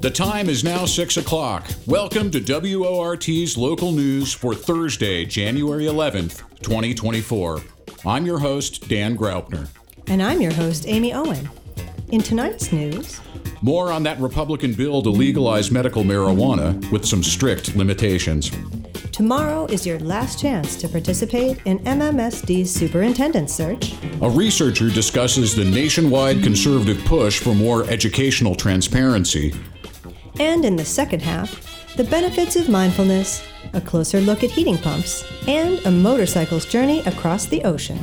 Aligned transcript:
The 0.00 0.10
time 0.10 0.48
is 0.48 0.64
now 0.64 0.86
6 0.86 1.18
o'clock. 1.18 1.68
Welcome 1.86 2.30
to 2.30 2.40
WORT's 2.40 3.58
local 3.58 3.92
news 3.92 4.32
for 4.32 4.54
Thursday, 4.54 5.26
January 5.26 5.84
11th, 5.84 6.38
2024. 6.62 7.60
I'm 8.06 8.24
your 8.24 8.38
host, 8.38 8.88
Dan 8.88 9.14
Graupner. 9.14 9.68
And 10.06 10.22
I'm 10.22 10.40
your 10.40 10.54
host, 10.54 10.86
Amy 10.88 11.12
Owen. 11.12 11.50
In 12.08 12.22
tonight's 12.22 12.72
news, 12.72 13.20
more 13.60 13.92
on 13.92 14.02
that 14.04 14.18
Republican 14.20 14.72
bill 14.72 15.02
to 15.02 15.10
legalize 15.10 15.70
medical 15.70 16.02
marijuana 16.02 16.90
with 16.90 17.04
some 17.04 17.22
strict 17.22 17.76
limitations. 17.76 18.50
Tomorrow 19.12 19.66
is 19.66 19.84
your 19.84 19.98
last 19.98 20.40
chance 20.40 20.76
to 20.76 20.88
participate 20.88 21.60
in 21.66 21.78
MMSD's 21.80 22.72
superintendent 22.72 23.50
search. 23.50 23.92
A 24.22 24.30
researcher 24.30 24.88
discusses 24.88 25.54
the 25.54 25.66
nationwide 25.66 26.42
conservative 26.42 27.04
push 27.04 27.38
for 27.38 27.54
more 27.54 27.84
educational 27.90 28.54
transparency. 28.54 29.52
And 30.40 30.64
in 30.64 30.74
the 30.74 30.86
second 30.86 31.20
half, 31.20 31.94
the 31.96 32.04
benefits 32.04 32.56
of 32.56 32.70
mindfulness, 32.70 33.46
a 33.74 33.80
closer 33.80 34.22
look 34.22 34.42
at 34.42 34.50
heating 34.50 34.78
pumps, 34.78 35.22
and 35.46 35.78
a 35.84 35.90
motorcycle's 35.90 36.64
journey 36.64 37.00
across 37.00 37.44
the 37.44 37.62
ocean. 37.64 37.98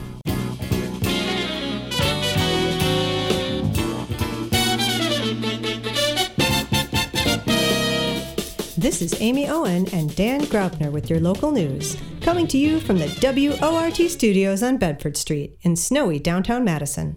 This 8.78 9.02
is 9.02 9.20
Amy 9.20 9.48
Owen 9.48 9.88
and 9.92 10.16
Dan 10.16 10.42
Graupner 10.42 10.92
with 10.92 11.09
your 11.09 11.20
local 11.20 11.50
news, 11.50 11.98
coming 12.22 12.45
to 12.50 12.59
you 12.59 12.80
from 12.80 13.00
the 13.00 13.09
WORT 13.20 14.12
studios 14.12 14.62
on 14.62 14.78
Bedford 14.78 15.17
Street 15.17 15.58
in 15.64 15.76
snowy 15.76 16.20
downtown 16.20 16.64
Madison. 16.64 17.16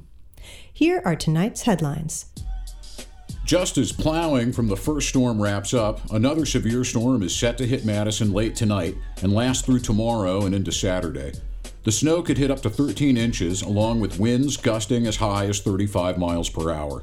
Here 0.72 1.02
are 1.04 1.14
tonight's 1.14 1.62
headlines. 1.62 2.24
Just 3.50 3.78
as 3.78 3.90
plowing 3.90 4.52
from 4.52 4.68
the 4.68 4.76
first 4.76 5.08
storm 5.08 5.42
wraps 5.42 5.74
up, 5.74 6.08
another 6.12 6.46
severe 6.46 6.84
storm 6.84 7.24
is 7.24 7.34
set 7.34 7.58
to 7.58 7.66
hit 7.66 7.84
Madison 7.84 8.32
late 8.32 8.54
tonight 8.54 8.94
and 9.22 9.32
last 9.32 9.66
through 9.66 9.80
tomorrow 9.80 10.42
and 10.46 10.54
into 10.54 10.70
Saturday. 10.70 11.32
The 11.82 11.90
snow 11.90 12.22
could 12.22 12.38
hit 12.38 12.52
up 12.52 12.60
to 12.60 12.70
13 12.70 13.16
inches, 13.16 13.62
along 13.62 13.98
with 13.98 14.20
winds 14.20 14.56
gusting 14.56 15.04
as 15.04 15.16
high 15.16 15.46
as 15.46 15.58
35 15.58 16.16
miles 16.16 16.48
per 16.48 16.70
hour. 16.70 17.02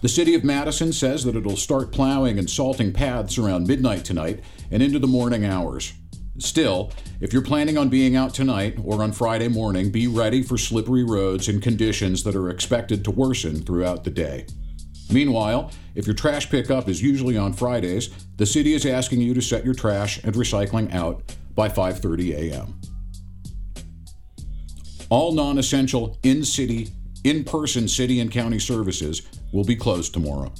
The 0.00 0.08
city 0.08 0.34
of 0.34 0.44
Madison 0.44 0.94
says 0.94 1.24
that 1.24 1.36
it'll 1.36 1.58
start 1.58 1.92
plowing 1.92 2.38
and 2.38 2.48
salting 2.48 2.94
paths 2.94 3.36
around 3.36 3.66
midnight 3.66 4.06
tonight 4.06 4.42
and 4.70 4.82
into 4.82 4.98
the 4.98 5.06
morning 5.06 5.44
hours. 5.44 5.92
Still, 6.38 6.90
if 7.20 7.34
you're 7.34 7.42
planning 7.42 7.76
on 7.76 7.90
being 7.90 8.16
out 8.16 8.32
tonight 8.32 8.78
or 8.82 9.02
on 9.02 9.12
Friday 9.12 9.48
morning, 9.48 9.90
be 9.90 10.06
ready 10.06 10.42
for 10.42 10.56
slippery 10.56 11.04
roads 11.04 11.48
and 11.48 11.62
conditions 11.62 12.22
that 12.22 12.34
are 12.34 12.48
expected 12.48 13.04
to 13.04 13.10
worsen 13.10 13.60
throughout 13.60 14.04
the 14.04 14.10
day. 14.10 14.46
Meanwhile, 15.12 15.70
if 15.94 16.06
your 16.06 16.14
trash 16.14 16.48
pickup 16.48 16.88
is 16.88 17.02
usually 17.02 17.36
on 17.36 17.52
Fridays, 17.52 18.10
the 18.38 18.46
city 18.46 18.72
is 18.72 18.86
asking 18.86 19.20
you 19.20 19.34
to 19.34 19.42
set 19.42 19.64
your 19.64 19.74
trash 19.74 20.22
and 20.24 20.34
recycling 20.34 20.92
out 20.94 21.22
by 21.54 21.68
5:30 21.68 22.34
a.m. 22.34 22.80
All 25.10 25.32
non-essential 25.32 26.18
in-city, 26.22 26.88
in-person 27.24 27.86
city 27.86 28.20
and 28.20 28.30
county 28.30 28.58
services 28.58 29.22
will 29.52 29.64
be 29.64 29.76
closed 29.76 30.14
tomorrow. 30.14 30.50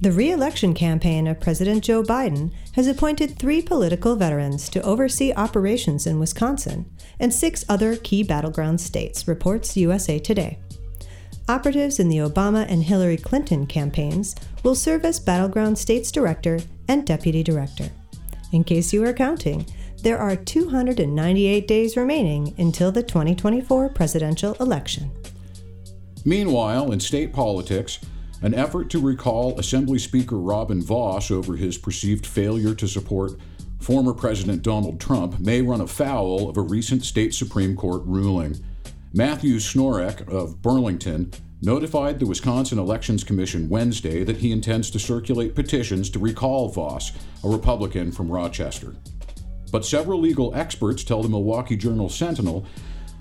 The 0.00 0.12
re 0.12 0.30
election 0.30 0.72
campaign 0.72 1.26
of 1.26 1.40
President 1.40 1.84
Joe 1.84 2.02
Biden 2.02 2.52
has 2.72 2.86
appointed 2.86 3.38
three 3.38 3.60
political 3.60 4.16
veterans 4.16 4.70
to 4.70 4.80
oversee 4.80 5.34
operations 5.34 6.06
in 6.06 6.18
Wisconsin 6.18 6.90
and 7.18 7.34
six 7.34 7.66
other 7.68 7.96
key 7.96 8.22
battleground 8.22 8.80
states, 8.80 9.28
reports 9.28 9.76
USA 9.76 10.18
Today. 10.18 10.58
Operatives 11.50 11.98
in 11.98 12.08
the 12.08 12.18
Obama 12.18 12.64
and 12.68 12.84
Hillary 12.84 13.16
Clinton 13.16 13.66
campaigns 13.66 14.36
will 14.62 14.76
serve 14.76 15.04
as 15.04 15.18
Battleground 15.18 15.76
States 15.76 16.12
Director 16.12 16.60
and 16.86 17.04
Deputy 17.04 17.42
Director. 17.42 17.90
In 18.52 18.62
case 18.62 18.92
you 18.92 19.04
are 19.04 19.12
counting, 19.12 19.66
there 20.04 20.16
are 20.16 20.36
298 20.36 21.66
days 21.66 21.96
remaining 21.96 22.54
until 22.56 22.92
the 22.92 23.02
2024 23.02 23.88
presidential 23.88 24.54
election. 24.60 25.10
Meanwhile, 26.24 26.92
in 26.92 27.00
state 27.00 27.32
politics, 27.32 27.98
an 28.42 28.54
effort 28.54 28.88
to 28.90 29.00
recall 29.00 29.58
Assembly 29.58 29.98
Speaker 29.98 30.38
Robin 30.38 30.80
Vos 30.80 31.32
over 31.32 31.56
his 31.56 31.76
perceived 31.76 32.28
failure 32.28 32.76
to 32.76 32.86
support 32.86 33.32
former 33.80 34.14
President 34.14 34.62
Donald 34.62 35.00
Trump 35.00 35.40
may 35.40 35.62
run 35.62 35.80
afoul 35.80 36.48
of 36.48 36.56
a 36.56 36.62
recent 36.62 37.04
state 37.04 37.34
Supreme 37.34 37.74
Court 37.74 38.02
ruling. 38.04 38.56
Matthew 39.12 39.56
Snorek 39.56 40.28
of 40.28 40.62
Burlington 40.62 41.32
notified 41.62 42.18
the 42.18 42.26
Wisconsin 42.26 42.78
Elections 42.78 43.22
Commission 43.22 43.68
Wednesday 43.68 44.24
that 44.24 44.38
he 44.38 44.52
intends 44.52 44.90
to 44.90 44.98
circulate 44.98 45.54
petitions 45.54 46.08
to 46.10 46.18
recall 46.18 46.68
Vos, 46.68 47.12
a 47.44 47.48
Republican 47.48 48.10
from 48.10 48.30
Rochester. 48.30 48.94
But 49.70 49.84
several 49.84 50.20
legal 50.20 50.54
experts 50.54 51.04
tell 51.04 51.22
the 51.22 51.28
Milwaukee 51.28 51.76
Journal 51.76 52.08
Sentinel 52.08 52.66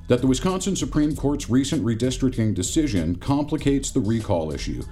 that 0.07 0.21
the 0.21 0.27
Wisconsin 0.27 0.75
Supreme 0.75 1.15
Court's 1.15 1.49
recent 1.49 1.83
redistricting 1.83 2.55
decision 2.55 3.15
complicates 3.15 3.91
the 3.91 3.99
recall 3.99 4.51
issue. 4.51 4.83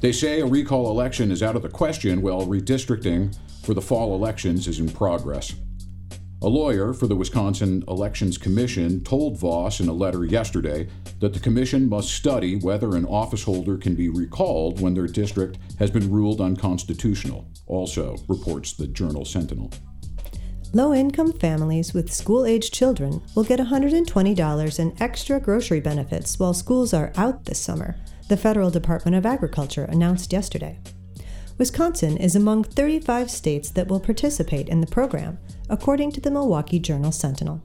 They 0.00 0.12
say 0.12 0.40
a 0.40 0.46
recall 0.46 0.90
election 0.90 1.30
is 1.30 1.42
out 1.42 1.56
of 1.56 1.62
the 1.62 1.68
question 1.68 2.22
while 2.22 2.46
redistricting 2.46 3.36
for 3.62 3.74
the 3.74 3.82
fall 3.82 4.14
elections 4.14 4.66
is 4.66 4.80
in 4.80 4.88
progress. 4.88 5.54
A 6.40 6.48
lawyer 6.48 6.92
for 6.92 7.08
the 7.08 7.16
Wisconsin 7.16 7.82
Elections 7.88 8.38
Commission 8.38 9.02
told 9.02 9.40
Vos 9.40 9.80
in 9.80 9.88
a 9.88 9.92
letter 9.92 10.24
yesterday 10.24 10.86
that 11.18 11.34
the 11.34 11.40
commission 11.40 11.88
must 11.88 12.12
study 12.12 12.54
whether 12.54 12.94
an 12.94 13.06
officeholder 13.06 13.80
can 13.80 13.96
be 13.96 14.08
recalled 14.08 14.80
when 14.80 14.94
their 14.94 15.08
district 15.08 15.58
has 15.80 15.90
been 15.90 16.08
ruled 16.08 16.40
unconstitutional, 16.40 17.50
also 17.66 18.16
reports 18.28 18.72
the 18.72 18.86
Journal 18.86 19.24
Sentinel. 19.24 19.72
Low 20.72 20.94
income 20.94 21.32
families 21.32 21.92
with 21.92 22.12
school 22.12 22.46
aged 22.46 22.72
children 22.72 23.20
will 23.34 23.42
get 23.42 23.58
$120 23.58 24.78
in 24.78 25.02
extra 25.02 25.40
grocery 25.40 25.80
benefits 25.80 26.38
while 26.38 26.54
schools 26.54 26.94
are 26.94 27.12
out 27.16 27.46
this 27.46 27.58
summer, 27.58 27.96
the 28.28 28.36
Federal 28.36 28.70
Department 28.70 29.16
of 29.16 29.26
Agriculture 29.26 29.86
announced 29.86 30.32
yesterday. 30.32 30.78
Wisconsin 31.58 32.16
is 32.16 32.36
among 32.36 32.62
35 32.62 33.28
states 33.28 33.70
that 33.70 33.88
will 33.88 33.98
participate 33.98 34.68
in 34.68 34.80
the 34.80 34.86
program, 34.86 35.38
according 35.68 36.12
to 36.12 36.20
the 36.20 36.30
Milwaukee 36.30 36.78
Journal 36.78 37.10
Sentinel. 37.10 37.60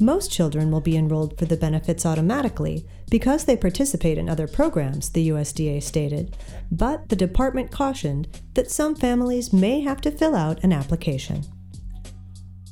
Most 0.00 0.32
children 0.32 0.70
will 0.70 0.80
be 0.80 0.96
enrolled 0.96 1.38
for 1.38 1.44
the 1.44 1.56
benefits 1.56 2.04
automatically 2.04 2.84
because 3.08 3.44
they 3.44 3.56
participate 3.56 4.18
in 4.18 4.28
other 4.28 4.48
programs, 4.48 5.10
the 5.10 5.28
USDA 5.28 5.82
stated, 5.82 6.36
but 6.72 7.08
the 7.08 7.16
department 7.16 7.70
cautioned 7.70 8.28
that 8.54 8.70
some 8.70 8.96
families 8.96 9.52
may 9.52 9.80
have 9.80 10.00
to 10.00 10.10
fill 10.10 10.34
out 10.34 10.62
an 10.64 10.72
application. 10.72 11.44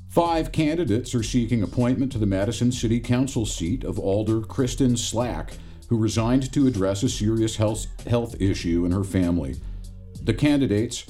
Five 0.09 0.51
candidates 0.51 1.15
are 1.15 1.23
seeking 1.23 1.63
appointment 1.63 2.11
to 2.13 2.19
the 2.19 2.27
Madison 2.27 2.73
City 2.73 2.99
Council 2.99 3.47
seat 3.47 3.85
of 3.85 3.99
Alder 3.99 4.41
Kristen 4.41 4.97
Slack, 4.97 5.53
who 5.89 5.97
resigned 5.97 6.53
to 6.53 6.67
address 6.67 7.03
a 7.03 7.09
serious 7.09 7.57
health, 7.57 7.87
health 8.09 8.41
issue 8.41 8.85
in 8.87 8.93
her 8.93 9.05
family. 9.05 9.57
The 10.27 10.35
candidates 10.35 11.07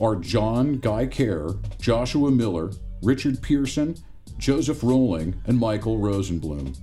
are 0.00 0.16
John 0.16 0.80
Guy 0.80 1.06
Kerr, 1.06 1.54
Joshua 1.80 2.32
Miller, 2.32 2.72
Richard 3.00 3.40
Pearson, 3.40 3.94
Joseph 4.38 4.82
Rowling, 4.82 5.40
and 5.46 5.56
Michael 5.56 5.98
Rosenblum. 5.98 6.76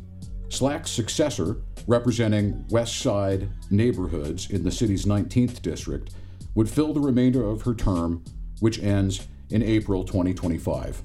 Slack's 0.48 0.90
successor, 0.90 1.58
representing 1.86 2.66
West 2.70 3.00
Side 3.00 3.50
neighborhoods 3.70 4.50
in 4.50 4.64
the 4.64 4.72
city's 4.72 5.04
19th 5.06 5.62
district, 5.62 6.14
would 6.56 6.70
fill 6.70 6.94
the 6.94 7.02
remainder 7.02 7.44
of 7.46 7.64
her 7.64 7.74
term, 7.74 8.24
which 8.62 8.82
ends 8.82 9.28
in 9.50 9.62
April 9.62 10.06
2025. 10.06 11.02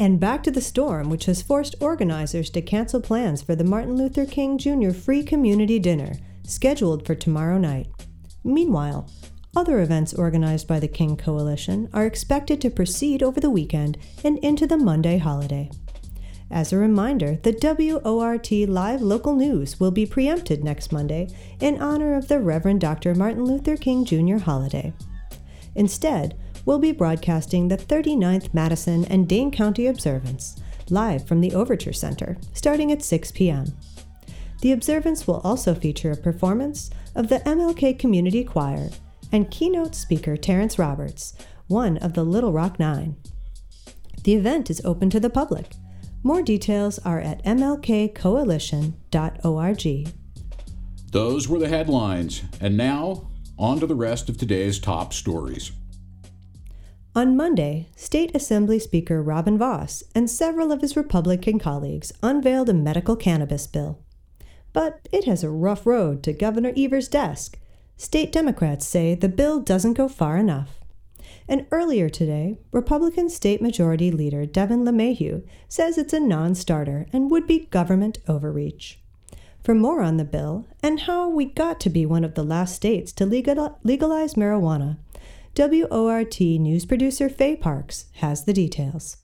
And 0.00 0.18
back 0.18 0.42
to 0.42 0.50
the 0.50 0.60
storm, 0.60 1.10
which 1.10 1.26
has 1.26 1.42
forced 1.42 1.76
organizers 1.78 2.50
to 2.50 2.60
cancel 2.60 3.00
plans 3.00 3.40
for 3.40 3.54
the 3.54 3.62
Martin 3.62 3.94
Luther 3.94 4.26
King 4.26 4.58
Jr. 4.58 4.90
Free 4.90 5.22
Community 5.22 5.78
Dinner, 5.78 6.14
scheduled 6.50 7.06
for 7.06 7.14
tomorrow 7.14 7.58
night. 7.58 7.86
Meanwhile, 8.44 9.08
other 9.56 9.80
events 9.80 10.14
organized 10.14 10.68
by 10.68 10.78
the 10.78 10.88
King 10.88 11.16
Coalition 11.16 11.88
are 11.92 12.06
expected 12.06 12.60
to 12.60 12.70
proceed 12.70 13.22
over 13.22 13.40
the 13.40 13.50
weekend 13.50 13.98
and 14.22 14.38
into 14.38 14.66
the 14.66 14.76
Monday 14.76 15.18
holiday. 15.18 15.70
As 16.50 16.72
a 16.72 16.78
reminder, 16.78 17.36
the 17.42 17.52
WORT 18.04 18.50
Live 18.68 19.02
Local 19.02 19.34
News 19.34 19.78
will 19.78 19.90
be 19.92 20.06
preempted 20.06 20.64
next 20.64 20.92
Monday 20.92 21.28
in 21.60 21.80
honor 21.80 22.14
of 22.14 22.28
the 22.28 22.40
Reverend 22.40 22.80
Dr. 22.80 23.14
Martin 23.14 23.44
Luther 23.44 23.76
King 23.76 24.04
Jr. 24.04 24.38
holiday. 24.38 24.92
Instead, 25.76 26.36
we'll 26.64 26.80
be 26.80 26.92
broadcasting 26.92 27.68
the 27.68 27.76
39th 27.76 28.52
Madison 28.52 29.04
and 29.04 29.28
Dane 29.28 29.50
County 29.50 29.86
Observance 29.86 30.56
live 30.90 31.26
from 31.26 31.40
the 31.40 31.54
Overture 31.54 31.92
Center 31.92 32.36
starting 32.52 32.90
at 32.90 33.02
6 33.02 33.30
p.m. 33.32 33.66
The 34.60 34.72
observance 34.72 35.26
will 35.26 35.40
also 35.42 35.74
feature 35.74 36.10
a 36.10 36.16
performance 36.16 36.90
of 37.14 37.28
the 37.28 37.38
MLK 37.40 37.98
Community 37.98 38.44
Choir 38.44 38.90
and 39.32 39.50
keynote 39.50 39.94
speaker 39.94 40.36
Terrence 40.36 40.78
Roberts, 40.78 41.34
one 41.66 41.96
of 41.98 42.14
the 42.14 42.24
Little 42.24 42.52
Rock 42.52 42.78
Nine. 42.78 43.16
The 44.24 44.34
event 44.34 44.68
is 44.68 44.82
open 44.84 45.08
to 45.10 45.20
the 45.20 45.30
public. 45.30 45.72
More 46.22 46.42
details 46.42 46.98
are 46.98 47.20
at 47.20 47.42
mlkcoalition.org. 47.44 50.08
Those 51.10 51.48
were 51.48 51.58
the 51.58 51.68
headlines. 51.68 52.42
And 52.60 52.76
now, 52.76 53.30
on 53.58 53.80
to 53.80 53.86
the 53.86 53.94
rest 53.94 54.28
of 54.28 54.36
today's 54.36 54.78
top 54.78 55.14
stories. 55.14 55.72
On 57.16 57.36
Monday, 57.36 57.88
State 57.96 58.30
Assembly 58.34 58.78
Speaker 58.78 59.22
Robin 59.22 59.58
Vos 59.58 60.04
and 60.14 60.30
several 60.30 60.70
of 60.70 60.82
his 60.82 60.96
Republican 60.96 61.58
colleagues 61.58 62.12
unveiled 62.22 62.68
a 62.68 62.74
medical 62.74 63.16
cannabis 63.16 63.66
bill. 63.66 63.98
But 64.72 65.08
it 65.12 65.24
has 65.24 65.42
a 65.42 65.50
rough 65.50 65.86
road 65.86 66.22
to 66.22 66.32
Governor 66.32 66.72
Evers' 66.76 67.08
desk. 67.08 67.58
State 67.96 68.32
Democrats 68.32 68.86
say 68.86 69.14
the 69.14 69.28
bill 69.28 69.60
doesn't 69.60 69.94
go 69.94 70.08
far 70.08 70.36
enough. 70.36 70.80
And 71.48 71.66
earlier 71.70 72.08
today, 72.08 72.58
Republican 72.72 73.28
State 73.28 73.60
Majority 73.60 74.10
Leader 74.10 74.46
Devin 74.46 74.84
LeMahieu 74.84 75.42
says 75.68 75.98
it's 75.98 76.12
a 76.12 76.20
non 76.20 76.54
starter 76.54 77.06
and 77.12 77.30
would 77.30 77.46
be 77.46 77.66
government 77.66 78.18
overreach. 78.28 79.00
For 79.62 79.74
more 79.74 80.00
on 80.00 80.16
the 80.16 80.24
bill 80.24 80.66
and 80.82 81.00
how 81.00 81.28
we 81.28 81.44
got 81.44 81.80
to 81.80 81.90
be 81.90 82.06
one 82.06 82.24
of 82.24 82.34
the 82.34 82.44
last 82.44 82.74
states 82.74 83.12
to 83.14 83.26
legalize 83.26 84.34
marijuana, 84.34 84.96
WORT 85.56 86.40
news 86.40 86.86
producer 86.86 87.28
Faye 87.28 87.56
Parks 87.56 88.06
has 88.14 88.44
the 88.44 88.52
details. 88.52 89.18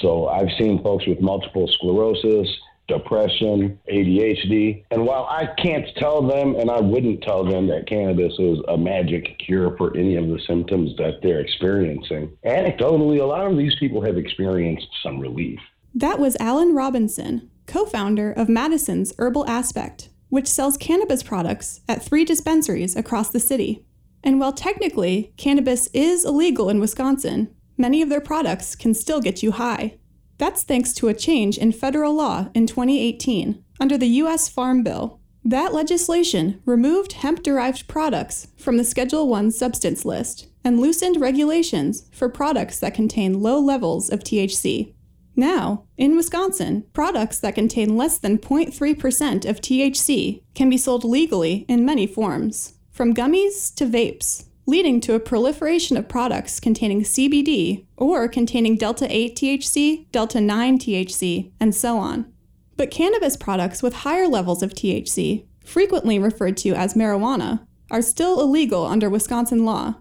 So 0.00 0.28
I've 0.28 0.50
seen 0.58 0.82
folks 0.82 1.06
with 1.06 1.20
multiple 1.20 1.66
sclerosis, 1.66 2.48
depression, 2.90 3.78
ADHD. 3.90 4.84
And 4.90 5.06
while 5.06 5.26
I 5.30 5.46
can't 5.62 5.86
tell 5.96 6.26
them, 6.26 6.56
and 6.56 6.70
I 6.70 6.80
wouldn't 6.80 7.22
tell 7.22 7.44
them 7.44 7.66
that 7.68 7.88
cannabis 7.88 8.34
is 8.38 8.58
a 8.68 8.76
magic 8.76 9.38
cure 9.38 9.76
for 9.78 9.96
any 9.96 10.16
of 10.16 10.28
the 10.28 10.40
symptoms 10.46 10.96
that 10.98 11.20
they're 11.22 11.40
experiencing, 11.40 12.36
anecdotally, 12.44 13.20
a 13.20 13.24
lot 13.24 13.50
of 13.50 13.56
these 13.56 13.74
people 13.80 14.02
have 14.02 14.18
experienced 14.18 14.88
some 15.02 15.18
relief. 15.18 15.58
That 15.94 16.18
was 16.18 16.36
Alan 16.38 16.74
Robinson, 16.74 17.50
co 17.66 17.86
founder 17.86 18.30
of 18.32 18.48
Madison's 18.48 19.12
Herbal 19.18 19.48
Aspect, 19.48 20.10
which 20.28 20.46
sells 20.46 20.76
cannabis 20.76 21.22
products 21.22 21.80
at 21.88 22.02
three 22.02 22.24
dispensaries 22.24 22.96
across 22.96 23.30
the 23.30 23.40
city. 23.40 23.84
And 24.22 24.38
while 24.38 24.52
technically 24.52 25.32
cannabis 25.36 25.88
is 25.88 26.24
illegal 26.24 26.68
in 26.68 26.78
Wisconsin, 26.78 27.54
many 27.76 28.02
of 28.02 28.08
their 28.08 28.20
products 28.20 28.76
can 28.76 28.94
still 28.94 29.20
get 29.20 29.42
you 29.42 29.52
high. 29.52 29.98
That's 30.40 30.62
thanks 30.62 30.94
to 30.94 31.08
a 31.08 31.12
change 31.12 31.58
in 31.58 31.70
federal 31.70 32.14
law 32.14 32.48
in 32.54 32.66
2018 32.66 33.62
under 33.78 33.98
the 33.98 34.06
U.S. 34.06 34.48
Farm 34.48 34.82
Bill. 34.82 35.20
That 35.44 35.74
legislation 35.74 36.62
removed 36.64 37.12
hemp 37.12 37.42
derived 37.42 37.86
products 37.88 38.48
from 38.56 38.78
the 38.78 38.84
Schedule 38.84 39.28
1 39.28 39.50
substance 39.50 40.06
list 40.06 40.48
and 40.64 40.80
loosened 40.80 41.20
regulations 41.20 42.08
for 42.10 42.30
products 42.30 42.78
that 42.78 42.94
contain 42.94 43.42
low 43.42 43.60
levels 43.60 44.08
of 44.08 44.20
THC. 44.20 44.94
Now, 45.36 45.84
in 45.98 46.16
Wisconsin, 46.16 46.86
products 46.94 47.38
that 47.40 47.54
contain 47.54 47.98
less 47.98 48.16
than 48.16 48.38
0.3% 48.38 49.44
of 49.44 49.60
THC 49.60 50.42
can 50.54 50.70
be 50.70 50.78
sold 50.78 51.04
legally 51.04 51.66
in 51.68 51.84
many 51.84 52.06
forms, 52.06 52.78
from 52.90 53.12
gummies 53.12 53.74
to 53.74 53.84
vapes 53.84 54.46
leading 54.70 55.00
to 55.00 55.14
a 55.14 55.20
proliferation 55.20 55.96
of 55.96 56.08
products 56.08 56.60
containing 56.60 57.02
CBD 57.02 57.84
or 57.96 58.28
containing 58.28 58.76
Delta 58.76 59.04
8 59.10 59.34
THC, 59.34 60.10
Delta 60.12 60.40
9 60.40 60.78
THC, 60.78 61.50
and 61.58 61.74
so 61.74 61.98
on. 61.98 62.32
But 62.76 62.92
cannabis 62.92 63.36
products 63.36 63.82
with 63.82 64.06
higher 64.06 64.28
levels 64.28 64.62
of 64.62 64.72
THC, 64.72 65.44
frequently 65.64 66.20
referred 66.20 66.56
to 66.58 66.70
as 66.70 66.94
marijuana, 66.94 67.66
are 67.90 68.00
still 68.00 68.40
illegal 68.40 68.86
under 68.86 69.10
Wisconsin 69.10 69.64
law. 69.64 69.96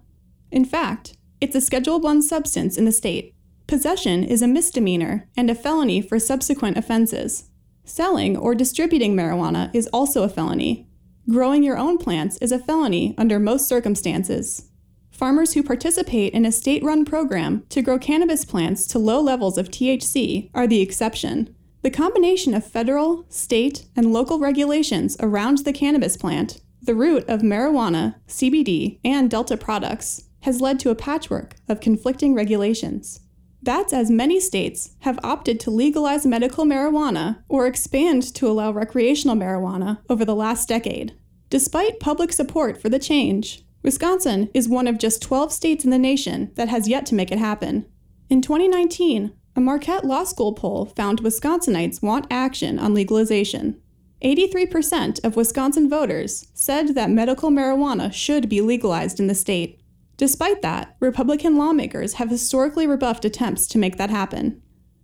In 0.51 0.65
fact, 0.65 1.17
it's 1.41 1.55
a 1.55 1.61
Schedule 1.61 1.99
1 1.99 2.21
substance 2.21 2.77
in 2.77 2.85
the 2.85 2.91
state. 2.91 3.33
Possession 3.65 4.23
is 4.23 4.43
a 4.43 4.47
misdemeanor 4.47 5.27
and 5.35 5.49
a 5.49 5.55
felony 5.55 5.99
for 5.99 6.19
subsequent 6.19 6.77
offenses. 6.77 7.49
Selling 7.85 8.37
or 8.37 8.53
distributing 8.53 9.15
marijuana 9.15 9.73
is 9.73 9.87
also 9.87 10.21
a 10.21 10.29
felony, 10.29 10.87
Growing 11.29 11.61
your 11.61 11.77
own 11.77 11.99
plants 11.99 12.37
is 12.37 12.51
a 12.51 12.57
felony 12.57 13.13
under 13.15 13.39
most 13.39 13.67
circumstances. 13.67 14.69
Farmers 15.11 15.53
who 15.53 15.61
participate 15.61 16.33
in 16.33 16.43
a 16.43 16.51
state 16.51 16.81
run 16.81 17.05
program 17.05 17.65
to 17.69 17.83
grow 17.83 17.99
cannabis 17.99 18.43
plants 18.45 18.87
to 18.87 18.97
low 18.97 19.21
levels 19.21 19.55
of 19.55 19.69
THC 19.69 20.49
are 20.55 20.65
the 20.65 20.81
exception. 20.81 21.55
The 21.83 21.91
combination 21.91 22.55
of 22.55 22.65
federal, 22.65 23.25
state, 23.29 23.85
and 23.95 24.11
local 24.11 24.39
regulations 24.39 25.17
around 25.19 25.59
the 25.59 25.73
cannabis 25.73 26.17
plant, 26.17 26.61
the 26.81 26.95
root 26.95 27.29
of 27.29 27.41
marijuana, 27.41 28.15
CBD, 28.27 28.97
and 29.05 29.29
Delta 29.29 29.55
products, 29.55 30.23
has 30.41 30.61
led 30.61 30.79
to 30.79 30.89
a 30.89 30.95
patchwork 30.95 31.57
of 31.67 31.79
conflicting 31.79 32.33
regulations. 32.33 33.19
That's 33.61 33.93
as 33.93 34.09
many 34.09 34.39
states 34.39 34.95
have 35.01 35.19
opted 35.21 35.59
to 35.59 35.69
legalize 35.69 36.25
medical 36.25 36.65
marijuana 36.65 37.43
or 37.49 37.67
expand 37.67 38.23
to 38.35 38.47
allow 38.47 38.71
recreational 38.71 39.35
marijuana 39.35 39.99
over 40.09 40.23
the 40.23 40.35
last 40.35 40.67
decade. 40.67 41.13
Despite 41.49 41.99
public 41.99 42.31
support 42.31 42.79
for 42.79 42.89
the 42.89 42.99
change, 42.99 43.63
Wisconsin 43.81 44.49
is 44.53 44.69
one 44.69 44.87
of 44.87 44.99
just 44.99 45.21
12 45.21 45.51
states 45.51 45.83
in 45.83 45.89
the 45.89 45.97
nation 45.97 46.51
that 46.55 46.69
has 46.69 46.87
yet 46.87 47.07
to 47.07 47.15
make 47.15 47.31
it 47.31 47.39
happen. 47.39 47.85
In 48.29 48.41
2019, 48.41 49.31
a 49.55 49.61
Marquette 49.61 50.05
Law 50.05 50.25
School 50.25 50.53
poll 50.53 50.85
found 50.85 51.23
Wisconsinites 51.23 52.03
want 52.03 52.27
action 52.29 52.77
on 52.77 52.93
legalization. 52.93 53.81
83% 54.23 55.23
of 55.23 55.35
Wisconsin 55.35 55.89
voters 55.89 56.47
said 56.53 56.89
that 56.89 57.09
medical 57.09 57.49
marijuana 57.49 58.13
should 58.13 58.47
be 58.47 58.61
legalized 58.61 59.19
in 59.19 59.25
the 59.25 59.33
state. 59.33 59.81
Despite 60.17 60.61
that, 60.61 60.95
Republican 60.99 61.57
lawmakers 61.57 62.15
have 62.15 62.29
historically 62.29 62.85
rebuffed 62.85 63.25
attempts 63.25 63.65
to 63.67 63.79
make 63.79 63.97
that 63.97 64.09
happen. 64.11 64.61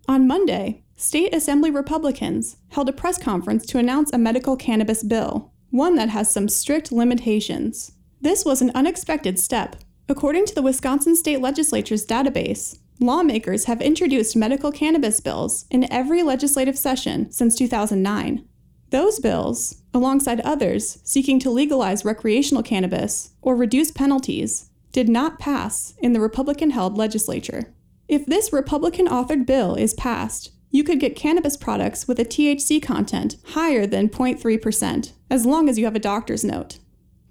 On 0.07 0.27
Monday, 0.27 0.83
State 0.95 1.33
Assembly 1.33 1.71
Republicans 1.71 2.57
held 2.69 2.87
a 2.87 2.93
press 2.93 3.17
conference 3.17 3.65
to 3.65 3.79
announce 3.79 4.13
a 4.13 4.17
medical 4.17 4.55
cannabis 4.55 5.01
bill, 5.01 5.53
one 5.75 5.95
that 5.95 6.09
has 6.09 6.31
some 6.31 6.47
strict 6.47 6.91
limitations. 6.91 7.91
This 8.21 8.45
was 8.45 8.61
an 8.61 8.71
unexpected 8.73 9.37
step. 9.37 9.75
According 10.07 10.45
to 10.47 10.55
the 10.55 10.61
Wisconsin 10.61 11.15
State 11.15 11.41
Legislature's 11.41 12.05
database, 12.05 12.79
lawmakers 12.99 13.65
have 13.65 13.81
introduced 13.81 14.35
medical 14.35 14.71
cannabis 14.71 15.19
bills 15.19 15.65
in 15.69 15.91
every 15.91 16.23
legislative 16.23 16.77
session 16.77 17.31
since 17.31 17.55
2009. 17.55 18.47
Those 18.91 19.19
bills, 19.19 19.81
alongside 19.93 20.39
others 20.41 20.99
seeking 21.03 21.39
to 21.39 21.49
legalize 21.49 22.05
recreational 22.05 22.63
cannabis 22.63 23.31
or 23.41 23.55
reduce 23.55 23.91
penalties, 23.91 24.69
did 24.91 25.09
not 25.09 25.39
pass 25.39 25.93
in 25.99 26.13
the 26.13 26.21
Republican 26.21 26.69
held 26.69 26.97
legislature. 26.97 27.73
If 28.07 28.25
this 28.25 28.53
Republican 28.53 29.07
authored 29.07 29.45
bill 29.45 29.75
is 29.75 29.93
passed, 29.95 30.51
you 30.75 30.83
could 30.83 30.99
get 30.99 31.15
cannabis 31.15 31.55
products 31.55 32.05
with 32.05 32.19
a 32.19 32.25
THC 32.25 32.83
content 32.83 33.37
higher 33.51 33.87
than 33.87 34.09
0.3%, 34.09 35.13
as 35.29 35.45
long 35.45 35.69
as 35.69 35.79
you 35.79 35.85
have 35.85 35.95
a 35.95 35.99
doctor's 35.99 36.43
note. 36.43 36.79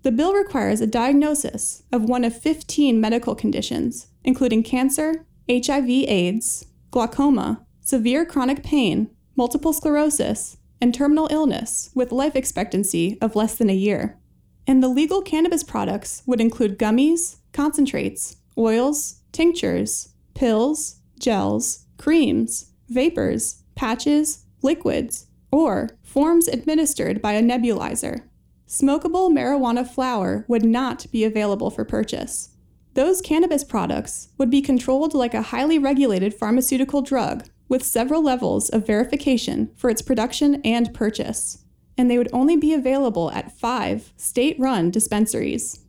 The 0.02 0.12
bill 0.12 0.32
requires 0.32 0.80
a 0.80 0.86
diagnosis 0.86 1.82
of 1.92 2.04
one 2.04 2.24
of 2.24 2.34
15 2.40 2.98
medical 2.98 3.34
conditions, 3.34 4.06
including 4.24 4.62
cancer, 4.62 5.26
HIV 5.46 5.88
AIDS, 5.88 6.64
glaucoma, 6.90 7.66
severe 7.82 8.24
chronic 8.24 8.62
pain, 8.62 9.10
multiple 9.36 9.74
sclerosis, 9.74 10.56
and 10.80 10.94
terminal 10.94 11.28
illness 11.30 11.90
with 11.94 12.12
life 12.12 12.36
expectancy 12.36 13.18
of 13.20 13.36
less 13.36 13.56
than 13.56 13.68
a 13.68 13.74
year. 13.74 14.18
And 14.66 14.82
the 14.82 14.88
legal 14.88 15.20
cannabis 15.20 15.62
products 15.62 16.22
would 16.24 16.40
include 16.40 16.78
gummies, 16.78 17.36
concentrates, 17.52 18.38
oils, 18.56 19.20
tinctures, 19.32 20.14
pills, 20.32 20.96
gels, 21.18 21.84
creams, 21.98 22.70
vapors, 22.88 23.62
patches, 23.74 24.44
liquids, 24.62 25.26
or 25.50 25.90
forms 26.02 26.48
administered 26.48 27.22
by 27.22 27.32
a 27.32 27.42
nebulizer. 27.42 28.22
Smokable 28.66 29.30
marijuana 29.30 29.86
flower 29.86 30.44
would 30.48 30.64
not 30.64 31.06
be 31.12 31.24
available 31.24 31.70
for 31.70 31.84
purchase. 31.84 32.50
Those 32.94 33.20
cannabis 33.20 33.64
products 33.64 34.28
would 34.38 34.50
be 34.50 34.62
controlled 34.62 35.14
like 35.14 35.34
a 35.34 35.42
highly 35.42 35.78
regulated 35.78 36.32
pharmaceutical 36.32 37.02
drug 37.02 37.44
with 37.68 37.84
several 37.84 38.22
levels 38.22 38.70
of 38.70 38.86
verification 38.86 39.70
for 39.76 39.90
its 39.90 40.02
production 40.02 40.60
and 40.64 40.94
purchase, 40.94 41.64
and 41.98 42.10
they 42.10 42.18
would 42.18 42.30
only 42.32 42.56
be 42.56 42.72
available 42.72 43.30
at 43.32 43.58
five 43.58 44.12
state 44.16 44.56
run 44.58 44.90
dispensaries. 44.90 45.80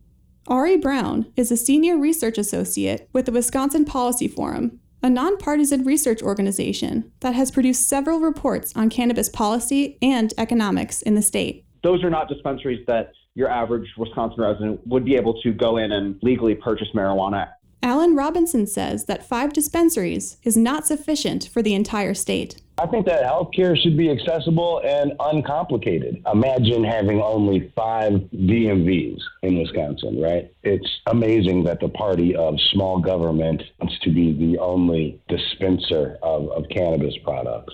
Ari 0.48 0.78
Brown 0.78 1.32
is 1.36 1.52
a 1.52 1.58
senior 1.58 1.98
research 1.98 2.38
associate 2.38 3.10
with 3.14 3.26
the 3.26 3.32
Wisconsin 3.32 3.86
Policy 3.86 4.28
Forum, 4.28 4.80
a 5.06 5.10
nonpartisan 5.10 5.84
research 5.84 6.24
organization 6.24 7.12
that 7.20 7.36
has 7.36 7.52
produced 7.52 7.88
several 7.88 8.20
reports 8.20 8.74
on 8.76 8.90
cannabis 8.90 9.30
policy 9.30 10.00
and 10.02 10.34
economics 10.40 11.04
in 11.04 11.14
the 11.14 11.22
state. 11.22 11.64
Those 11.84 12.04
are 12.04 12.10
not 12.10 12.28
dispensaries 12.28 12.84
that 12.88 13.12
your 13.36 13.48
average 13.48 13.88
Wisconsin 14.00 14.42
resident 14.42 14.82
would 14.88 15.06
be 15.06 15.16
able 15.16 15.40
to 15.44 15.54
go 15.54 15.78
in 15.78 15.92
and 15.92 16.18
legally 16.24 16.56
purchase 16.56 16.88
marijuana 16.96 17.50
Alan 17.86 18.16
Robinson 18.16 18.66
says 18.66 19.06
that 19.06 19.30
five 19.30 19.54
dispensaries 19.54 20.38
is 20.42 20.58
not 20.58 20.88
sufficient 20.88 21.48
for 21.54 21.62
the 21.62 21.76
entire 21.76 22.16
state. 22.16 22.60
I 22.80 22.88
think 22.88 23.06
that 23.06 23.24
healthcare 23.24 23.78
should 23.80 23.96
be 23.96 24.10
accessible 24.10 24.82
and 24.84 25.14
uncomplicated. 25.20 26.20
Imagine 26.34 26.84
having 26.84 27.22
only 27.22 27.72
five 27.76 28.14
DMVs 28.34 29.20
in 29.44 29.60
Wisconsin, 29.60 30.20
right? 30.20 30.52
It's 30.64 30.90
amazing 31.06 31.64
that 31.66 31.80
the 31.80 31.90
party 31.90 32.36
of 32.36 32.56
small 32.72 33.00
government 33.00 33.62
wants 33.80 34.00
to 34.00 34.10
be 34.12 34.34
the 34.34 34.58
only 34.58 35.22
dispenser 35.30 36.18
of, 36.24 36.50
of 36.50 36.66
cannabis 36.72 37.14
products. 37.24 37.74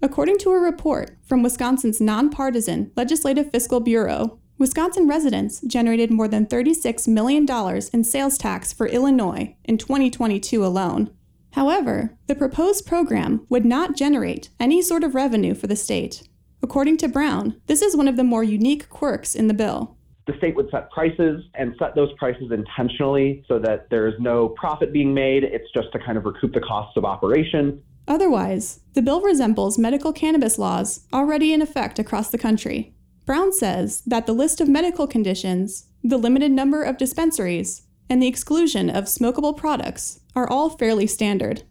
According 0.00 0.38
to 0.38 0.50
a 0.50 0.58
report 0.58 1.18
from 1.22 1.42
Wisconsin's 1.42 2.00
nonpartisan 2.00 2.90
Legislative 2.96 3.50
Fiscal 3.50 3.80
Bureau, 3.80 4.40
Wisconsin 4.62 5.08
residents 5.08 5.60
generated 5.62 6.12
more 6.12 6.28
than 6.28 6.46
$36 6.46 7.08
million 7.08 7.44
in 7.92 8.04
sales 8.04 8.38
tax 8.38 8.72
for 8.72 8.86
Illinois 8.86 9.56
in 9.64 9.76
2022 9.76 10.64
alone. 10.64 11.10
However, 11.54 12.16
the 12.28 12.36
proposed 12.36 12.86
program 12.86 13.44
would 13.48 13.64
not 13.64 13.96
generate 13.96 14.50
any 14.60 14.80
sort 14.80 15.02
of 15.02 15.16
revenue 15.16 15.54
for 15.54 15.66
the 15.66 15.74
state. 15.74 16.28
According 16.62 16.98
to 16.98 17.08
Brown, 17.08 17.60
this 17.66 17.82
is 17.82 17.96
one 17.96 18.06
of 18.06 18.14
the 18.14 18.22
more 18.22 18.44
unique 18.44 18.88
quirks 18.88 19.34
in 19.34 19.48
the 19.48 19.52
bill. 19.52 19.96
The 20.28 20.36
state 20.38 20.54
would 20.54 20.70
set 20.70 20.92
prices 20.92 21.42
and 21.54 21.74
set 21.76 21.96
those 21.96 22.12
prices 22.16 22.52
intentionally 22.52 23.44
so 23.48 23.58
that 23.58 23.90
there 23.90 24.06
is 24.06 24.14
no 24.20 24.50
profit 24.50 24.92
being 24.92 25.12
made. 25.12 25.42
It's 25.42 25.72
just 25.74 25.90
to 25.90 25.98
kind 25.98 26.16
of 26.16 26.24
recoup 26.24 26.54
the 26.54 26.60
costs 26.60 26.96
of 26.96 27.04
operation. 27.04 27.82
Otherwise, 28.06 28.78
the 28.94 29.02
bill 29.02 29.22
resembles 29.22 29.76
medical 29.76 30.12
cannabis 30.12 30.56
laws 30.56 31.06
already 31.12 31.52
in 31.52 31.62
effect 31.62 31.98
across 31.98 32.30
the 32.30 32.38
country. 32.38 32.91
Brown 33.24 33.52
says 33.52 34.02
that 34.06 34.26
the 34.26 34.32
list 34.32 34.60
of 34.60 34.68
medical 34.68 35.06
conditions, 35.06 35.86
the 36.02 36.18
limited 36.18 36.50
number 36.50 36.82
of 36.82 36.98
dispensaries, 36.98 37.82
and 38.10 38.20
the 38.20 38.26
exclusion 38.26 38.90
of 38.90 39.04
smokable 39.04 39.56
products 39.56 40.20
are 40.34 40.48
all 40.48 40.70
fairly 40.70 41.06
standard. 41.06 41.62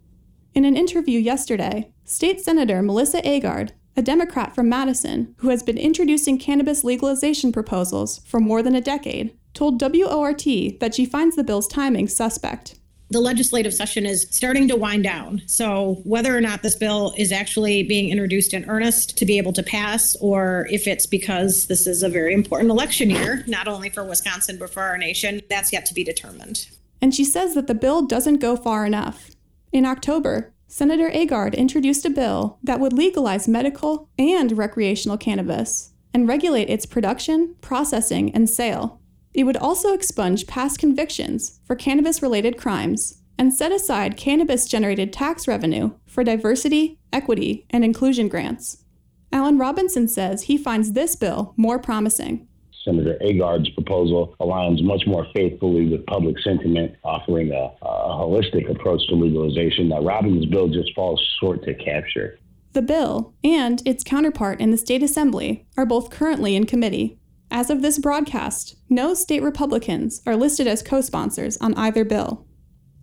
In 0.53 0.65
an 0.65 0.77
interview 0.77 1.19
yesterday, 1.19 1.91
State 2.05 2.41
Senator 2.41 2.81
Melissa 2.81 3.21
Agard, 3.21 3.71
a 3.95 4.01
Democrat 4.01 4.55
from 4.55 4.69
Madison 4.69 5.35
who 5.37 5.49
has 5.49 5.63
been 5.63 5.77
introducing 5.77 6.37
cannabis 6.37 6.83
legalization 6.83 7.51
proposals 7.51 8.19
for 8.25 8.39
more 8.39 8.63
than 8.63 8.75
a 8.75 8.81
decade, 8.81 9.37
told 9.53 9.81
WORT 9.81 10.43
that 10.79 10.95
she 10.95 11.05
finds 11.05 11.35
the 11.35 11.43
bill's 11.43 11.67
timing 11.67 12.07
suspect 12.07 12.75
the 13.11 13.19
legislative 13.19 13.73
session 13.73 14.05
is 14.05 14.25
starting 14.31 14.67
to 14.69 14.75
wind 14.77 15.03
down. 15.03 15.41
So, 15.45 16.01
whether 16.05 16.35
or 16.35 16.41
not 16.41 16.63
this 16.63 16.75
bill 16.75 17.13
is 17.17 17.31
actually 17.31 17.83
being 17.83 18.09
introduced 18.09 18.53
in 18.53 18.67
earnest 18.69 19.17
to 19.17 19.25
be 19.25 19.37
able 19.37 19.51
to 19.53 19.63
pass, 19.63 20.15
or 20.21 20.67
if 20.71 20.87
it's 20.87 21.05
because 21.05 21.67
this 21.67 21.85
is 21.85 22.03
a 22.03 22.09
very 22.09 22.33
important 22.33 22.71
election 22.71 23.09
year, 23.09 23.43
not 23.47 23.67
only 23.67 23.89
for 23.89 24.05
Wisconsin, 24.05 24.57
but 24.57 24.69
for 24.69 24.81
our 24.81 24.97
nation, 24.97 25.41
that's 25.49 25.73
yet 25.73 25.85
to 25.87 25.93
be 25.93 26.05
determined. 26.05 26.69
And 27.01 27.13
she 27.13 27.25
says 27.25 27.53
that 27.55 27.67
the 27.67 27.75
bill 27.75 28.03
doesn't 28.03 28.39
go 28.39 28.55
far 28.55 28.85
enough. 28.85 29.31
In 29.73 29.85
October, 29.85 30.53
Senator 30.67 31.09
Agard 31.09 31.53
introduced 31.53 32.05
a 32.05 32.09
bill 32.09 32.59
that 32.63 32.79
would 32.79 32.93
legalize 32.93 33.45
medical 33.45 34.07
and 34.17 34.57
recreational 34.57 35.17
cannabis 35.17 35.91
and 36.13 36.29
regulate 36.29 36.69
its 36.69 36.85
production, 36.85 37.55
processing, 37.59 38.33
and 38.33 38.49
sale. 38.49 39.00
It 39.33 39.45
would 39.45 39.57
also 39.57 39.93
expunge 39.93 40.47
past 40.47 40.79
convictions 40.79 41.59
for 41.65 41.75
cannabis 41.75 42.21
related 42.21 42.57
crimes 42.57 43.21
and 43.37 43.53
set 43.53 43.71
aside 43.71 44.17
cannabis 44.17 44.67
generated 44.67 45.13
tax 45.13 45.47
revenue 45.47 45.91
for 46.05 46.23
diversity, 46.23 46.99
equity, 47.13 47.65
and 47.69 47.83
inclusion 47.83 48.27
grants. 48.27 48.83
Alan 49.31 49.57
Robinson 49.57 50.07
says 50.07 50.43
he 50.43 50.57
finds 50.57 50.91
this 50.91 51.15
bill 51.15 51.53
more 51.55 51.79
promising. 51.79 52.47
Senator 52.83 53.17
Agard's 53.23 53.69
proposal 53.69 54.35
aligns 54.39 54.83
much 54.83 55.03
more 55.05 55.25
faithfully 55.35 55.87
with 55.87 56.05
public 56.07 56.37
sentiment, 56.39 56.95
offering 57.03 57.51
a, 57.51 57.71
a 57.85 58.09
holistic 58.09 58.69
approach 58.69 59.01
to 59.07 59.15
legalization 59.15 59.87
that 59.89 60.03
Robinson's 60.03 60.47
bill 60.47 60.67
just 60.67 60.93
falls 60.95 61.21
short 61.39 61.63
to 61.65 61.73
capture. 61.75 62.39
The 62.73 62.81
bill 62.81 63.33
and 63.43 63.81
its 63.85 64.03
counterpart 64.03 64.59
in 64.59 64.71
the 64.71 64.77
state 64.77 65.03
assembly 65.03 65.67
are 65.77 65.85
both 65.85 66.09
currently 66.09 66.55
in 66.55 66.65
committee. 66.65 67.19
As 67.53 67.69
of 67.69 67.81
this 67.81 67.99
broadcast, 67.99 68.77
no 68.89 69.13
state 69.13 69.43
Republicans 69.43 70.21
are 70.25 70.37
listed 70.37 70.67
as 70.67 70.81
co 70.81 71.01
sponsors 71.01 71.57
on 71.57 71.73
either 71.75 72.05
bill. 72.05 72.47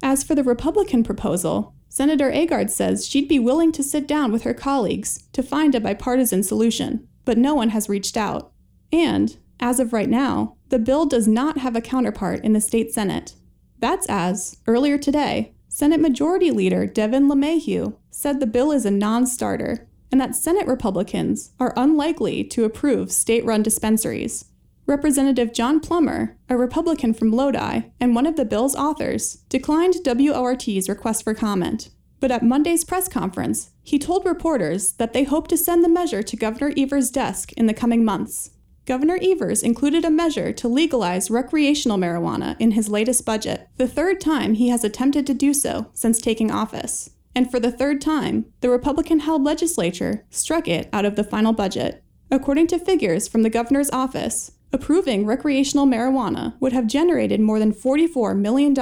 As 0.03 0.25
for 0.25 0.35
the 0.35 0.43
Republican 0.43 1.05
proposal, 1.05 1.75
Senator 1.91 2.31
Agard 2.31 2.71
says 2.71 3.07
she'd 3.07 3.29
be 3.29 3.39
willing 3.39 3.73
to 3.73 3.83
sit 3.83 4.09
down 4.09 4.33
with 4.33 4.45
her 4.45 4.55
colleagues 4.55 5.25
to 5.35 5.43
find 5.43 5.75
a 5.75 5.81
bipartisan 5.81 6.43
solution, 6.43 7.07
but 7.27 7.37
no 7.37 7.55
one 7.55 7.71
has 7.71 7.91
reached 7.91 8.17
out. 8.17 8.53
And, 8.91 9.37
as 9.61 9.81
of 9.81 9.93
right 9.93 10.09
now, 10.09 10.57
the 10.71 10.79
bill 10.79 11.05
does 11.05 11.29
not 11.29 11.59
have 11.59 11.77
a 11.77 11.83
counterpart 11.83 12.43
in 12.43 12.55
the 12.55 12.61
state 12.61 12.93
Senate. 12.93 13.35
That's 13.79 14.07
as, 14.09 14.57
earlier 14.67 14.97
today, 14.97 15.53
Senate 15.69 16.01
Majority 16.01 16.51
Leader 16.51 16.87
Devin 16.87 17.29
LeMahieu 17.29 17.97
said 18.11 18.41
the 18.41 18.47
bill 18.47 18.73
is 18.73 18.87
a 18.87 18.91
non 18.91 19.27
starter 19.27 19.88
and 20.11 20.21
that 20.21 20.35
Senate 20.35 20.67
Republicans 20.67 21.53
are 21.61 21.75
unlikely 21.77 22.45
to 22.45 22.65
approve 22.65 23.13
state 23.13 23.45
run 23.45 23.63
dispensaries. 23.63 24.47
Representative 24.87 25.53
Jon 25.53 25.81
Plumer, 25.81 26.39
a 26.49 26.57
Republican 26.57 27.13
from 27.13 27.31
Lodi 27.31 27.83
and 28.01 28.15
one 28.15 28.27
of 28.27 28.37
the 28.37 28.47
bill's 28.47 28.75
authors, 28.75 29.35
declined 29.51 29.97
WORT's 30.05 30.89
request 30.89 31.25
for 31.25 31.35
comment. 31.35 31.91
But 32.21 32.31
at 32.31 32.43
Monday's 32.43 32.85
press 32.85 33.07
conference, 33.07 33.71
he 33.83 33.99
told 33.99 34.25
reporters 34.25 34.93
that 34.93 35.13
they 35.13 35.25
hope 35.25 35.47
to 35.49 35.59
send 35.59 35.85
the 35.85 35.91
measure 35.91 36.23
to 36.23 36.37
Governor 36.37 36.73
Evers' 36.77 37.11
desk 37.11 37.53
in 37.53 37.67
the 37.67 37.75
coming 37.75 38.05
months. 38.05 38.51
Governor 38.87 39.19
Evers 39.21 39.63
included 39.63 40.07
a 40.07 40.11
measure 40.11 40.55
to 40.55 40.67
legalize 40.67 41.31
recreational 41.31 41.99
marijuana 41.99 42.57
in 42.59 42.71
his 42.71 42.89
latest 42.89 43.27
budget, 43.27 43.69
the 43.77 43.87
third 43.87 44.19
time 44.23 44.55
he 44.55 44.71
has 44.71 44.83
attempted 44.83 45.27
to 45.27 45.35
do 45.35 45.53
so 45.53 45.91
since 45.93 46.19
taking 46.19 46.51
office 46.51 47.11
and 47.35 47.51
for 47.51 47.61
the 47.61 47.71
third 47.71 48.01
time, 48.01 48.47
the 48.61 48.71
Republican 48.71 49.21
held 49.21 49.45
legislature 49.45 50.25
struck 50.31 50.67
it 50.69 50.89
out 50.93 51.05
of 51.05 51.17
the 51.17 51.25
final 51.25 51.53
budget. 51.53 52.03
According 52.31 52.67
to 52.69 52.79
figures 52.79 53.29
from 53.29 53.43
the 53.43 53.51
governor's 53.51 53.91
office, 53.91 54.53
approving 54.73 55.25
recreational 55.25 55.87
marijuana 55.87 56.61
would 56.61 56.73
have 56.73 56.87
generated 56.87 57.41
more 57.41 57.59
than 57.59 57.73
$44 57.73 58.39
million 58.39 58.75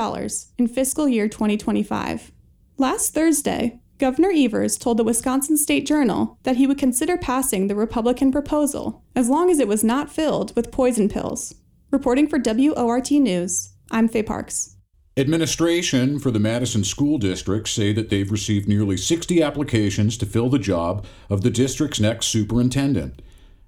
in 0.58 0.66
fiscal 0.66 1.08
year 1.08 1.28
2025. 1.28 2.32
Last 2.78 3.14
Thursday, 3.14 3.80
Governor 3.98 4.30
Evers 4.34 4.76
told 4.76 4.98
the 4.98 5.04
Wisconsin 5.04 5.56
State 5.56 5.86
Journal 5.86 6.38
that 6.42 6.56
he 6.56 6.66
would 6.66 6.76
consider 6.76 7.16
passing 7.16 7.66
the 7.66 7.74
Republican 7.74 8.30
proposal 8.30 9.02
as 9.14 9.30
long 9.30 9.50
as 9.50 9.58
it 9.58 9.68
was 9.68 9.82
not 9.82 10.10
filled 10.10 10.54
with 10.54 10.70
poison 10.70 11.08
pills. 11.08 11.54
Reporting 11.90 12.26
for 12.26 12.38
WORT 12.38 13.10
News, 13.12 13.72
I'm 13.90 14.08
Faye 14.08 14.22
Parks. 14.22 14.75
Administration 15.18 16.18
for 16.18 16.30
the 16.30 16.38
Madison 16.38 16.84
School 16.84 17.16
District 17.16 17.66
say 17.66 17.90
that 17.90 18.10
they've 18.10 18.30
received 18.30 18.68
nearly 18.68 18.98
60 18.98 19.42
applications 19.42 20.18
to 20.18 20.26
fill 20.26 20.50
the 20.50 20.58
job 20.58 21.06
of 21.30 21.40
the 21.40 21.48
district's 21.48 21.98
next 21.98 22.26
superintendent. 22.26 23.22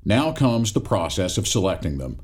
Now 0.05 0.31
comes 0.31 0.75
the 0.75 0.83
process 0.83 1.39
of 1.39 1.49
selecting 1.49 1.97
them. 1.97 2.21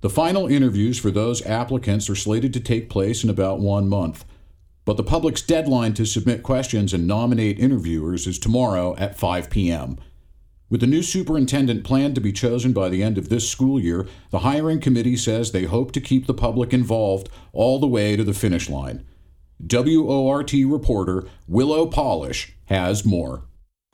The 0.00 0.10
final 0.10 0.48
interviews 0.48 0.98
for 0.98 1.12
those 1.12 1.46
applicants 1.46 2.10
are 2.10 2.16
slated 2.16 2.52
to 2.54 2.60
take 2.60 2.90
place 2.90 3.22
in 3.22 3.30
about 3.30 3.60
one 3.60 3.88
month, 3.88 4.24
but 4.84 4.96
the 4.96 5.04
public's 5.04 5.42
deadline 5.42 5.94
to 5.94 6.04
submit 6.04 6.42
questions 6.42 6.92
and 6.92 7.06
nominate 7.06 7.60
interviewers 7.60 8.26
is 8.26 8.36
tomorrow 8.36 8.96
at 8.96 9.16
5 9.16 9.48
p.m. 9.48 9.96
With 10.68 10.80
the 10.80 10.86
new 10.88 11.02
superintendent 11.02 11.84
planned 11.84 12.16
to 12.16 12.20
be 12.20 12.32
chosen 12.32 12.72
by 12.72 12.88
the 12.88 13.02
end 13.02 13.18
of 13.18 13.28
this 13.28 13.48
school 13.48 13.78
year, 13.78 14.08
the 14.30 14.40
hiring 14.40 14.80
committee 14.80 15.16
says 15.16 15.52
they 15.52 15.64
hope 15.64 15.92
to 15.92 16.00
keep 16.00 16.26
the 16.26 16.34
public 16.34 16.72
involved 16.72 17.28
all 17.52 17.78
the 17.78 17.86
way 17.86 18.16
to 18.16 18.24
the 18.24 18.34
finish 18.34 18.68
line. 18.68 19.06
WORT 19.60 20.52
reporter 20.52 21.28
Willow 21.46 21.86
Polish 21.86 22.54
has 22.64 23.04
more. 23.04 23.44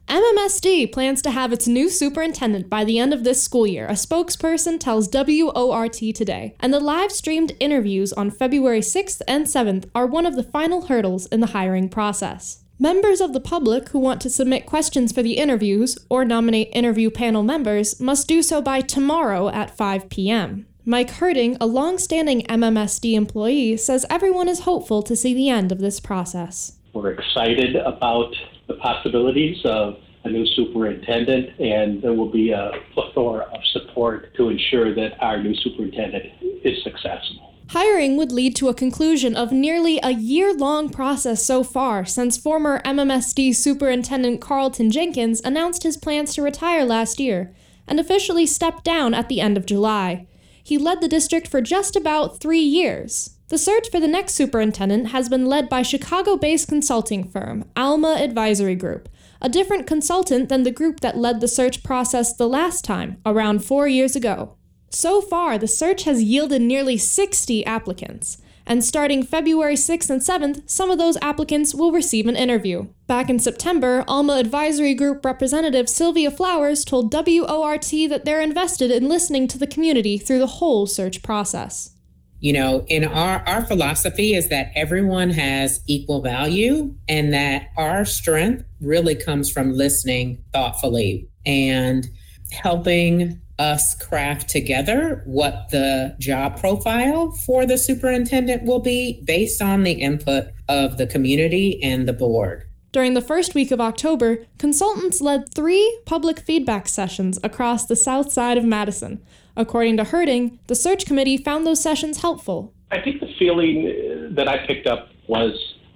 MMSD 0.09 0.91
plans 0.93 1.23
to 1.23 1.31
have 1.31 1.52
its 1.52 1.69
new 1.69 1.88
superintendent 1.91 2.69
by 2.69 2.85
the 2.85 2.99
end 2.99 3.12
of 3.12 3.23
this 3.23 3.43
school 3.43 3.67
year, 3.67 3.87
a 3.87 3.93
spokesperson 3.93 4.81
tells 4.81 5.09
WORT 5.09 5.93
today. 6.14 6.57
And 6.59 6.73
the 6.73 6.81
live 6.81 7.12
streamed 7.12 7.52
interviews 7.61 8.14
on 8.14 8.31
February 8.31 8.81
6th 8.81 9.21
and 9.29 9.47
7th 9.47 9.88
are 9.95 10.07
one 10.07 10.26
of 10.26 10.37
the 10.37 10.43
final 10.43 10.87
hurdles 10.87 11.26
in 11.26 11.41
the 11.41 11.49
hiring 11.49 11.88
process. 11.88 12.62
Members 12.83 13.21
of 13.21 13.33
the 13.33 13.39
public 13.39 13.91
who 13.91 14.01
want 14.01 14.21
to 14.23 14.29
submit 14.29 14.67
questions 14.67 15.12
for 15.12 15.23
the 15.23 15.35
interviews 15.35 15.97
or 16.11 16.25
nominate 16.25 16.69
interview 16.73 17.11
panel 17.11 17.45
members 17.45 18.01
must 18.01 18.27
do 18.27 18.43
so 18.43 18.61
by 18.61 18.81
tomorrow 18.81 19.51
at 19.51 19.77
5 19.77 20.09
p.m. 20.09 20.67
Mike 20.85 21.11
Herding, 21.11 21.57
a 21.61 21.67
long-standing 21.67 22.43
MMSD 22.43 23.15
employee, 23.15 23.77
says 23.77 24.05
everyone 24.11 24.49
is 24.49 24.62
hopeful 24.62 25.01
to 25.05 25.15
see 25.15 25.33
the 25.33 25.49
end 25.49 25.71
of 25.71 25.79
this 25.79 26.01
process. 26.01 26.73
We're 26.93 27.12
excited 27.12 27.77
about 27.77 28.35
the 28.67 28.75
possibilities 28.75 29.65
of 29.65 29.99
a 30.25 30.31
new 30.31 30.45
superintendent, 30.45 31.61
and 31.61 32.03
there 32.03 32.15
will 32.15 32.33
be 32.33 32.51
a 32.51 32.73
plethora 32.95 33.45
of 33.45 33.61
support 33.73 34.35
to 34.35 34.49
ensure 34.49 34.93
that 34.93 35.23
our 35.23 35.41
new 35.41 35.55
superintendent 35.55 36.25
is 36.65 36.83
successful. 36.83 37.52
Hiring 37.73 38.19
would 38.19 38.33
lead 38.33 38.55
to 38.57 38.69
a 38.69 38.75
conclusion 38.75 39.35
of 39.35 39.50
nearly 39.50 39.99
a 40.02 40.11
year 40.11 40.52
long 40.52 40.91
process 40.91 41.43
so 41.43 41.64
far 41.64 42.05
since 42.05 42.37
former 42.37 42.83
MMSD 42.83 43.55
Superintendent 43.55 44.43
Carlton 44.43 44.91
Jenkins 44.91 45.41
announced 45.43 45.83
his 45.83 45.97
plans 45.97 46.35
to 46.35 46.43
retire 46.43 46.85
last 46.85 47.19
year 47.19 47.55
and 47.88 47.99
officially 47.99 48.45
stepped 48.45 48.85
down 48.85 49.14
at 49.14 49.31
the 49.31 49.41
end 49.41 49.57
of 49.57 49.64
July. 49.64 50.26
He 50.62 50.76
led 50.76 51.00
the 51.00 51.09
district 51.09 51.49
for 51.49 51.62
just 51.62 51.97
about 51.97 52.41
three 52.41 52.61
years. 52.61 53.38
The 53.49 53.57
search 53.57 53.91
for 53.91 54.00
the 54.00 54.07
next 54.07 54.35
superintendent 54.35 55.09
has 55.09 55.31
been 55.31 55.47
led 55.47 55.71
by 55.71 55.81
Chicago 55.81 56.37
based 56.37 56.69
consulting 56.69 57.26
firm 57.26 57.64
Alma 57.75 58.19
Advisory 58.21 58.75
Group, 58.75 59.09
a 59.41 59.49
different 59.49 59.87
consultant 59.87 60.50
than 60.50 60.64
the 60.64 60.71
group 60.71 61.00
that 61.00 61.17
led 61.17 61.41
the 61.41 61.49
search 61.49 61.83
process 61.83 62.37
the 62.37 62.50
last 62.50 62.85
time, 62.85 63.17
around 63.25 63.64
four 63.64 63.88
years 63.88 64.14
ago. 64.14 64.59
So 64.95 65.23
far, 65.23 65.57
the 65.57 65.67
search 65.67 66.05
has 66.05 66.23
yielded 66.23 66.61
nearly 66.61 66.99
60 66.99 67.65
applicants. 67.65 68.37
And 68.67 68.85
starting 68.85 69.23
February 69.23 69.75
6th 69.75 70.11
and 70.11 70.21
7th, 70.21 70.69
some 70.69 70.91
of 70.91 70.99
those 70.99 71.17
applicants 71.23 71.75
will 71.75 71.93
receive 71.93 72.27
an 72.27 72.37
interview. 72.37 72.89
Back 73.07 73.31
in 73.31 73.39
September, 73.39 74.05
Alma 74.07 74.35
Advisory 74.35 74.95
Group 74.95 75.25
representative 75.25 75.89
Sylvia 75.89 76.31
Flowers 76.31 76.85
told 76.85 77.13
WORT 77.13 77.83
that 78.11 78.25
they're 78.25 78.43
invested 78.43 78.91
in 78.91 79.09
listening 79.09 79.49
to 79.49 79.59
the 79.59 79.67
community 79.67 80.19
through 80.19 80.39
the 80.39 80.47
whole 80.47 80.87
search 80.87 81.23
process. 81.23 81.97
You 82.41 82.53
know, 82.53 82.85
in 82.89 83.05
our, 83.05 83.43
our 83.49 83.65
philosophy 83.65 84.35
is 84.35 84.49
that 84.51 84.73
everyone 84.75 85.31
has 85.31 85.81
equal 85.87 86.21
value 86.21 86.95
and 87.09 87.33
that 87.33 87.69
our 87.79 88.05
strength 88.05 88.65
really 88.81 89.15
comes 89.15 89.51
from 89.51 89.73
listening 89.73 90.45
thoughtfully 90.53 91.29
and 91.47 92.07
helping 92.53 93.41
us 93.62 93.95
craft 93.95 94.49
together 94.49 95.23
what 95.25 95.69
the 95.71 96.16
job 96.19 96.59
profile 96.59 97.31
for 97.31 97.64
the 97.64 97.78
superintendent 97.78 98.64
will 98.64 98.81
be 98.81 99.23
based 99.25 99.62
on 99.62 99.85
the 99.85 99.92
input 99.92 100.49
of 100.69 100.99
the 100.99 101.07
community 101.07 101.81
and 101.83 102.09
the 102.09 102.12
board. 102.12 102.64
During 102.90 103.14
the 103.14 103.23
first 103.23 103.54
week 103.54 103.71
of 103.71 103.81
October, 103.81 104.45
consultants 104.59 105.21
led 105.21 105.54
three 105.54 106.00
public 106.07 106.40
feedback 106.40 106.88
sessions 106.88 107.38
across 107.45 107.87
the 107.87 107.97
south 107.97 108.33
side 108.33 108.59
of 108.59 108.64
Madison. 108.64 109.23
According 109.57 109.97
to 109.99 110.04
Herding, 110.04 110.59
the 110.66 110.75
search 110.75 111.07
committee 111.07 111.37
found 111.37 111.64
those 111.64 111.81
sessions 111.81 112.21
helpful. 112.21 112.75
I 112.90 113.00
think 113.00 113.21
the 113.21 113.33
feeling 113.38 113.87
uh, 113.87 114.35
that 114.35 114.49
I 114.49 114.66
picked 114.66 114.88
up 114.88 115.09
was 115.28 115.52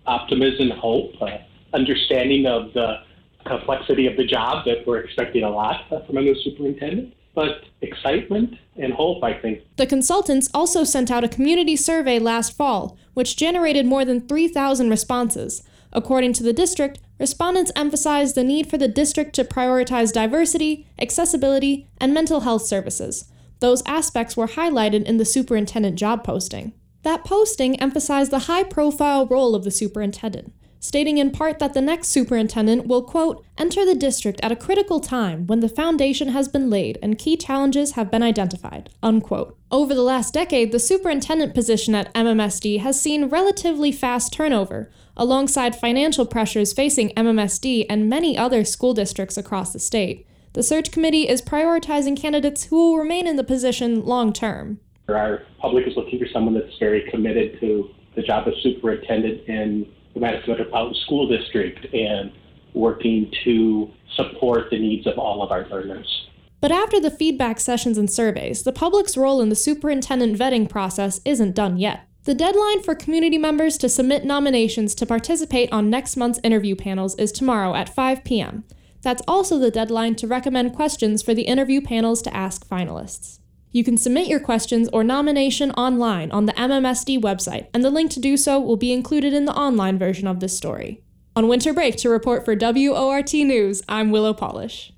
optimism, 0.07 0.71
hope, 0.71 1.21
uh, 1.21 1.39
understanding 1.75 2.47
of 2.47 2.73
the 2.75 2.99
complexity 3.45 4.07
of 4.07 4.17
the 4.17 4.25
job 4.25 4.65
that 4.67 4.87
we're 4.87 4.99
expecting 4.99 5.43
a 5.43 5.51
lot 5.51 5.89
from 5.89 6.17
a 6.17 6.21
new 6.21 6.35
superintendent 6.43 7.13
but 7.37 7.67
excitement 7.83 8.55
and 8.77 8.93
hope, 8.93 9.23
I 9.23 9.35
think. 9.35 9.61
The 9.77 9.87
consultants 9.87 10.49
also 10.53 10.83
sent 10.83 11.11
out 11.11 11.23
a 11.23 11.29
community 11.29 11.77
survey 11.77 12.19
last 12.19 12.57
fall, 12.57 12.99
which 13.15 13.37
generated 13.37 13.87
more 13.87 14.05
than 14.05 14.27
3,000 14.27 14.91
responses. 14.91 15.63
According 15.93 16.33
to 16.35 16.43
the 16.43 16.53
district, 16.53 16.99
respondents 17.21 17.71
emphasized 17.77 18.35
the 18.35 18.43
need 18.43 18.69
for 18.69 18.79
the 18.79 18.89
district 18.89 19.35
to 19.35 19.45
prioritize 19.45 20.13
diversity, 20.13 20.89
accessibility, 20.99 21.87
and 21.99 22.13
mental 22.13 22.41
health 22.41 22.63
services. 22.63 23.27
Those 23.61 23.83
aspects 23.87 24.37
were 24.37 24.49
highlighted 24.49 25.05
in 25.05 25.19
the 25.19 25.25
superintendent 25.25 25.97
job 25.97 26.25
posting. 26.25 26.73
That 27.03 27.25
posting 27.25 27.81
emphasized 27.81 28.33
the 28.33 28.41
high 28.51 28.65
profile 28.65 29.27
role 29.27 29.55
of 29.55 29.65
the 29.65 29.71
superintendent 29.71 30.53
stating 30.81 31.19
in 31.19 31.31
part 31.31 31.59
that 31.59 31.75
the 31.75 31.81
next 31.81 32.09
superintendent 32.09 32.87
will, 32.87 33.03
quote, 33.03 33.45
enter 33.59 33.85
the 33.85 33.95
district 33.95 34.41
at 34.43 34.53
a 34.53 34.57
critical 34.57 35.01
time 35.01 35.47
when 35.47 35.61
the 35.61 35.69
foundation 35.69 36.29
has 36.29 36.49
been 36.49 36.71
laid 36.71 36.99
and 37.03 37.19
key 37.19 37.37
challenges 37.37 37.93
have 37.93 38.11
been 38.11 38.23
identified, 38.23 38.91
unquote. 39.03 39.57
Over 39.71 39.95
the 39.95 40.03
last 40.03 40.35
decade, 40.35 40.73
the 40.73 40.79
superintendent 40.79 41.55
position 41.55 41.95
at 41.95 42.13
MMSD 42.15 42.81
has 42.81 43.01
seen 43.01 43.29
relatively 43.29 43.93
fast 43.93 44.33
turnover, 44.33 44.91
alongside 45.17 45.75
financial 45.75 46.27
pressures 46.27 46.73
facing 46.73 47.09
MMSD 47.11 47.87
and 47.89 48.09
many 48.09 48.37
other 48.37 48.65
school 48.65 48.93
districts 48.95 49.37
across 49.37 49.73
the 49.73 49.79
state. 49.79 50.27
The 50.53 50.63
search 50.63 50.91
committee 50.91 51.29
is 51.29 51.43
prioritizing 51.43 52.17
candidates 52.17 52.65
who 52.65 52.77
will 52.77 52.99
remain 52.99 53.27
in 53.27 53.37
the 53.37 53.45
position 53.45 54.05
long 54.05 54.33
term. 54.33 54.81
Our 55.09 55.43
public 55.61 55.87
is 55.87 55.97
looking 55.97 56.19
for 56.19 56.27
someone 56.33 56.55
that's 56.55 56.79
very 56.79 57.09
committed 57.11 57.61
to 57.61 57.91
the 58.15 58.23
job 58.23 58.49
of 58.49 58.55
superintendent 58.63 59.47
and 59.49 59.87
the 60.17 60.21
Metropolitan 60.21 60.95
School 61.03 61.29
District 61.29 61.85
and 61.95 62.33
working 62.75 63.31
to 63.45 63.91
support 64.17 64.71
the 64.71 64.79
needs 64.79 65.07
of 65.07 65.19
all 65.19 65.43
of 65.43 65.51
our 65.51 65.69
learners. 65.69 66.29
But 66.61 66.73
after 66.73 66.99
the 66.99 67.11
feedback 67.11 67.61
sessions 67.61 67.99
and 67.99 68.11
surveys, 68.11 68.63
the 68.63 68.73
public's 68.73 69.17
role 69.17 69.41
in 69.41 69.51
the 69.51 69.55
superintendent 69.55 70.39
vetting 70.39 70.69
process 70.69 71.21
isn't 71.25 71.55
done 71.55 71.77
yet. 71.77 72.09
The 72.25 72.35
deadline 72.35 72.83
for 72.83 72.95
community 72.95 73.39
members 73.39 73.79
to 73.79 73.89
submit 73.89 74.25
nominations 74.25 74.95
to 74.97 75.07
participate 75.07 75.71
on 75.71 75.91
next 75.91 76.17
month's 76.17 76.41
interview 76.43 76.75
panels 76.75 77.15
is 77.17 77.31
tomorrow 77.31 77.75
at 77.75 77.95
5 77.95 78.25
p.m. 78.25 78.65
That's 79.03 79.23
also 79.29 79.59
the 79.59 79.71
deadline 79.71 80.17
to 80.17 80.27
recommend 80.27 80.75
questions 80.75 81.23
for 81.23 81.35
the 81.35 81.43
interview 81.43 81.81
panels 81.81 82.23
to 82.23 82.37
ask 82.37 82.67
finalists. 82.67 83.39
You 83.77 83.85
can 83.85 83.99
submit 83.99 84.27
your 84.27 84.41
questions 84.41 84.89
or 84.91 85.05
nomination 85.05 85.71
online 85.73 86.31
on 86.31 86.47
the 86.47 86.55
MMSD 86.55 87.21
website, 87.21 87.67
and 87.75 87.85
the 87.85 87.91
link 87.91 88.11
to 88.13 88.21
do 88.21 88.39
so 88.39 88.59
will 88.59 88.79
be 88.79 88.91
included 88.91 89.35
in 89.35 89.45
the 89.45 89.53
online 89.53 89.99
version 89.99 90.27
of 90.27 90.41
this 90.41 90.57
story. 90.57 91.03
On 91.37 91.47
winter 91.47 91.75
break 91.75 91.97
to 91.97 92.09
report 92.09 92.47
for 92.47 92.57
WORT 92.57 93.35
News, 93.35 93.83
I'm 93.87 94.11
Willow 94.11 94.33
Polish. 94.33 94.95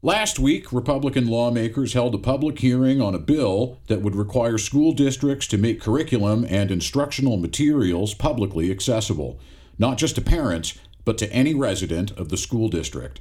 Last 0.00 0.38
week, 0.38 0.72
Republican 0.72 1.26
lawmakers 1.26 1.94
held 1.94 2.14
a 2.14 2.18
public 2.18 2.60
hearing 2.60 3.02
on 3.02 3.16
a 3.16 3.18
bill 3.18 3.80
that 3.88 4.00
would 4.00 4.14
require 4.14 4.58
school 4.58 4.92
districts 4.92 5.48
to 5.48 5.58
make 5.58 5.80
curriculum 5.80 6.46
and 6.48 6.70
instructional 6.70 7.36
materials 7.36 8.14
publicly 8.14 8.70
accessible, 8.70 9.40
not 9.76 9.98
just 9.98 10.14
to 10.14 10.20
parents, 10.20 10.78
but 11.04 11.18
to 11.18 11.32
any 11.32 11.52
resident 11.52 12.12
of 12.12 12.28
the 12.28 12.36
school 12.36 12.68
district. 12.68 13.18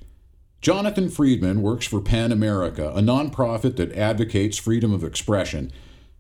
Jonathan 0.62 1.08
Friedman 1.08 1.62
works 1.62 1.86
for 1.86 2.02
PEN 2.02 2.32
America, 2.32 2.92
a 2.96 3.02
nonprofit 3.02 3.76
that 3.76 3.96
advocates 3.96 4.58
freedom 4.58 4.92
of 4.92 5.04
expression. 5.04 5.72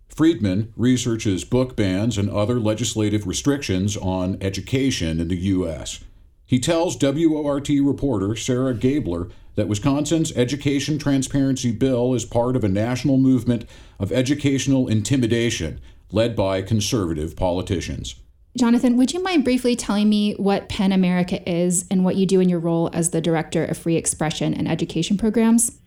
Friedman 0.07 0.73
researches 0.75 1.43
book 1.43 1.75
bans 1.75 2.17
and 2.17 2.29
other 2.29 2.59
legislative 2.59 3.25
restrictions 3.25 3.97
on 3.97 4.37
education 4.39 5.19
in 5.19 5.27
the 5.27 5.37
U.S. 5.37 6.03
He 6.45 6.59
tells 6.59 6.97
WORT 7.01 7.69
reporter 7.69 8.35
Sarah 8.35 8.73
Gabler 8.73 9.29
that 9.55 9.67
Wisconsin's 9.67 10.31
education 10.37 10.99
transparency 10.99 11.71
bill 11.71 12.13
is 12.13 12.23
part 12.23 12.55
of 12.55 12.63
a 12.63 12.69
national 12.69 13.17
movement 13.17 13.65
of 13.99 14.11
educational 14.11 14.87
intimidation 14.87 15.81
led 16.11 16.35
by 16.35 16.61
conservative 16.61 17.35
politicians. 17.35 18.15
Jonathan, 18.57 18.97
would 18.97 19.13
you 19.13 19.21
mind 19.21 19.43
briefly 19.43 19.75
telling 19.75 20.09
me 20.09 20.33
what 20.33 20.67
PEN 20.67 20.91
America 20.91 21.47
is 21.47 21.85
and 21.91 22.03
what 22.03 22.15
you 22.15 22.25
do 22.25 22.39
in 22.39 22.49
your 22.49 22.57
role 22.57 22.89
as 22.91 23.11
the 23.11 23.21
Director 23.21 23.63
of 23.63 23.77
Free 23.77 23.95
Expression 23.95 24.51
and 24.51 24.67
Education 24.67 25.15
Programs? 25.15 25.77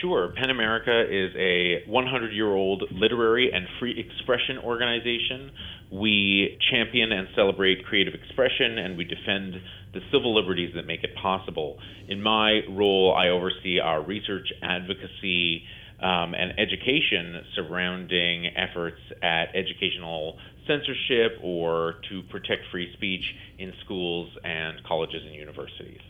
Sure. 0.00 0.32
PEN 0.36 0.50
America 0.50 1.04
is 1.08 1.30
a 1.36 1.88
100 1.88 2.32
year 2.32 2.52
old 2.52 2.82
literary 2.90 3.52
and 3.52 3.68
free 3.78 3.96
expression 3.96 4.58
organization. 4.58 5.52
We 5.92 6.58
champion 6.68 7.12
and 7.12 7.28
celebrate 7.36 7.84
creative 7.86 8.14
expression 8.14 8.78
and 8.78 8.98
we 8.98 9.04
defend 9.04 9.54
the 9.94 10.00
civil 10.12 10.34
liberties 10.34 10.74
that 10.74 10.84
make 10.84 11.04
it 11.04 11.14
possible. 11.14 11.78
In 12.08 12.20
my 12.20 12.62
role, 12.68 13.14
I 13.16 13.28
oversee 13.28 13.78
our 13.78 14.02
research, 14.02 14.48
advocacy, 14.62 15.62
um, 16.00 16.34
and 16.34 16.58
education 16.58 17.42
surrounding 17.54 18.48
efforts 18.56 19.00
at 19.22 19.54
educational 19.54 20.36
censorship 20.66 21.38
or 21.42 21.96
to 22.08 22.22
protect 22.24 22.62
free 22.70 22.92
speech 22.94 23.34
in 23.58 23.72
schools 23.84 24.30
and 24.44 24.82
colleges 24.84 25.22
and 25.24 25.34
universities. 25.34 26.00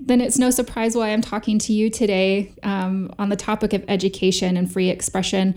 Then 0.00 0.20
it's 0.20 0.38
no 0.38 0.50
surprise 0.50 0.94
why 0.94 1.08
I'm 1.10 1.22
talking 1.22 1.58
to 1.60 1.72
you 1.72 1.90
today 1.90 2.54
um, 2.62 3.12
on 3.18 3.30
the 3.30 3.36
topic 3.36 3.72
of 3.72 3.84
education 3.88 4.56
and 4.56 4.70
free 4.70 4.90
expression. 4.90 5.54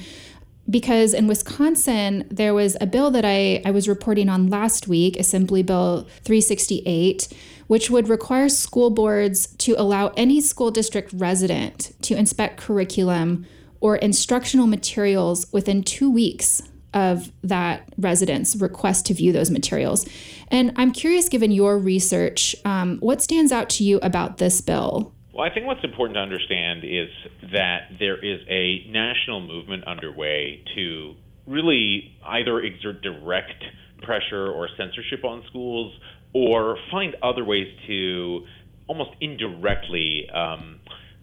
Because 0.69 1.13
in 1.13 1.27
Wisconsin, 1.27 2.27
there 2.31 2.53
was 2.53 2.77
a 2.79 2.85
bill 2.85 3.11
that 3.11 3.25
I, 3.25 3.61
I 3.65 3.71
was 3.71 3.87
reporting 3.87 4.29
on 4.29 4.47
last 4.47 4.87
week, 4.87 5.17
Assembly 5.17 5.63
Bill 5.63 6.03
368, 6.23 7.27
which 7.67 7.89
would 7.89 8.07
require 8.07 8.47
school 8.47 8.89
boards 8.89 9.47
to 9.57 9.73
allow 9.73 10.09
any 10.17 10.39
school 10.39 10.71
district 10.71 11.11
resident 11.13 11.91
to 12.03 12.15
inspect 12.15 12.57
curriculum 12.57 13.45
or 13.79 13.95
instructional 13.97 14.67
materials 14.67 15.51
within 15.51 15.83
two 15.83 16.09
weeks 16.09 16.61
of 16.93 17.31
that 17.43 17.89
resident's 17.97 18.55
request 18.55 19.05
to 19.07 19.13
view 19.13 19.31
those 19.31 19.49
materials. 19.49 20.07
And 20.49 20.73
I'm 20.75 20.91
curious, 20.91 21.29
given 21.29 21.51
your 21.51 21.77
research, 21.77 22.55
um, 22.65 22.97
what 22.99 23.21
stands 23.21 23.51
out 23.51 23.69
to 23.71 23.83
you 23.83 23.99
about 24.01 24.37
this 24.37 24.61
bill? 24.61 25.13
Well, 25.33 25.49
I 25.49 25.53
think 25.53 25.65
what's 25.65 25.83
important 25.83 26.15
to 26.15 26.21
understand 26.21 26.83
is 26.83 27.09
that 27.53 27.91
there 27.99 28.17
is 28.17 28.41
a 28.49 28.85
national 28.89 29.41
movement 29.41 29.85
underway 29.85 30.63
to 30.75 31.15
really 31.47 32.17
either 32.25 32.59
exert 32.59 33.01
direct 33.01 33.63
pressure 34.01 34.51
or 34.51 34.67
censorship 34.77 35.23
on 35.23 35.43
schools 35.47 35.93
or 36.33 36.77
find 36.91 37.15
other 37.23 37.45
ways 37.45 37.67
to 37.87 38.45
almost 38.87 39.11
indirectly 39.21 40.29
um, 40.33 40.79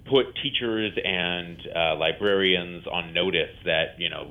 put 0.08 0.26
teachers 0.42 0.92
and 1.04 1.58
uh, 1.74 1.96
librarians 1.96 2.86
on 2.86 3.12
notice 3.12 3.54
that, 3.64 3.98
you 3.98 4.08
know, 4.08 4.30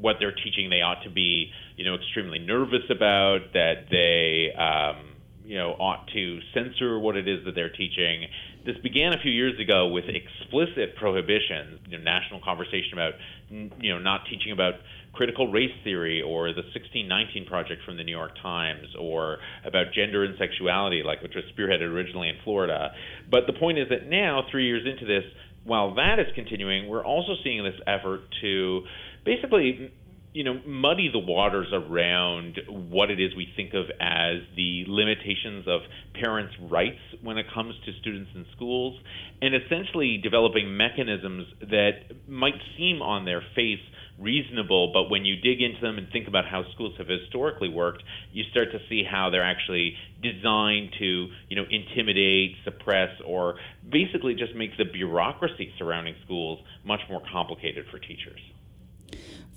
what 0.00 0.16
they're 0.18 0.34
teaching 0.34 0.70
they 0.70 0.82
ought 0.82 1.02
to 1.04 1.10
be, 1.10 1.50
you 1.76 1.84
know, 1.84 1.94
extremely 1.94 2.38
nervous 2.38 2.88
about, 2.90 3.52
that 3.52 3.86
they, 3.90 4.52
um, 4.56 5.10
you 5.44 5.56
know, 5.56 5.72
ought 5.72 6.06
to 6.14 6.38
censor 6.54 6.98
what 6.98 7.16
it 7.16 7.26
is 7.28 7.44
that 7.44 7.54
they're 7.54 7.72
teaching. 7.72 8.26
This 8.64 8.76
began 8.82 9.12
a 9.12 9.18
few 9.20 9.32
years 9.32 9.58
ago 9.58 9.88
with 9.88 10.04
explicit 10.06 10.96
prohibitions, 10.96 11.80
you 11.88 11.98
know, 11.98 12.04
national 12.04 12.40
conversation 12.40 12.92
about, 12.92 13.14
you 13.50 13.92
know, 13.92 13.98
not 13.98 14.22
teaching 14.30 14.52
about 14.52 14.74
critical 15.12 15.50
race 15.50 15.74
theory 15.82 16.22
or 16.22 16.52
the 16.52 16.62
1619 16.70 17.46
project 17.46 17.82
from 17.84 17.96
the 17.96 18.04
New 18.04 18.16
York 18.16 18.32
Times 18.40 18.86
or 18.98 19.38
about 19.64 19.86
gender 19.92 20.24
and 20.24 20.36
sexuality, 20.38 21.02
like 21.04 21.22
which 21.22 21.34
was 21.34 21.44
spearheaded 21.56 21.90
originally 21.90 22.28
in 22.28 22.36
Florida. 22.44 22.92
But 23.30 23.46
the 23.46 23.54
point 23.54 23.78
is 23.78 23.88
that 23.90 24.08
now, 24.08 24.44
three 24.50 24.66
years 24.66 24.86
into 24.86 25.06
this, 25.06 25.24
while 25.64 25.94
that 25.94 26.18
is 26.18 26.26
continuing, 26.34 26.88
we're 26.88 27.04
also 27.04 27.34
seeing 27.42 27.62
this 27.64 27.80
effort 27.86 28.20
to 28.40 28.82
basically 29.24 29.92
you 30.32 30.44
know, 30.44 30.60
muddy 30.64 31.10
the 31.10 31.18
waters 31.18 31.66
around 31.72 32.60
what 32.68 33.10
it 33.10 33.18
is 33.18 33.34
we 33.34 33.48
think 33.56 33.74
of 33.74 33.86
as 34.00 34.36
the 34.54 34.84
limitations 34.86 35.66
of 35.66 35.80
parents' 36.14 36.54
rights 36.70 37.00
when 37.22 37.36
it 37.36 37.46
comes 37.52 37.74
to 37.84 37.92
students 38.00 38.30
in 38.34 38.46
schools, 38.54 39.00
and 39.42 39.54
essentially 39.56 40.20
developing 40.22 40.76
mechanisms 40.76 41.46
that 41.60 42.02
might 42.28 42.54
seem 42.76 43.02
on 43.02 43.24
their 43.24 43.42
face 43.56 43.80
reasonable, 44.20 44.92
but 44.92 45.10
when 45.10 45.24
you 45.24 45.34
dig 45.36 45.62
into 45.62 45.80
them 45.80 45.98
and 45.98 46.06
think 46.12 46.28
about 46.28 46.44
how 46.46 46.62
schools 46.74 46.94
have 46.98 47.08
historically 47.08 47.70
worked, 47.70 48.02
you 48.32 48.44
start 48.50 48.70
to 48.70 48.78
see 48.88 49.02
how 49.02 49.30
they're 49.30 49.42
actually 49.42 49.96
designed 50.22 50.90
to, 50.98 51.26
you 51.48 51.56
know, 51.56 51.64
intimidate, 51.70 52.54
suppress, 52.62 53.08
or 53.26 53.56
basically 53.90 54.34
just 54.34 54.54
make 54.54 54.76
the 54.76 54.84
bureaucracy 54.84 55.72
surrounding 55.78 56.14
schools 56.24 56.60
much 56.84 57.00
more 57.08 57.22
complicated 57.32 57.86
for 57.90 57.98
teachers. 57.98 58.38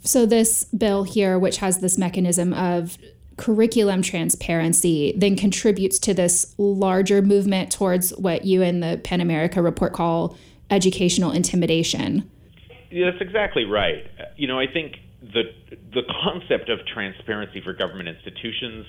So, 0.03 0.25
this 0.25 0.65
bill 0.65 1.03
here, 1.03 1.39
which 1.39 1.57
has 1.57 1.79
this 1.79 1.97
mechanism 1.97 2.53
of 2.53 2.97
curriculum 3.37 4.01
transparency, 4.01 5.13
then 5.17 5.35
contributes 5.35 5.97
to 5.99 6.13
this 6.13 6.53
larger 6.57 7.21
movement 7.21 7.71
towards 7.71 8.11
what 8.11 8.45
you 8.45 8.61
and 8.61 8.83
the 8.83 8.99
PEN 9.03 9.21
America 9.21 9.61
report 9.61 9.93
call 9.93 10.37
educational 10.69 11.31
intimidation. 11.31 12.29
Yeah, 12.91 13.09
that's 13.09 13.21
exactly 13.21 13.65
right. 13.65 14.05
You 14.37 14.47
know, 14.47 14.59
I 14.59 14.67
think 14.67 14.97
the 15.21 15.43
the 15.93 16.01
concept 16.23 16.69
of 16.69 16.85
transparency 16.85 17.61
for 17.61 17.73
government 17.73 18.09
institutions 18.09 18.85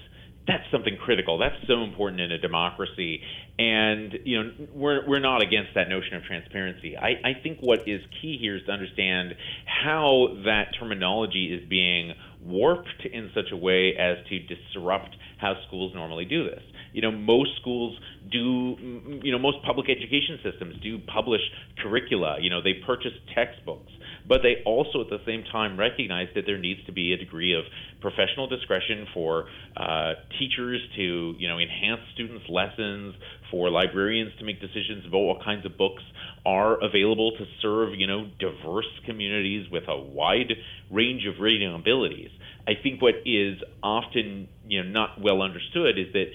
that's 0.46 0.64
something 0.70 0.96
critical. 1.02 1.38
That's 1.38 1.56
so 1.66 1.82
important 1.82 2.20
in 2.20 2.30
a 2.30 2.38
democracy, 2.38 3.22
and 3.58 4.12
you 4.24 4.42
know 4.42 4.50
we're 4.74 5.08
we're 5.08 5.20
not 5.20 5.42
against 5.42 5.70
that 5.74 5.88
notion 5.88 6.14
of 6.14 6.24
transparency. 6.24 6.96
I, 6.96 7.12
I 7.24 7.32
think 7.42 7.60
what 7.60 7.88
is 7.88 8.02
key 8.20 8.36
here 8.38 8.56
is 8.56 8.62
to 8.66 8.72
understand 8.72 9.34
how 9.64 10.36
that 10.44 10.74
terminology 10.78 11.46
is 11.46 11.68
being 11.68 12.12
warped 12.44 13.06
in 13.10 13.30
such 13.34 13.52
a 13.52 13.56
way 13.56 13.94
as 13.98 14.18
to 14.28 14.38
disrupt 14.40 15.16
how 15.38 15.54
schools 15.66 15.92
normally 15.94 16.26
do 16.26 16.44
this. 16.44 16.62
You 16.92 17.02
know, 17.02 17.10
most 17.10 17.50
schools 17.60 17.98
do, 18.30 18.76
you 19.22 19.32
know, 19.32 19.38
most 19.38 19.58
public 19.64 19.88
education 19.88 20.38
systems 20.44 20.76
do 20.82 20.98
publish 20.98 21.40
curricula. 21.82 22.36
You 22.40 22.50
know, 22.50 22.62
they 22.62 22.74
purchase 22.86 23.12
textbooks 23.34 23.90
but 24.26 24.42
they 24.42 24.62
also 24.64 25.00
at 25.02 25.10
the 25.10 25.20
same 25.26 25.44
time 25.52 25.78
recognize 25.78 26.28
that 26.34 26.44
there 26.46 26.58
needs 26.58 26.84
to 26.86 26.92
be 26.92 27.12
a 27.12 27.16
degree 27.16 27.54
of 27.54 27.64
professional 28.00 28.46
discretion 28.46 29.06
for 29.12 29.46
uh, 29.76 30.12
teachers 30.38 30.80
to 30.96 31.34
you 31.38 31.48
know 31.48 31.58
enhance 31.58 32.00
students' 32.14 32.44
lessons, 32.48 33.14
for 33.50 33.70
librarians 33.70 34.32
to 34.38 34.44
make 34.44 34.60
decisions 34.60 35.04
about 35.06 35.20
what 35.20 35.44
kinds 35.44 35.64
of 35.66 35.76
books 35.76 36.02
are 36.46 36.82
available 36.82 37.32
to 37.32 37.44
serve 37.62 37.94
you 37.94 38.06
know 38.06 38.30
diverse 38.38 38.88
communities 39.06 39.66
with 39.70 39.84
a 39.88 39.96
wide 39.96 40.52
range 40.90 41.26
of 41.26 41.40
reading 41.40 41.74
abilities. 41.74 42.30
I 42.66 42.72
think 42.82 43.02
what 43.02 43.14
is 43.24 43.58
often 43.82 44.48
you 44.66 44.82
know 44.82 44.88
not 44.88 45.20
well 45.20 45.42
understood 45.42 45.98
is 45.98 46.12
that 46.12 46.26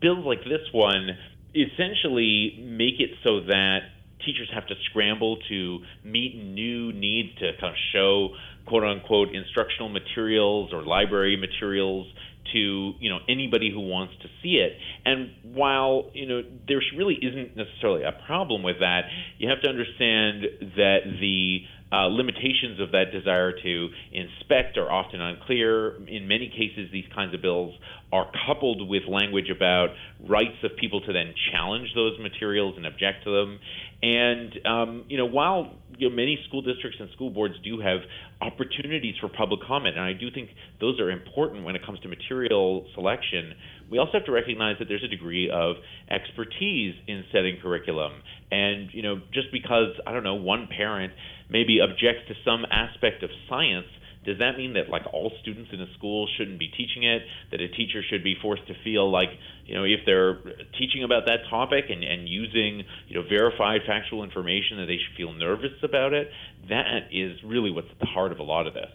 bills 0.00 0.24
like 0.24 0.44
this 0.44 0.66
one 0.72 1.10
essentially 1.54 2.58
make 2.62 3.00
it 3.00 3.10
so 3.24 3.40
that 3.46 3.80
teachers 4.24 4.48
have 4.52 4.66
to 4.66 4.74
scramble 4.90 5.38
to 5.48 5.78
meet 6.04 6.36
new 6.36 6.92
needs 6.92 7.34
to 7.38 7.52
kind 7.60 7.72
of 7.72 7.78
show 7.92 8.28
quote 8.66 8.84
unquote 8.84 9.28
instructional 9.34 9.88
materials 9.88 10.70
or 10.72 10.82
library 10.82 11.36
materials 11.36 12.06
to 12.52 12.92
you 12.98 13.10
know 13.10 13.18
anybody 13.28 13.70
who 13.70 13.80
wants 13.80 14.14
to 14.22 14.28
see 14.42 14.56
it. 14.56 14.72
And 15.04 15.30
while 15.54 16.10
you 16.14 16.26
know 16.26 16.42
there 16.66 16.80
really 16.96 17.18
isn't 17.20 17.56
necessarily 17.56 18.02
a 18.02 18.12
problem 18.26 18.62
with 18.62 18.80
that 18.80 19.02
you 19.38 19.48
have 19.48 19.60
to 19.62 19.68
understand 19.68 20.44
that 20.76 20.98
the 21.20 21.60
uh, 21.92 22.06
limitations 22.06 22.78
of 22.80 22.92
that 22.92 23.10
desire 23.12 23.52
to 23.52 23.88
inspect 24.12 24.78
are 24.78 24.90
often 24.90 25.20
unclear. 25.20 25.96
In 26.06 26.28
many 26.28 26.48
cases, 26.48 26.90
these 26.92 27.06
kinds 27.14 27.34
of 27.34 27.42
bills 27.42 27.74
are 28.12 28.30
coupled 28.46 28.88
with 28.88 29.02
language 29.08 29.50
about 29.54 29.88
rights 30.28 30.56
of 30.64 30.72
people 30.76 31.00
to 31.00 31.12
then 31.12 31.32
challenge 31.52 31.88
those 31.94 32.18
materials 32.20 32.74
and 32.76 32.86
object 32.86 33.24
to 33.24 33.30
them. 33.30 33.58
And 34.02 34.66
um, 34.66 35.04
you 35.08 35.18
know, 35.18 35.26
while 35.26 35.72
you 35.98 36.08
know, 36.08 36.14
many 36.14 36.38
school 36.48 36.62
districts 36.62 36.98
and 37.00 37.10
school 37.14 37.30
boards 37.30 37.54
do 37.62 37.80
have 37.80 38.00
opportunities 38.40 39.14
for 39.20 39.28
public 39.28 39.60
comment, 39.66 39.96
and 39.96 40.04
I 40.04 40.12
do 40.12 40.30
think 40.30 40.48
those 40.80 40.98
are 41.00 41.10
important 41.10 41.64
when 41.64 41.76
it 41.76 41.84
comes 41.84 42.00
to 42.00 42.08
material 42.08 42.86
selection, 42.94 43.52
we 43.90 43.98
also 43.98 44.12
have 44.14 44.24
to 44.24 44.32
recognize 44.32 44.76
that 44.78 44.86
there's 44.88 45.04
a 45.04 45.08
degree 45.08 45.50
of 45.50 45.76
expertise 46.08 46.94
in 47.06 47.24
setting 47.32 47.58
curriculum. 47.60 48.12
And 48.50 48.88
you 48.92 49.02
know, 49.02 49.20
just 49.34 49.48
because 49.52 49.92
I 50.06 50.12
don't 50.12 50.24
know 50.24 50.36
one 50.36 50.68
parent 50.74 51.12
maybe 51.50 51.80
objects 51.80 52.28
to 52.28 52.34
some 52.44 52.64
aspect 52.70 53.22
of 53.22 53.30
science 53.48 53.86
does 54.24 54.38
that 54.38 54.58
mean 54.58 54.74
that 54.74 54.90
like 54.90 55.02
all 55.12 55.32
students 55.40 55.70
in 55.72 55.80
a 55.80 55.92
school 55.94 56.28
shouldn't 56.36 56.58
be 56.58 56.68
teaching 56.68 57.04
it? 57.04 57.22
That 57.52 57.60
a 57.60 57.68
teacher 57.68 58.02
should 58.08 58.22
be 58.22 58.36
forced 58.40 58.66
to 58.66 58.74
feel 58.84 59.10
like 59.10 59.30
you 59.64 59.74
know 59.74 59.84
if 59.84 60.00
they're 60.04 60.34
teaching 60.78 61.04
about 61.04 61.24
that 61.26 61.48
topic 61.48 61.86
and, 61.88 62.04
and 62.04 62.28
using 62.28 62.82
you 63.08 63.14
know 63.14 63.26
verified 63.26 63.80
factual 63.86 64.22
information 64.22 64.76
that 64.78 64.86
they 64.86 64.98
should 64.98 65.16
feel 65.16 65.32
nervous 65.32 65.72
about 65.82 66.12
it? 66.12 66.30
That 66.68 67.08
is 67.10 67.42
really 67.42 67.70
what's 67.70 67.90
at 67.90 67.98
the 67.98 68.06
heart 68.06 68.32
of 68.32 68.38
a 68.38 68.42
lot 68.42 68.66
of 68.66 68.74
this. 68.74 68.90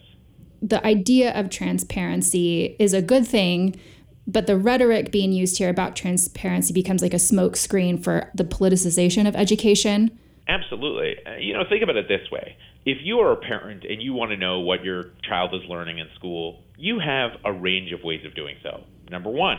The 0.62 0.84
idea 0.86 1.34
of 1.34 1.50
transparency 1.50 2.76
is 2.78 2.92
a 2.92 3.02
good 3.02 3.26
thing 3.26 3.76
but 4.28 4.48
the 4.48 4.56
rhetoric 4.56 5.12
being 5.12 5.30
used 5.30 5.56
here 5.56 5.68
about 5.68 5.94
transparency 5.94 6.74
becomes 6.74 7.00
like 7.00 7.14
a 7.14 7.16
smokescreen 7.16 8.02
for 8.02 8.28
the 8.34 8.42
politicization 8.42 9.28
of 9.28 9.36
education 9.36 10.18
Absolutely. 10.48 11.16
Uh, 11.26 11.36
you 11.38 11.54
know, 11.54 11.62
think 11.68 11.82
about 11.82 11.96
it 11.96 12.06
this 12.08 12.30
way. 12.30 12.56
If 12.84 12.98
you 13.02 13.18
are 13.18 13.32
a 13.32 13.36
parent 13.36 13.84
and 13.84 14.00
you 14.00 14.12
want 14.12 14.30
to 14.30 14.36
know 14.36 14.60
what 14.60 14.84
your 14.84 15.06
child 15.28 15.54
is 15.54 15.62
learning 15.68 15.98
in 15.98 16.06
school, 16.16 16.60
you 16.78 17.00
have 17.00 17.32
a 17.44 17.52
range 17.52 17.92
of 17.92 18.04
ways 18.04 18.24
of 18.24 18.34
doing 18.34 18.54
so. 18.62 18.84
Number 19.10 19.30
one, 19.30 19.58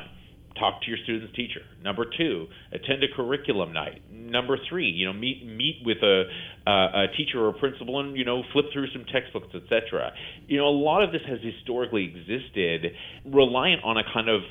talk 0.58 0.82
to 0.82 0.88
your 0.88 0.98
student's 1.04 1.36
teacher. 1.36 1.62
Number 1.84 2.06
two, 2.06 2.48
attend 2.72 3.04
a 3.04 3.08
curriculum 3.14 3.74
night. 3.74 4.02
Number 4.12 4.58
three, 4.70 4.90
you 4.90 5.06
know, 5.06 5.14
meet 5.14 5.46
meet 5.46 5.82
with 5.86 5.98
a, 6.04 6.24
uh, 6.66 7.04
a 7.04 7.08
teacher 7.18 7.40
or 7.40 7.50
a 7.50 7.54
principal 7.54 8.00
and 8.00 8.16
you 8.18 8.26
know 8.26 8.44
flip 8.54 8.66
through 8.72 8.88
some 8.92 9.06
textbooks, 9.12 9.54
etc. 9.54 10.12
You 10.48 10.58
know, 10.58 10.68
a 10.68 10.78
lot 10.78 11.04
of 11.04 11.12
this 11.12 11.22
has 11.28 11.40
historically 11.42 12.06
existed 12.06 12.94
reliant 13.26 13.84
on 13.84 13.98
a 13.98 14.04
kind 14.14 14.30
of 14.30 14.42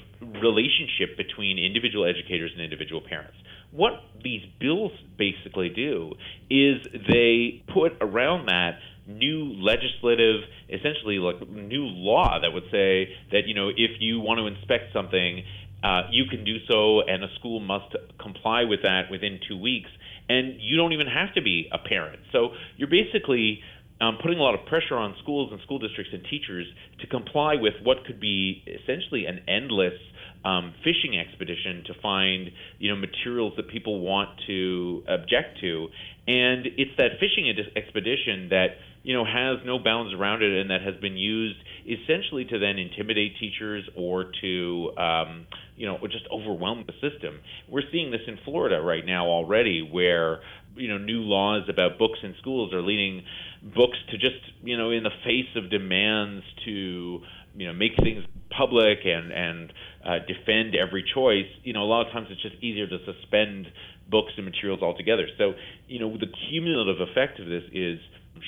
relationship 0.42 1.16
between 1.16 1.58
individual 1.58 2.04
educators 2.04 2.50
and 2.52 2.62
individual 2.62 3.00
parents 3.00 3.36
what 3.76 3.92
these 4.24 4.42
bills 4.58 4.92
basically 5.18 5.68
do 5.68 6.12
is 6.50 6.76
they 7.08 7.62
put 7.72 7.92
around 8.00 8.46
that 8.46 8.78
new 9.06 9.54
legislative, 9.60 10.40
essentially 10.68 11.18
like 11.18 11.48
new 11.48 11.84
law 11.84 12.40
that 12.40 12.52
would 12.52 12.64
say 12.72 13.08
that 13.30 13.46
you 13.46 13.54
know 13.54 13.68
if 13.68 14.00
you 14.00 14.20
want 14.20 14.38
to 14.38 14.46
inspect 14.46 14.92
something, 14.92 15.44
uh, 15.84 16.02
you 16.10 16.24
can 16.28 16.44
do 16.44 16.56
so, 16.68 17.02
and 17.02 17.22
a 17.22 17.28
school 17.38 17.60
must 17.60 17.94
comply 18.20 18.64
with 18.64 18.80
that 18.82 19.10
within 19.10 19.38
two 19.46 19.58
weeks, 19.58 19.90
and 20.28 20.56
you 20.58 20.76
don't 20.76 20.92
even 20.92 21.06
have 21.06 21.32
to 21.34 21.42
be 21.42 21.68
a 21.70 21.78
parent. 21.78 22.20
So 22.32 22.50
you're 22.76 22.90
basically 22.90 23.60
um, 24.00 24.18
putting 24.20 24.38
a 24.38 24.42
lot 24.42 24.58
of 24.58 24.66
pressure 24.66 24.96
on 24.96 25.14
schools 25.22 25.52
and 25.52 25.60
school 25.62 25.78
districts 25.78 26.12
and 26.12 26.24
teachers 26.24 26.66
to 27.00 27.06
comply 27.06 27.54
with 27.56 27.74
what 27.82 28.04
could 28.06 28.20
be 28.20 28.64
essentially 28.66 29.26
an 29.26 29.40
endless 29.48 29.94
um, 30.44 30.74
fishing 30.84 31.18
expedition 31.18 31.84
to 31.86 31.94
find 32.00 32.50
you 32.78 32.90
know 32.90 32.96
materials 32.96 33.54
that 33.56 33.68
people 33.68 34.00
want 34.00 34.30
to 34.46 35.02
object 35.08 35.60
to, 35.60 35.88
and 36.26 36.66
it's 36.76 36.92
that 36.98 37.18
fishing 37.20 37.52
expedition 37.76 38.48
that 38.50 38.76
you 39.02 39.14
know 39.14 39.24
has 39.24 39.58
no 39.64 39.78
bounds 39.78 40.12
around 40.12 40.42
it 40.42 40.60
and 40.60 40.70
that 40.70 40.82
has 40.82 40.96
been 41.00 41.16
used 41.16 41.56
essentially 41.86 42.44
to 42.44 42.58
then 42.58 42.78
intimidate 42.78 43.32
teachers 43.38 43.84
or 43.96 44.32
to 44.40 44.90
um, 44.98 45.46
you 45.76 45.86
know 45.86 45.98
just 46.10 46.24
overwhelm 46.32 46.84
the 46.86 46.92
system. 46.94 47.38
We're 47.68 47.86
seeing 47.92 48.10
this 48.10 48.22
in 48.26 48.38
Florida 48.44 48.80
right 48.80 49.06
now 49.06 49.26
already, 49.26 49.88
where 49.88 50.40
you 50.74 50.88
know 50.88 50.98
new 50.98 51.20
laws 51.20 51.68
about 51.68 51.98
books 51.98 52.18
in 52.22 52.34
schools 52.40 52.72
are 52.72 52.82
leading 52.82 53.22
books 53.74 53.96
to 54.10 54.18
just 54.18 54.42
you 54.62 54.76
know 54.76 54.90
in 54.90 55.02
the 55.02 55.14
face 55.24 55.54
of 55.56 55.70
demands 55.70 56.44
to 56.64 57.20
you 57.56 57.66
know 57.66 57.72
make 57.72 57.92
things 58.02 58.24
public 58.56 58.98
and 59.04 59.32
and 59.32 59.72
uh, 60.04 60.18
defend 60.26 60.74
every 60.74 61.04
choice, 61.14 61.50
you 61.64 61.72
know, 61.72 61.82
a 61.82 61.90
lot 61.90 62.06
of 62.06 62.12
times 62.12 62.28
it's 62.30 62.42
just 62.42 62.54
easier 62.62 62.86
to 62.86 62.98
suspend 63.04 63.66
books 64.08 64.32
and 64.36 64.44
materials 64.44 64.80
altogether. 64.82 65.26
So, 65.36 65.54
you 65.88 65.98
know, 65.98 66.16
the 66.16 66.30
cumulative 66.48 67.00
effect 67.10 67.40
of 67.40 67.46
this 67.46 67.64
is 67.72 67.98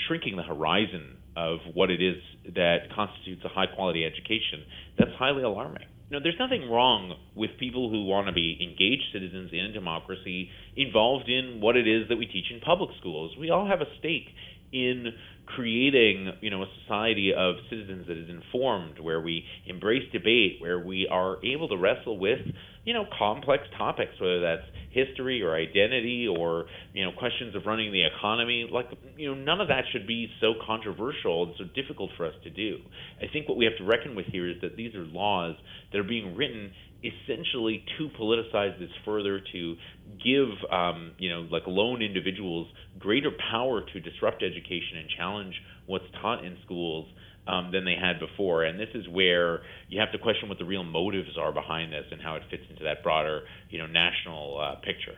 shrinking 0.06 0.36
the 0.36 0.44
horizon 0.44 1.16
of 1.36 1.58
what 1.74 1.90
it 1.90 2.00
is 2.00 2.16
that 2.54 2.90
constitutes 2.94 3.42
a 3.44 3.48
high 3.48 3.66
quality 3.66 4.04
education. 4.04 4.62
That's 4.98 5.10
highly 5.18 5.42
alarming. 5.42 5.82
You 6.10 6.16
know, 6.16 6.22
there's 6.22 6.38
nothing 6.38 6.70
wrong 6.70 7.16
with 7.34 7.50
people 7.58 7.90
who 7.90 8.04
want 8.06 8.28
to 8.28 8.32
be 8.32 8.56
engaged 8.62 9.12
citizens 9.12 9.50
in 9.52 9.66
a 9.66 9.72
democracy 9.72 10.48
involved 10.76 11.28
in 11.28 11.60
what 11.60 11.76
it 11.76 11.86
is 11.86 12.08
that 12.08 12.16
we 12.16 12.26
teach 12.26 12.46
in 12.50 12.60
public 12.60 12.90
schools. 13.00 13.36
We 13.38 13.50
all 13.50 13.66
have 13.66 13.80
a 13.80 13.90
stake 13.98 14.26
in 14.72 15.12
creating, 15.54 16.32
you 16.40 16.50
know, 16.50 16.62
a 16.62 16.66
society 16.82 17.32
of 17.36 17.56
citizens 17.70 18.06
that 18.08 18.16
is 18.16 18.28
informed, 18.28 18.98
where 19.00 19.20
we 19.20 19.44
embrace 19.66 20.02
debate, 20.12 20.56
where 20.60 20.78
we 20.78 21.08
are 21.10 21.36
able 21.44 21.68
to 21.68 21.76
wrestle 21.76 22.18
with, 22.18 22.40
you 22.84 22.94
know, 22.94 23.04
complex 23.18 23.64
topics, 23.76 24.12
whether 24.20 24.40
that's 24.40 24.62
history 24.90 25.42
or 25.42 25.54
identity 25.54 26.26
or 26.26 26.66
you 26.92 27.04
know 27.04 27.12
questions 27.18 27.54
of 27.54 27.62
running 27.66 27.92
the 27.92 28.04
economy 28.04 28.68
like 28.72 28.86
you 29.16 29.28
know 29.28 29.34
none 29.34 29.60
of 29.60 29.68
that 29.68 29.84
should 29.92 30.06
be 30.06 30.28
so 30.40 30.54
controversial 30.66 31.44
and 31.44 31.54
so 31.58 31.64
difficult 31.74 32.10
for 32.16 32.26
us 32.26 32.34
to 32.42 32.50
do. 32.50 32.78
I 33.20 33.26
think 33.32 33.48
what 33.48 33.56
we 33.56 33.64
have 33.64 33.76
to 33.78 33.84
reckon 33.84 34.14
with 34.14 34.26
here 34.26 34.48
is 34.48 34.56
that 34.62 34.76
these 34.76 34.94
are 34.94 35.04
laws 35.04 35.56
that 35.92 35.98
are 35.98 36.04
being 36.04 36.36
written 36.36 36.72
essentially 37.04 37.84
to 37.96 38.08
politicize 38.20 38.78
this 38.78 38.90
further 39.04 39.40
to 39.52 39.76
give 40.24 40.48
um, 40.72 41.12
you 41.18 41.30
know 41.30 41.46
like 41.50 41.62
lone 41.66 42.02
individuals 42.02 42.66
greater 42.98 43.30
power 43.50 43.82
to 43.92 44.00
disrupt 44.00 44.42
education 44.42 44.98
and 44.98 45.08
challenge 45.16 45.54
what's 45.86 46.04
taught 46.20 46.44
in 46.44 46.56
schools 46.64 47.06
um, 47.48 47.70
than 47.72 47.84
they 47.84 47.96
had 48.00 48.20
before. 48.20 48.64
And 48.64 48.78
this 48.78 48.90
is 48.94 49.08
where 49.08 49.60
you 49.88 49.98
have 50.00 50.12
to 50.12 50.18
question 50.18 50.48
what 50.48 50.58
the 50.58 50.64
real 50.64 50.84
motives 50.84 51.36
are 51.40 51.52
behind 51.52 51.92
this 51.92 52.04
and 52.12 52.20
how 52.20 52.36
it 52.36 52.42
fits 52.50 52.64
into 52.70 52.84
that 52.84 53.02
broader, 53.02 53.42
you 53.70 53.78
know, 53.78 53.86
national 53.86 54.60
uh, 54.60 54.74
picture. 54.76 55.16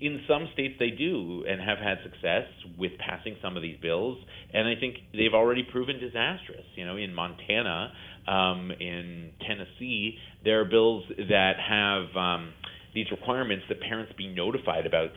In 0.00 0.22
some 0.26 0.48
states, 0.54 0.74
they 0.78 0.90
do 0.90 1.44
and 1.46 1.60
have 1.60 1.76
had 1.76 1.98
success 2.02 2.44
with 2.78 2.92
passing 2.98 3.36
some 3.42 3.56
of 3.56 3.62
these 3.62 3.76
bills, 3.82 4.16
and 4.52 4.66
I 4.66 4.74
think 4.80 4.96
they've 5.12 5.34
already 5.34 5.62
proven 5.62 6.00
disastrous. 6.00 6.64
You 6.74 6.86
know, 6.86 6.96
in 6.96 7.14
Montana, 7.14 7.92
um, 8.26 8.70
in 8.80 9.32
Tennessee, 9.46 10.16
there 10.42 10.60
are 10.60 10.64
bills 10.64 11.04
that 11.28 11.54
have 11.60 12.16
um, 12.16 12.52
these 12.94 13.10
requirements 13.10 13.66
that 13.68 13.80
parents 13.80 14.12
be 14.16 14.28
notified 14.28 14.86
about 14.86 15.10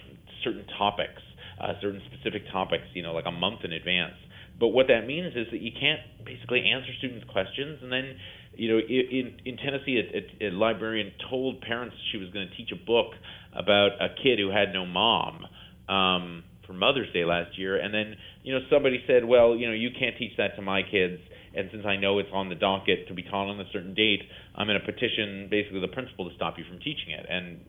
certain 0.43 0.65
topics, 0.77 1.21
uh, 1.61 1.73
certain 1.81 2.01
specific 2.11 2.43
topics, 2.51 2.83
you 2.93 3.03
know, 3.03 3.13
like 3.13 3.25
a 3.25 3.31
month 3.31 3.61
in 3.63 3.71
advance. 3.71 4.15
But 4.59 4.69
what 4.69 4.87
that 4.87 5.05
means 5.07 5.35
is 5.35 5.47
that 5.51 5.61
you 5.61 5.71
can't 5.71 5.99
basically 6.25 6.63
answer 6.69 6.89
students' 6.97 7.25
questions, 7.31 7.79
and 7.81 7.91
then, 7.91 8.15
you 8.55 8.69
know, 8.69 8.79
in 8.79 9.39
in 9.45 9.57
Tennessee, 9.57 9.99
a, 9.99 10.45
a, 10.45 10.49
a 10.49 10.51
librarian 10.51 11.11
told 11.29 11.61
parents 11.61 11.95
she 12.11 12.17
was 12.17 12.29
going 12.29 12.47
to 12.47 12.55
teach 12.55 12.71
a 12.71 12.85
book 12.85 13.13
about 13.55 13.91
a 13.99 14.09
kid 14.21 14.39
who 14.39 14.49
had 14.49 14.73
no 14.73 14.85
mom 14.85 15.45
um, 15.89 16.43
for 16.65 16.73
Mother's 16.73 17.11
Day 17.13 17.25
last 17.25 17.57
year, 17.57 17.77
and 17.77 17.93
then, 17.93 18.15
you 18.43 18.53
know, 18.53 18.61
somebody 18.71 19.03
said, 19.07 19.25
well, 19.25 19.55
you 19.55 19.67
know, 19.67 19.73
you 19.73 19.89
can't 19.99 20.15
teach 20.17 20.37
that 20.37 20.55
to 20.55 20.61
my 20.61 20.81
kids, 20.81 21.19
and 21.55 21.69
since 21.71 21.85
I 21.85 21.97
know 21.97 22.19
it's 22.19 22.29
on 22.31 22.49
the 22.49 22.55
docket 22.55 23.07
to 23.07 23.13
be 23.13 23.23
taught 23.23 23.49
on 23.49 23.59
a 23.59 23.65
certain 23.73 23.93
date, 23.93 24.21
I'm 24.55 24.67
going 24.67 24.79
to 24.79 24.85
petition 24.85 25.47
basically 25.49 25.81
the 25.81 25.87
principal 25.87 26.29
to 26.29 26.35
stop 26.35 26.57
you 26.57 26.63
from 26.69 26.79
teaching 26.79 27.11
it. 27.11 27.25
And 27.29 27.59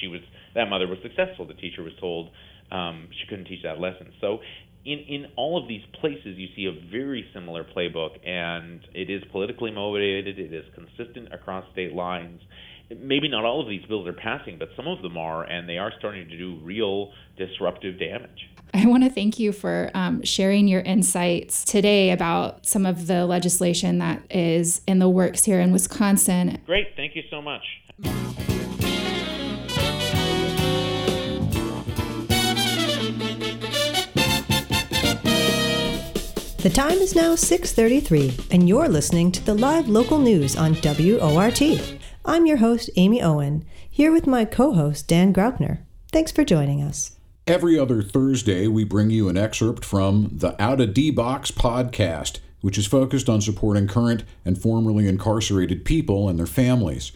she 0.00 0.08
was 0.08 0.20
that 0.54 0.68
mother 0.68 0.86
was 0.86 0.98
successful. 1.02 1.46
The 1.46 1.54
teacher 1.54 1.82
was 1.82 1.92
told 2.00 2.30
um, 2.72 3.08
she 3.20 3.26
couldn't 3.28 3.46
teach 3.46 3.62
that 3.62 3.78
lesson. 3.78 4.12
So 4.20 4.40
in, 4.86 5.00
in 5.00 5.26
all 5.36 5.60
of 5.60 5.68
these 5.68 5.82
places, 6.00 6.38
you 6.38 6.46
see 6.54 6.66
a 6.66 6.90
very 6.90 7.28
similar 7.34 7.64
playbook, 7.64 8.26
and 8.26 8.80
it 8.94 9.10
is 9.10 9.22
politically 9.32 9.72
motivated, 9.72 10.38
it 10.38 10.52
is 10.52 10.64
consistent 10.74 11.34
across 11.34 11.64
state 11.72 11.92
lines. 11.92 12.40
Maybe 12.88 13.28
not 13.28 13.44
all 13.44 13.60
of 13.60 13.68
these 13.68 13.84
bills 13.86 14.06
are 14.06 14.12
passing, 14.12 14.58
but 14.58 14.68
some 14.76 14.86
of 14.86 15.02
them 15.02 15.18
are, 15.18 15.42
and 15.42 15.68
they 15.68 15.76
are 15.76 15.92
starting 15.98 16.28
to 16.28 16.38
do 16.38 16.60
real 16.62 17.10
disruptive 17.36 17.98
damage. 17.98 18.48
I 18.72 18.86
want 18.86 19.02
to 19.02 19.10
thank 19.10 19.40
you 19.40 19.52
for 19.52 19.90
um, 19.94 20.22
sharing 20.22 20.68
your 20.68 20.82
insights 20.82 21.64
today 21.64 22.12
about 22.12 22.64
some 22.64 22.86
of 22.86 23.08
the 23.08 23.26
legislation 23.26 23.98
that 23.98 24.22
is 24.30 24.82
in 24.86 25.00
the 25.00 25.08
works 25.08 25.44
here 25.44 25.60
in 25.60 25.72
Wisconsin. 25.72 26.62
Great. 26.64 26.88
Thank 26.94 27.16
you 27.16 27.22
so 27.28 27.42
much. 27.42 28.65
The 36.66 36.72
time 36.72 36.98
is 36.98 37.14
now 37.14 37.36
6:33 37.36 38.32
and 38.50 38.68
you're 38.68 38.88
listening 38.88 39.30
to 39.30 39.44
the 39.44 39.54
live 39.54 39.88
local 39.88 40.18
news 40.18 40.56
on 40.56 40.74
WORT. 40.82 41.62
I'm 42.24 42.44
your 42.44 42.56
host 42.56 42.90
Amy 42.96 43.22
Owen, 43.22 43.64
here 43.88 44.10
with 44.10 44.26
my 44.26 44.44
co-host 44.44 45.06
Dan 45.06 45.32
Graupner. 45.32 45.78
Thanks 46.10 46.32
for 46.32 46.42
joining 46.42 46.82
us. 46.82 47.12
Every 47.46 47.78
other 47.78 48.02
Thursday, 48.02 48.66
we 48.66 48.82
bring 48.82 49.10
you 49.10 49.28
an 49.28 49.36
excerpt 49.36 49.84
from 49.84 50.28
the 50.32 50.60
Out 50.60 50.80
of 50.80 50.92
D 50.92 51.12
Box 51.12 51.52
podcast, 51.52 52.40
which 52.62 52.78
is 52.78 52.86
focused 52.86 53.28
on 53.28 53.40
supporting 53.40 53.86
current 53.86 54.24
and 54.44 54.60
formerly 54.60 55.06
incarcerated 55.06 55.84
people 55.84 56.28
and 56.28 56.36
their 56.36 56.46
families. 56.46 57.12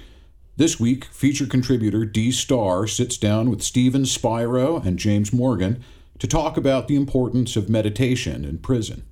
This 0.59 0.79
week, 0.79 1.07
feature 1.07 1.47
contributor 1.47 2.05
D 2.05 2.31
Star 2.31 2.87
sits 2.87 3.19
down 3.19 3.51
with 3.51 3.63
Stephen 3.63 4.07
Spiro 4.07 4.77
and 4.77 4.97
James 4.97 5.33
Morgan 5.33 5.83
to 6.21 6.29
talk 6.29 6.57
about 6.57 6.87
the 6.87 6.95
importance 6.95 7.57
of 7.57 7.69
meditation 7.69 8.45
in 8.45 8.59
prison. 8.59 9.03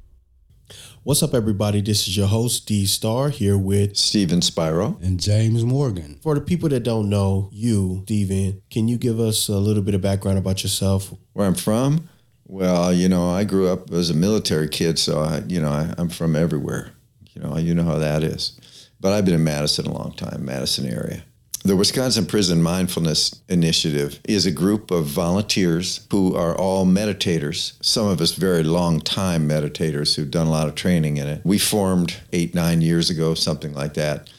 What's 1.09 1.23
up, 1.23 1.33
everybody? 1.33 1.81
This 1.81 2.07
is 2.07 2.18
your 2.18 2.27
host, 2.27 2.66
D 2.66 2.85
Star, 2.85 3.31
here 3.31 3.57
with 3.57 3.97
Stephen 3.97 4.42
Spiro 4.42 4.99
and 5.01 5.18
James 5.18 5.64
Morgan. 5.64 6.18
For 6.23 6.35
the 6.35 6.42
people 6.42 6.68
that 6.68 6.83
don't 6.83 7.09
know 7.09 7.49
you, 7.51 8.03
Stephen, 8.05 8.61
can 8.68 8.88
you 8.88 8.99
give 8.99 9.18
us 9.18 9.49
a 9.49 9.57
little 9.57 9.83
bit 9.83 9.94
of 9.94 10.03
background 10.03 10.37
about 10.37 10.62
yourself? 10.62 11.14
Where 11.33 11.47
I'm 11.47 11.55
from? 11.55 12.11
Well, 12.44 12.92
you 12.92 13.09
know, 13.09 13.31
I 13.31 13.44
grew 13.44 13.68
up 13.68 13.90
as 13.90 14.11
a 14.11 14.14
military 14.14 14.68
kid, 14.68 14.99
so 14.99 15.21
I, 15.21 15.38
you 15.47 15.62
know, 15.62 15.71
I, 15.71 15.94
I'm 15.97 16.11
from 16.11 16.37
everywhere. 16.37 16.90
You 17.33 17.40
know, 17.40 17.57
you 17.57 17.75
know 17.75 17.85
how 17.85 17.97
that 17.97 18.23
is. 18.23 18.61
But 19.01 19.14
I've 19.14 19.25
been 19.25 19.33
in 19.33 19.44
Madison 19.44 19.87
a 19.87 19.94
long 19.94 20.12
time, 20.12 20.44
Madison 20.44 20.85
area. 20.85 21.25
The 21.64 21.77
Wisconsin 21.77 22.25
Prison 22.25 22.62
Mindfulness 22.62 23.42
Initiative 23.49 24.21
is 24.25 24.47
a 24.47 24.53
group 24.53 24.90
of 24.90 25.07
volunteers 25.07 26.07
who 26.11 26.35
are 26.37 26.57
all 26.57 26.87
meditators, 26.87 27.73
some 27.85 28.07
of 28.07 28.21
us 28.21 28.33
very 28.33 28.62
long 28.62 29.01
time 29.01 29.49
meditators 29.49 30.14
who've 30.14 30.31
done 30.31 30.47
a 30.47 30.51
lot 30.51 30.68
of 30.68 30.77
training 30.77 31.16
in 31.16 31.27
it. 31.27 31.42
We 31.44 31.59
formed 31.59 32.16
eight, 32.33 32.55
nine 32.55 32.81
years 32.81 33.11
ago, 33.11 33.35
something 33.35 33.75
like 33.75 33.94
that. 33.94 34.31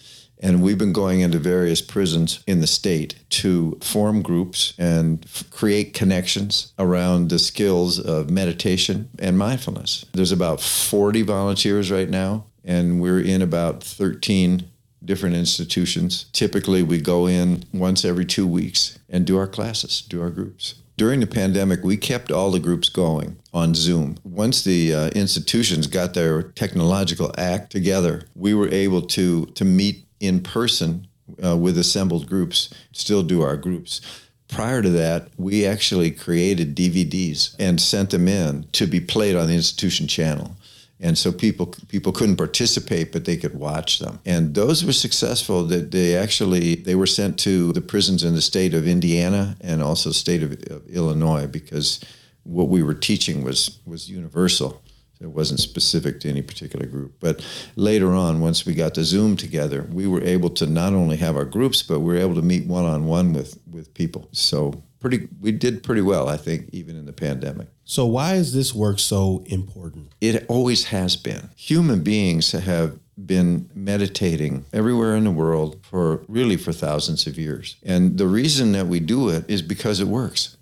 And 0.41 0.63
we've 0.63 0.77
been 0.77 0.93
going 0.93 1.19
into 1.19 1.37
various 1.37 1.81
prisons 1.81 2.41
in 2.47 2.61
the 2.61 2.67
state 2.67 3.15
to 3.31 3.77
form 3.81 4.21
groups 4.21 4.73
and 4.77 5.21
f- 5.25 5.43
create 5.51 5.93
connections 5.93 6.71
around 6.79 7.29
the 7.29 7.39
skills 7.39 7.99
of 7.99 8.29
meditation 8.29 9.09
and 9.19 9.37
mindfulness. 9.37 10.05
There's 10.13 10.31
about 10.31 10.61
40 10.61 11.23
volunteers 11.23 11.91
right 11.91 12.09
now, 12.09 12.45
and 12.63 13.01
we're 13.01 13.19
in 13.19 13.41
about 13.41 13.83
13 13.83 14.69
different 15.03 15.35
institutions. 15.35 16.25
Typically, 16.33 16.83
we 16.83 16.99
go 16.99 17.27
in 17.27 17.63
once 17.73 18.03
every 18.05 18.25
two 18.25 18.47
weeks 18.47 18.99
and 19.09 19.25
do 19.25 19.37
our 19.37 19.47
classes, 19.47 20.01
do 20.01 20.21
our 20.21 20.29
groups. 20.29 20.75
During 20.97 21.21
the 21.21 21.27
pandemic, 21.27 21.81
we 21.81 21.95
kept 21.95 22.29
all 22.29 22.51
the 22.51 22.59
groups 22.59 22.89
going 22.89 23.37
on 23.53 23.73
Zoom. 23.73 24.17
Once 24.25 24.63
the 24.63 24.93
uh, 24.93 25.07
institutions 25.11 25.87
got 25.87 26.13
their 26.13 26.43
technological 26.43 27.33
act 27.37 27.71
together, 27.71 28.23
we 28.35 28.53
were 28.53 28.67
able 28.67 29.01
to, 29.03 29.45
to 29.45 29.63
meet 29.63 30.05
in 30.19 30.41
person 30.41 31.07
uh, 31.43 31.55
with 31.55 31.77
assembled 31.77 32.27
groups, 32.27 32.73
still 32.91 33.23
do 33.23 33.41
our 33.41 33.55
groups. 33.55 34.01
Prior 34.49 34.81
to 34.81 34.89
that, 34.89 35.29
we 35.37 35.65
actually 35.65 36.11
created 36.11 36.75
DVDs 36.75 37.55
and 37.59 37.79
sent 37.79 38.09
them 38.09 38.27
in 38.27 38.65
to 38.73 38.87
be 38.87 38.99
played 38.99 39.35
on 39.35 39.47
the 39.47 39.53
institution 39.53 40.07
channel 40.07 40.57
and 40.99 41.17
so 41.17 41.31
people 41.31 41.67
people 41.87 42.11
couldn't 42.11 42.35
participate 42.35 43.11
but 43.11 43.25
they 43.25 43.37
could 43.37 43.55
watch 43.55 43.99
them. 43.99 44.19
And 44.25 44.53
those 44.53 44.83
were 44.83 44.93
successful 44.93 45.63
that 45.65 45.91
they 45.91 46.15
actually 46.15 46.75
they 46.75 46.95
were 46.95 47.07
sent 47.07 47.39
to 47.39 47.71
the 47.73 47.81
prisons 47.81 48.23
in 48.23 48.35
the 48.35 48.41
state 48.41 48.73
of 48.73 48.87
indiana 48.87 49.55
and 49.61 49.81
also 49.81 50.11
state 50.11 50.43
of, 50.43 50.51
of 50.69 50.87
illinois 50.87 51.47
because 51.47 51.99
what 52.43 52.69
we 52.69 52.83
were 52.83 52.93
teaching 52.93 53.43
was 53.43 53.79
was 53.85 54.09
universal. 54.09 54.81
It 55.21 55.31
wasn't 55.31 55.59
specific 55.59 56.21
to 56.21 56.29
any 56.29 56.41
particular 56.41 56.85
group. 56.85 57.15
But 57.19 57.45
later 57.75 58.13
on 58.13 58.39
once 58.39 58.65
we 58.65 58.73
got 58.73 58.93
the 58.93 59.03
zoom 59.03 59.37
together 59.37 59.87
we 59.91 60.07
were 60.07 60.23
able 60.23 60.49
to 60.51 60.65
not 60.65 60.93
only 60.93 61.17
have 61.17 61.35
our 61.35 61.45
groups 61.45 61.81
but 61.81 61.99
we 61.99 62.13
were 62.13 62.19
able 62.19 62.35
to 62.35 62.41
meet 62.41 62.67
one-on-one 62.67 63.33
with 63.33 63.57
with 63.71 63.93
people. 63.93 64.27
So 64.31 64.83
pretty 64.99 65.27
we 65.39 65.51
did 65.51 65.83
pretty 65.83 66.01
well 66.01 66.27
i 66.27 66.37
think 66.37 66.69
even 66.71 66.95
in 66.95 67.05
the 67.05 67.13
pandemic. 67.13 67.67
So 67.83 68.05
why 68.05 68.35
is 68.35 68.53
this 68.53 68.73
work 68.75 68.99
so 68.99 69.43
important? 69.47 70.13
It 70.21 70.45
always 70.47 70.85
has 70.85 71.15
been. 71.15 71.49
Human 71.55 72.03
beings 72.03 72.51
have 72.51 72.99
been 73.25 73.69
meditating 73.73 74.65
everywhere 74.71 75.15
in 75.15 75.23
the 75.23 75.31
world 75.31 75.77
for 75.81 76.23
really 76.27 76.55
for 76.55 76.71
thousands 76.71 77.27
of 77.27 77.37
years. 77.37 77.75
And 77.83 78.17
the 78.17 78.27
reason 78.27 78.71
that 78.73 78.87
we 78.87 78.99
do 78.99 79.29
it 79.29 79.49
is 79.49 79.61
because 79.61 79.99
it 79.99 80.07
works 80.07 80.57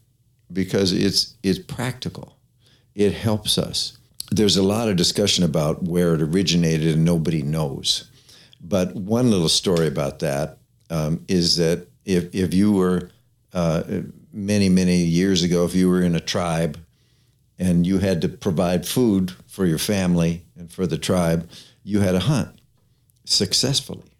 because 0.52 0.94
it's 0.94 1.36
it's 1.44 1.60
practical. 1.60 2.38
It 2.96 3.14
helps 3.14 3.58
us. 3.58 3.98
There's 4.32 4.58
a 4.58 4.64
lot 4.64 4.90
of 4.90 4.96
discussion 4.96 5.44
about 5.44 5.84
where 5.84 6.16
it 6.16 6.22
originated 6.22 6.96
and 6.96 7.06
nobody 7.06 7.42
knows. 7.44 8.10
But 8.60 8.96
one 8.96 9.30
little 9.30 9.50
story 9.50 9.88
about 9.88 10.20
that 10.20 10.58
um, 10.90 11.24
is 11.28 11.58
that 11.58 11.88
if, 12.06 12.34
if 12.34 12.54
you 12.54 12.74
were 12.74 13.10
uh, 13.54 13.84
many, 14.32 14.70
many 14.70 14.98
years 14.98 15.44
ago, 15.44 15.66
if 15.66 15.76
you 15.76 15.90
were 15.90 16.02
in 16.02 16.16
a 16.16 16.20
tribe 16.20 16.78
and 17.58 17.86
you 17.88 18.00
had 18.00 18.22
to 18.22 18.30
provide 18.30 18.88
food 18.88 19.34
for 19.48 19.66
your 19.66 19.80
family 19.80 20.46
and 20.56 20.72
for 20.72 20.86
the 20.86 20.98
tribe, 20.98 21.50
you 21.84 22.02
had 22.02 22.12
to 22.12 22.20
hunt 22.20 22.60
successfully. 23.26 24.12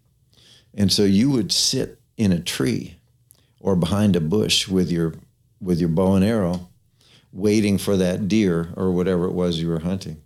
And 0.74 0.92
so 0.92 1.04
you 1.04 1.30
would 1.30 1.52
sit 1.52 2.00
in 2.16 2.32
a 2.32 2.40
tree 2.40 2.98
or 3.60 3.76
behind 3.76 4.16
a 4.16 4.20
bush 4.20 4.68
with 4.68 4.90
your 4.90 5.14
with 5.60 5.80
your 5.80 5.88
bow 5.88 6.14
and 6.14 6.24
arrow 6.24 6.68
waiting 7.32 7.78
for 7.78 7.96
that 7.96 8.28
deer 8.28 8.72
or 8.76 8.92
whatever 8.92 9.24
it 9.24 9.32
was 9.32 9.60
you 9.60 9.68
were 9.68 9.80
hunting. 9.80 10.22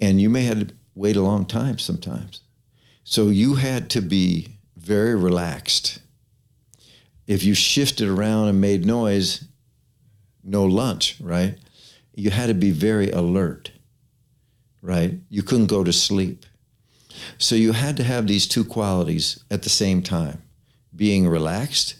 And 0.00 0.20
you 0.20 0.28
may 0.28 0.42
have 0.42 0.68
to 0.68 0.74
wait 0.94 1.16
a 1.16 1.22
long 1.22 1.46
time 1.46 1.78
sometimes. 1.78 2.40
So 3.04 3.28
you 3.28 3.54
had 3.54 3.90
to 3.90 4.00
be 4.00 4.58
very 4.76 5.14
relaxed. 5.14 6.00
If 7.26 7.42
you 7.42 7.54
shifted 7.54 8.08
around 8.08 8.48
and 8.48 8.60
made 8.60 8.84
noise, 8.84 9.44
no 10.42 10.64
lunch, 10.64 11.16
right? 11.20 11.56
You 12.14 12.30
had 12.30 12.46
to 12.46 12.54
be 12.54 12.70
very 12.70 13.10
alert, 13.10 13.72
right? 14.82 15.14
You 15.30 15.42
couldn't 15.42 15.66
go 15.66 15.82
to 15.82 15.92
sleep. 15.92 16.44
So 17.38 17.54
you 17.54 17.72
had 17.72 17.96
to 17.96 18.04
have 18.04 18.26
these 18.26 18.46
two 18.46 18.64
qualities 18.64 19.42
at 19.50 19.62
the 19.62 19.70
same 19.70 20.02
time 20.02 20.42
being 20.94 21.26
relaxed 21.26 21.96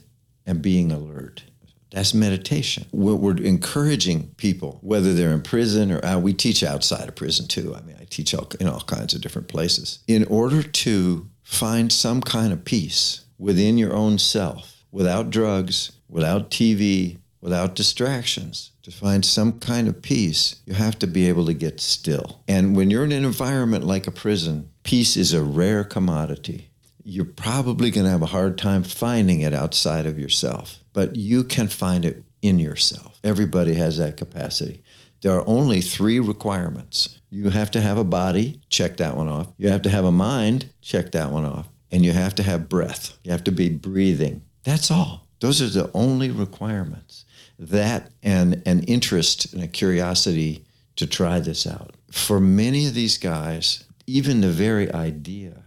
and 0.47 0.63
being 0.63 0.93
alert. 0.93 1.43
That's 1.91 2.13
meditation. 2.13 2.87
We're, 2.93 3.15
we're, 3.15 3.37
encouraging 3.37 4.35
people, 4.37 4.79
whether 4.83 5.15
they're 5.15 5.33
in 5.33 5.43
prison 5.43 5.93
or 5.93 6.05
uh, 6.05 6.19
we 6.19 6.33
teach 6.33 6.65
outside 6.65 7.09
of 7.09 7.15
prison 7.15 7.47
too. 7.47 7.75
I 7.75 7.83
mean, 7.83 7.97
I 8.01 8.05
teach 8.05 8.35
all, 8.35 8.49
in 8.59 8.67
all 8.67 8.81
kinds 8.81 9.15
of 9.15 9.21
different 9.21 9.47
places. 9.47 10.01
In 10.09 10.25
order 10.25 10.63
to 10.63 11.29
find 11.43 11.93
some 11.93 12.21
kind 12.21 12.53
of 12.53 12.65
peace 12.65 13.25
within 13.39 13.79
your 13.79 13.95
own 13.95 14.19
self, 14.19 14.74
without 14.95 15.29
drugs, 15.29 15.91
without 16.09 16.53
TV, 16.53 17.19
without 17.41 17.75
distractions, 17.75 18.71
to 18.81 18.93
find 18.93 19.25
some 19.25 19.59
kind 19.59 19.89
of 19.89 20.01
peace, 20.01 20.63
you 20.67 20.73
have 20.73 20.97
to 20.97 21.07
be 21.09 21.29
able 21.29 21.45
to 21.45 21.53
get 21.53 21.81
still. 21.81 22.41
And 22.47 22.77
when 22.77 22.91
you're 22.91 23.03
in 23.03 23.11
an 23.11 23.25
environment 23.25 23.85
like 23.85 24.07
a 24.07 24.13
prison, 24.13 24.71
peace 24.85 25.17
is 25.17 25.35
a 25.35 25.43
rare 25.43 25.83
commodity. 25.83 26.71
You're 27.03 27.25
probably 27.25 27.91
going 27.91 28.05
to 28.05 28.11
have 28.11 28.23
a 28.23 28.27
hard 28.27 28.57
time 28.57 28.85
finding 28.85 29.41
it 29.41 29.53
outside 29.53 30.07
of 30.07 30.17
yourself, 30.17 30.79
but 30.93 31.17
you 31.17 31.43
can 31.43 31.67
find 31.67 32.05
it 32.05 32.23
in 32.41 32.61
yourself. 32.61 33.19
Everybody 33.25 33.75
has 33.75 33.99
that 33.99 34.17
capacity. 34.17 34.85
There 35.23 35.33
are 35.33 35.49
only 35.49 35.81
three 35.81 36.21
requirements. 36.21 37.19
You 37.31 37.51
have 37.51 37.73
to 37.73 37.81
have 37.81 37.99
a 37.99 38.05
body, 38.05 38.61
check 38.69 38.99
that 38.99 39.17
one 39.17 39.29
off. 39.29 39.49
You 39.59 39.71
have 39.71 39.83
to 39.83 39.91
have 39.91 40.05
a 40.05 40.13
mind, 40.13 40.67
check 40.83 41.11
that 41.13 41.33
one 41.33 41.45
off. 41.45 41.67
And 41.91 42.05
you 42.05 42.13
have 42.13 42.37
to 42.37 42.45
have 42.45 42.69
breath. 42.69 43.19
You 43.25 43.33
have 43.33 43.45
to 43.45 43.53
be 43.53 43.71
breathing. 43.71 44.43
That's 44.65 44.91
all. 44.91 45.27
Those 45.41 45.61
are 45.63 45.69
the 45.69 45.91
only 45.95 46.31
requirements. 46.31 47.25
That 47.59 48.11
and 48.23 48.63
an 48.67 48.83
interest 48.85 49.53
and 49.53 49.63
a 49.63 49.69
curiosity 49.69 50.65
to 50.97 51.07
try 51.07 51.39
this 51.39 51.67
out. 51.67 51.93
For 52.11 52.41
many 52.41 52.87
of 52.87 52.95
these 52.95 53.19
guys, 53.19 53.85
even 54.07 54.41
the 54.41 54.51
very 54.51 54.93
idea 54.93 55.65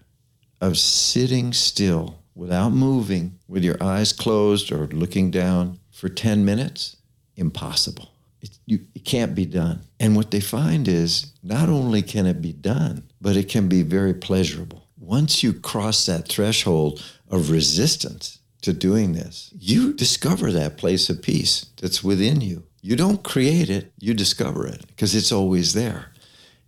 of 0.60 0.78
sitting 0.78 1.54
still 1.54 2.20
without 2.34 2.72
moving 2.72 3.38
with 3.48 3.64
your 3.64 3.82
eyes 3.82 4.14
closed 4.14 4.72
or 4.72 4.88
looking 4.88 5.32
down 5.32 5.80
for 5.92 6.10
10 6.10 6.44
minutes, 6.44 6.98
impossible. 7.36 8.12
It, 8.42 8.58
you, 8.66 8.80
it 8.96 9.06
can't 9.06 9.34
be 9.34 9.46
done. 9.46 9.82
And 10.00 10.16
what 10.16 10.32
they 10.32 10.40
find 10.40 10.88
is 10.88 11.34
not 11.44 11.70
only 11.70 12.02
can 12.02 12.26
it 12.26 12.42
be 12.42 12.54
done, 12.54 13.04
but 13.20 13.36
it 13.36 13.50
can 13.50 13.68
be 13.68 13.82
very 13.82 14.14
pleasurable. 14.14 14.88
Once 15.00 15.42
you 15.44 15.54
cross 15.54 16.06
that 16.06 16.28
threshold 16.28 17.04
of 17.30 17.50
resistance 17.50 18.40
to 18.68 18.74
doing 18.74 19.14
this, 19.14 19.50
you 19.58 19.94
discover 19.94 20.52
that 20.52 20.78
place 20.78 21.10
of 21.10 21.22
peace 21.22 21.68
that's 21.82 22.04
within 22.04 22.42
you. 22.42 22.64
You 22.82 22.98
don't 22.98 23.24
create 23.24 23.70
it, 23.70 23.94
you 23.98 24.14
discover 24.14 24.68
it 24.68 24.86
because 24.88 25.16
it's 25.16 25.32
always 25.32 25.74
there. 25.74 26.12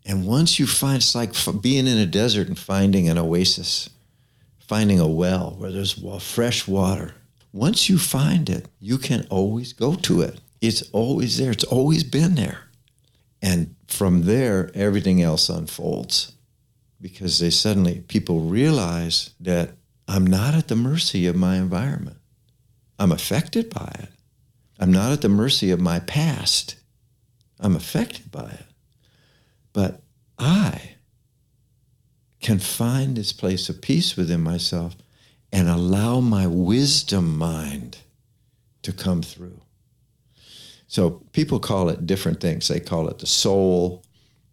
And 0.06 0.26
once 0.26 0.60
you 0.60 0.66
find, 0.66 0.98
it's 0.98 1.14
like 1.14 1.34
being 1.62 1.88
in 1.88 1.98
a 1.98 2.06
desert 2.06 2.48
and 2.48 2.58
finding 2.58 3.10
an 3.10 3.18
oasis, 3.18 3.90
finding 4.60 5.00
a 5.02 5.08
well 5.08 5.56
where 5.58 5.72
there's 5.72 6.02
fresh 6.24 6.68
water. 6.68 7.16
Once 7.52 7.90
you 7.90 7.98
find 7.98 8.50
it, 8.50 8.68
you 8.80 8.98
can 8.98 9.28
always 9.30 9.74
go 9.74 9.96
to 9.96 10.22
it. 10.22 10.40
It's 10.62 10.90
always 10.94 11.38
there. 11.38 11.52
It's 11.52 11.66
always 11.66 12.06
been 12.06 12.36
there. 12.36 12.62
And 13.42 13.76
from 13.88 14.24
there, 14.24 14.72
everything 14.74 15.22
else 15.22 15.50
unfolds 15.50 16.32
because 17.02 17.40
they 17.40 17.50
suddenly, 17.50 18.02
people 18.08 18.42
realize 18.42 19.32
that 19.42 19.72
I'm 20.10 20.26
not 20.26 20.56
at 20.56 20.70
the 20.70 20.76
mercy 20.76 21.28
of 21.28 21.36
my 21.36 21.58
environment. 21.58 22.18
I'm 22.98 23.12
affected 23.12 23.70
by 23.70 23.94
it. 24.00 24.10
I'm 24.80 24.92
not 24.92 25.12
at 25.12 25.22
the 25.22 25.30
mercy 25.30 25.70
of 25.70 25.80
my 25.80 26.00
past. 26.00 26.78
I'm 27.60 27.76
affected 27.76 28.32
by 28.32 28.50
it. 28.50 28.66
But 29.72 30.02
I 30.40 30.96
can 32.42 32.58
find 32.58 33.16
this 33.16 33.32
place 33.32 33.70
of 33.70 33.84
peace 33.84 34.18
within 34.18 34.42
myself 34.42 34.98
and 35.52 35.70
allow 35.70 36.22
my 36.22 36.48
wisdom 36.48 37.38
mind 37.38 38.00
to 38.82 38.92
come 38.92 39.22
through. 39.22 39.62
So 40.88 41.22
people 41.34 41.60
call 41.60 41.88
it 41.90 42.08
different 42.08 42.42
things. 42.42 42.68
They 42.68 42.80
call 42.80 43.10
it 43.10 43.20
the 43.20 43.28
soul, 43.28 44.04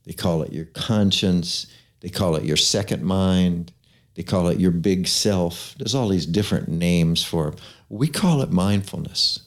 they 0.05 0.13
call 0.13 0.43
it 0.43 0.53
your 0.53 0.67
conscience, 0.67 1.67
they 2.01 2.11
call 2.11 2.37
it 2.37 2.45
your 2.45 2.59
second 2.59 3.03
mind, 3.03 3.73
they 4.17 4.23
call 4.23 4.49
it 4.49 4.59
your 4.59 4.73
big 4.73 5.07
self. 5.07 5.75
There's 5.79 5.95
all 5.95 6.09
these 6.09 6.27
different 6.27 6.69
names 6.69 7.23
for 7.23 7.49
it. 7.49 7.61
We 7.89 8.09
call 8.09 8.43
it 8.43 8.51
mindfulness. 8.51 9.41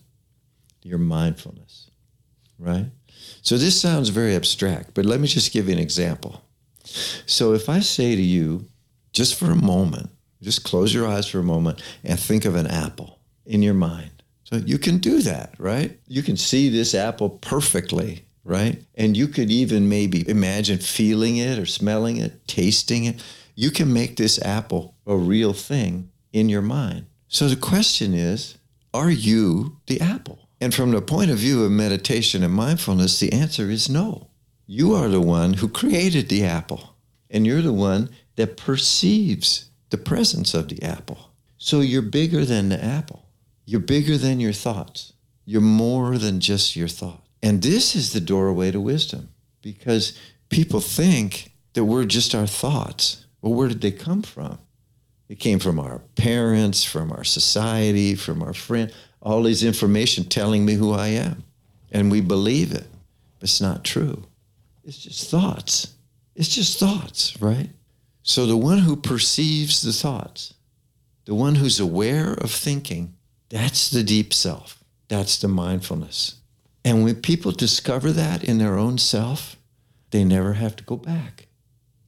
Your 0.84 1.00
mindfulness, 1.00 1.90
right? 2.58 2.86
So 3.42 3.58
this 3.58 3.80
sounds 3.80 4.10
very 4.10 4.36
abstract, 4.36 4.94
but 4.94 5.06
let 5.06 5.20
me 5.20 5.28
just 5.28 5.52
give 5.52 5.68
you 5.68 5.74
an 5.74 5.80
example. 5.80 6.44
So 7.26 7.54
if 7.54 7.68
I 7.68 7.80
say 7.80 8.16
to 8.16 8.22
you, 8.22 8.66
just 9.12 9.36
for 9.36 9.52
a 9.52 9.56
moment, 9.56 10.10
just 10.42 10.64
close 10.64 10.94
your 10.94 11.08
eyes 11.08 11.28
for 11.28 11.40
a 11.40 11.44
moment 11.44 11.82
and 12.04 12.20
think 12.20 12.46
of 12.46 12.56
an 12.56 12.68
apple 12.68 13.20
in 13.46 13.62
your 13.62 13.74
mind. 13.74 14.24
So 14.44 14.56
you 14.58 14.78
can 14.80 15.00
do 15.00 15.22
that, 15.22 15.54
right? 15.58 16.00
You 16.08 16.24
can 16.24 16.38
see 16.38 16.70
this 16.70 16.96
apple 16.96 17.30
perfectly, 17.30 18.24
right? 18.44 18.82
And 18.96 19.18
you 19.18 19.28
could 19.28 19.52
even 19.52 19.90
maybe 19.90 20.28
imagine 20.28 20.80
feeling 20.80 21.38
it 21.38 21.60
or 21.60 21.66
smelling 21.66 22.18
it, 22.18 22.48
tasting 22.48 23.06
it. 23.06 23.24
You 23.60 23.72
can 23.72 23.92
make 23.92 24.16
this 24.16 24.42
apple 24.42 24.96
a 25.06 25.18
real 25.18 25.52
thing 25.52 26.12
in 26.32 26.48
your 26.48 26.62
mind. 26.62 27.08
So 27.28 27.50
the 27.50 27.58
question 27.58 28.14
is, 28.14 28.58
are 28.94 29.12
you 29.12 29.82
the 29.88 30.00
apple? 30.00 30.48
And 30.62 30.74
from 30.74 30.92
the 30.92 31.02
point 31.02 31.30
of 31.30 31.40
view 31.40 31.66
of 31.66 31.72
meditation 31.74 32.42
and 32.42 32.54
mindfulness, 32.54 33.20
the 33.20 33.34
answer 33.34 33.70
is 33.70 33.90
no. 33.90 34.30
You 34.66 34.94
are 34.94 35.10
the 35.10 35.20
one 35.20 35.56
who 35.56 35.68
created 35.68 36.30
the 36.30 36.46
apple, 36.46 36.96
and 37.30 37.46
you're 37.46 37.62
the 37.62 37.74
one 37.74 38.12
that 38.38 38.56
perceives 38.56 39.70
the 39.90 39.98
presence 39.98 40.54
of 40.54 40.70
the 40.70 40.82
apple. 40.82 41.32
So 41.58 41.82
you're 41.82 42.02
bigger 42.02 42.46
than 42.46 42.70
the 42.70 42.82
apple. 42.82 43.26
You're 43.66 43.82
bigger 43.82 44.16
than 44.16 44.40
your 44.40 44.54
thoughts. 44.54 45.12
You're 45.44 45.60
more 45.60 46.18
than 46.18 46.40
just 46.40 46.78
your 46.78 46.88
thought. 46.88 47.26
And 47.44 47.62
this 47.62 47.94
is 47.94 48.14
the 48.14 48.22
doorway 48.22 48.72
to 48.72 48.80
wisdom 48.80 49.34
because 49.62 50.18
people 50.48 50.80
think 50.80 51.52
that 51.74 51.84
we're 51.84 52.06
just 52.06 52.34
our 52.34 52.48
thoughts. 52.48 53.26
Well, 53.42 53.54
where 53.54 53.68
did 53.68 53.82
they 53.82 53.92
come 53.92 54.22
from? 54.22 54.60
It 55.28 55.40
came 55.40 55.60
from 55.60 55.80
our 55.80 56.00
parents, 56.16 56.84
from 56.84 57.12
our 57.12 57.24
society, 57.24 58.16
from 58.16 58.42
our 58.42 58.54
friend 58.54 58.92
all 59.22 59.44
this 59.44 59.64
information 59.64 60.24
telling 60.26 60.66
me 60.66 60.74
who 60.74 60.94
I 60.94 61.08
am. 61.08 61.44
And 61.92 62.12
we 62.12 62.22
believe 62.22 62.74
it. 62.74 62.88
It's 63.42 63.62
not 63.62 63.84
true. 63.84 64.26
It's 64.84 64.98
just 64.98 65.30
thoughts. 65.30 65.94
It's 66.36 66.54
just 66.54 66.80
thoughts, 66.80 67.40
right? 67.42 67.70
So 68.24 68.46
the 68.46 68.58
one 68.58 68.80
who 68.80 68.96
perceives 68.96 69.82
the 69.82 69.94
thoughts, 69.94 70.54
the 71.26 71.36
one 71.36 71.56
who's 71.56 71.80
aware 71.80 72.34
of 72.34 72.52
thinking, 72.52 73.16
that's 73.50 73.90
the 73.90 74.04
deep 74.04 74.34
self. 74.34 74.84
That's 75.08 75.38
the 75.38 75.48
mindfulness. 75.48 76.36
And 76.86 77.04
when 77.04 77.22
people 77.22 77.52
discover 77.52 78.12
that 78.12 78.44
in 78.44 78.58
their 78.58 78.78
own 78.78 78.98
self, 78.98 79.58
they 80.12 80.24
never 80.24 80.54
have 80.54 80.76
to 80.78 80.84
go 80.84 80.96
back. 80.96 81.48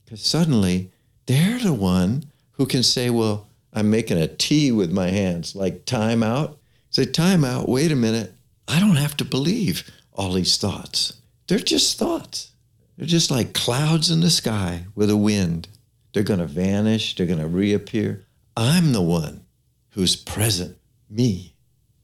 Because 0.06 0.22
suddenly 0.22 0.91
they're 1.32 1.60
the 1.60 1.74
one 1.74 2.26
who 2.54 2.66
can 2.66 2.84
say, 2.84 3.10
Well, 3.10 3.48
I'm 3.74 3.90
making 3.90 4.18
a 4.18 4.28
T 4.28 4.72
with 4.72 4.92
my 4.92 5.08
hands, 5.10 5.56
like 5.56 5.86
time 5.86 6.24
out. 6.24 6.58
Say, 6.90 7.06
time 7.06 7.46
out, 7.46 7.70
wait 7.70 7.92
a 7.92 7.96
minute. 7.96 8.34
I 8.68 8.80
don't 8.82 8.98
have 8.98 9.16
to 9.18 9.26
believe 9.26 9.90
all 10.12 10.34
these 10.34 10.58
thoughts. 10.58 11.14
They're 11.48 11.60
just 11.60 11.98
thoughts. 11.98 12.52
They're 12.98 13.08
just 13.08 13.32
like 13.32 13.54
clouds 13.54 14.12
in 14.12 14.20
the 14.20 14.30
sky 14.30 14.86
with 14.94 15.10
a 15.10 15.16
wind. 15.16 15.70
They're 16.14 16.24
going 16.24 16.42
to 16.42 16.46
vanish, 16.46 17.16
they're 17.16 17.26
going 17.26 17.40
to 17.40 17.48
reappear. 17.48 18.26
I'm 18.58 18.92
the 18.92 19.02
one 19.02 19.46
who's 19.92 20.18
present, 20.18 20.78
me. 21.10 21.56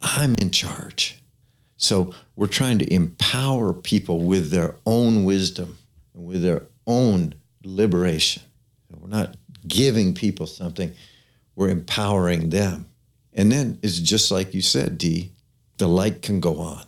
I'm 0.01 0.35
in 0.35 0.51
charge. 0.51 1.21
So 1.75 2.13
we're 2.35 2.47
trying 2.47 2.79
to 2.79 2.93
empower 2.93 3.73
people 3.73 4.21
with 4.21 4.51
their 4.51 4.75
own 4.85 5.25
wisdom 5.25 5.77
and 6.13 6.25
with 6.25 6.41
their 6.41 6.63
own 6.85 7.33
liberation. 7.63 8.43
We're 8.89 9.09
not 9.09 9.35
giving 9.67 10.13
people 10.13 10.47
something, 10.47 10.93
we're 11.55 11.69
empowering 11.69 12.49
them. 12.49 12.87
And 13.33 13.51
then 13.51 13.79
it's 13.83 13.99
just 13.99 14.31
like 14.31 14.53
you 14.53 14.61
said, 14.61 14.97
Dee, 14.97 15.31
the 15.77 15.87
light 15.87 16.21
can 16.21 16.39
go 16.39 16.59
on. 16.59 16.83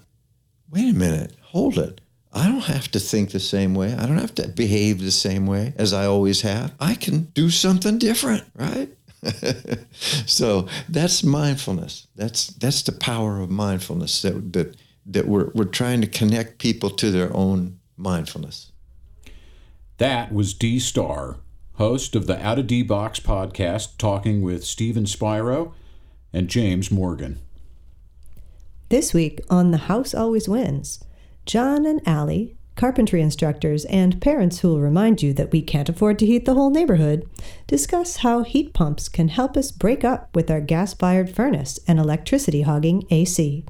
Wait 0.70 0.90
a 0.90 0.98
minute, 0.98 1.36
hold 1.42 1.78
it. 1.78 2.02
I 2.32 2.48
don't 2.48 2.66
have 2.66 2.90
to 2.92 3.00
think 3.00 3.32
the 3.32 3.40
same 3.40 3.74
way. 3.74 3.94
I 3.94 4.06
don't 4.06 4.20
have 4.20 4.36
to 4.36 4.48
behave 4.48 5.02
the 5.02 5.12
same 5.12 5.48
way 5.48 5.74
as 5.78 5.94
I 5.94 6.06
always 6.06 6.42
have. 6.42 6.74
I 6.80 6.94
can 6.94 7.24
do 7.34 7.50
something 7.50 7.98
different, 7.98 8.44
right? 8.56 8.90
so 9.92 10.68
that's 10.88 11.24
mindfulness. 11.24 12.08
That's 12.16 12.48
that's 12.48 12.84
the 12.84 12.92
power 12.92 13.42
of 13.42 13.50
mindfulness 13.50 14.22
that 14.22 14.54
that 14.54 14.78
that 15.08 15.28
we're 15.28 15.50
we're 15.54 15.66
trying 15.66 16.02
to 16.02 16.08
connect 16.08 16.60
people 16.60 16.90
to 16.92 17.12
their 17.12 17.36
own 17.36 17.80
mindfulness. 17.98 18.72
That 19.98 20.32
was 20.32 20.54
Dee 20.54 20.80
Starr, 20.80 21.38
host 21.80 22.14
of 22.14 22.28
the 22.28 22.46
Out 22.46 22.60
of 22.60 22.68
D 22.68 22.84
Box 22.84 23.22
podcast, 23.22 23.98
talking 23.98 24.42
with 24.42 24.66
Stephen 24.66 25.06
Spiro 25.06 25.74
and 26.34 26.50
James 26.50 26.92
Morgan. 26.92 27.40
This 28.90 29.14
week 29.14 29.40
on 29.50 29.72
The 29.72 29.88
House 29.88 30.14
Always 30.14 30.50
Wins, 30.50 31.02
John 31.46 31.86
and 31.86 32.06
Allie, 32.06 32.58
carpentry 32.76 33.22
instructors 33.22 33.86
and 33.86 34.22
parents 34.22 34.60
who 34.60 34.68
will 34.68 34.82
remind 34.82 35.24
you 35.24 35.32
that 35.34 35.54
we 35.54 35.62
can't 35.62 35.88
afford 35.88 36.20
to 36.20 36.26
heat 36.26 36.44
the 36.44 36.54
whole 36.54 36.70
neighborhood, 36.70 37.26
discuss 37.66 38.18
how 38.18 38.44
heat 38.44 38.74
pumps 38.74 39.08
can 39.08 39.30
help 39.30 39.56
us 39.56 39.72
break 39.72 40.04
up 40.04 40.36
with 40.36 40.52
our 40.52 40.62
gas 40.62 40.94
fired 40.94 41.30
furnace 41.34 41.80
and 41.88 41.98
electricity 41.98 42.64
hogging 42.64 43.06
AC. 43.10 43.64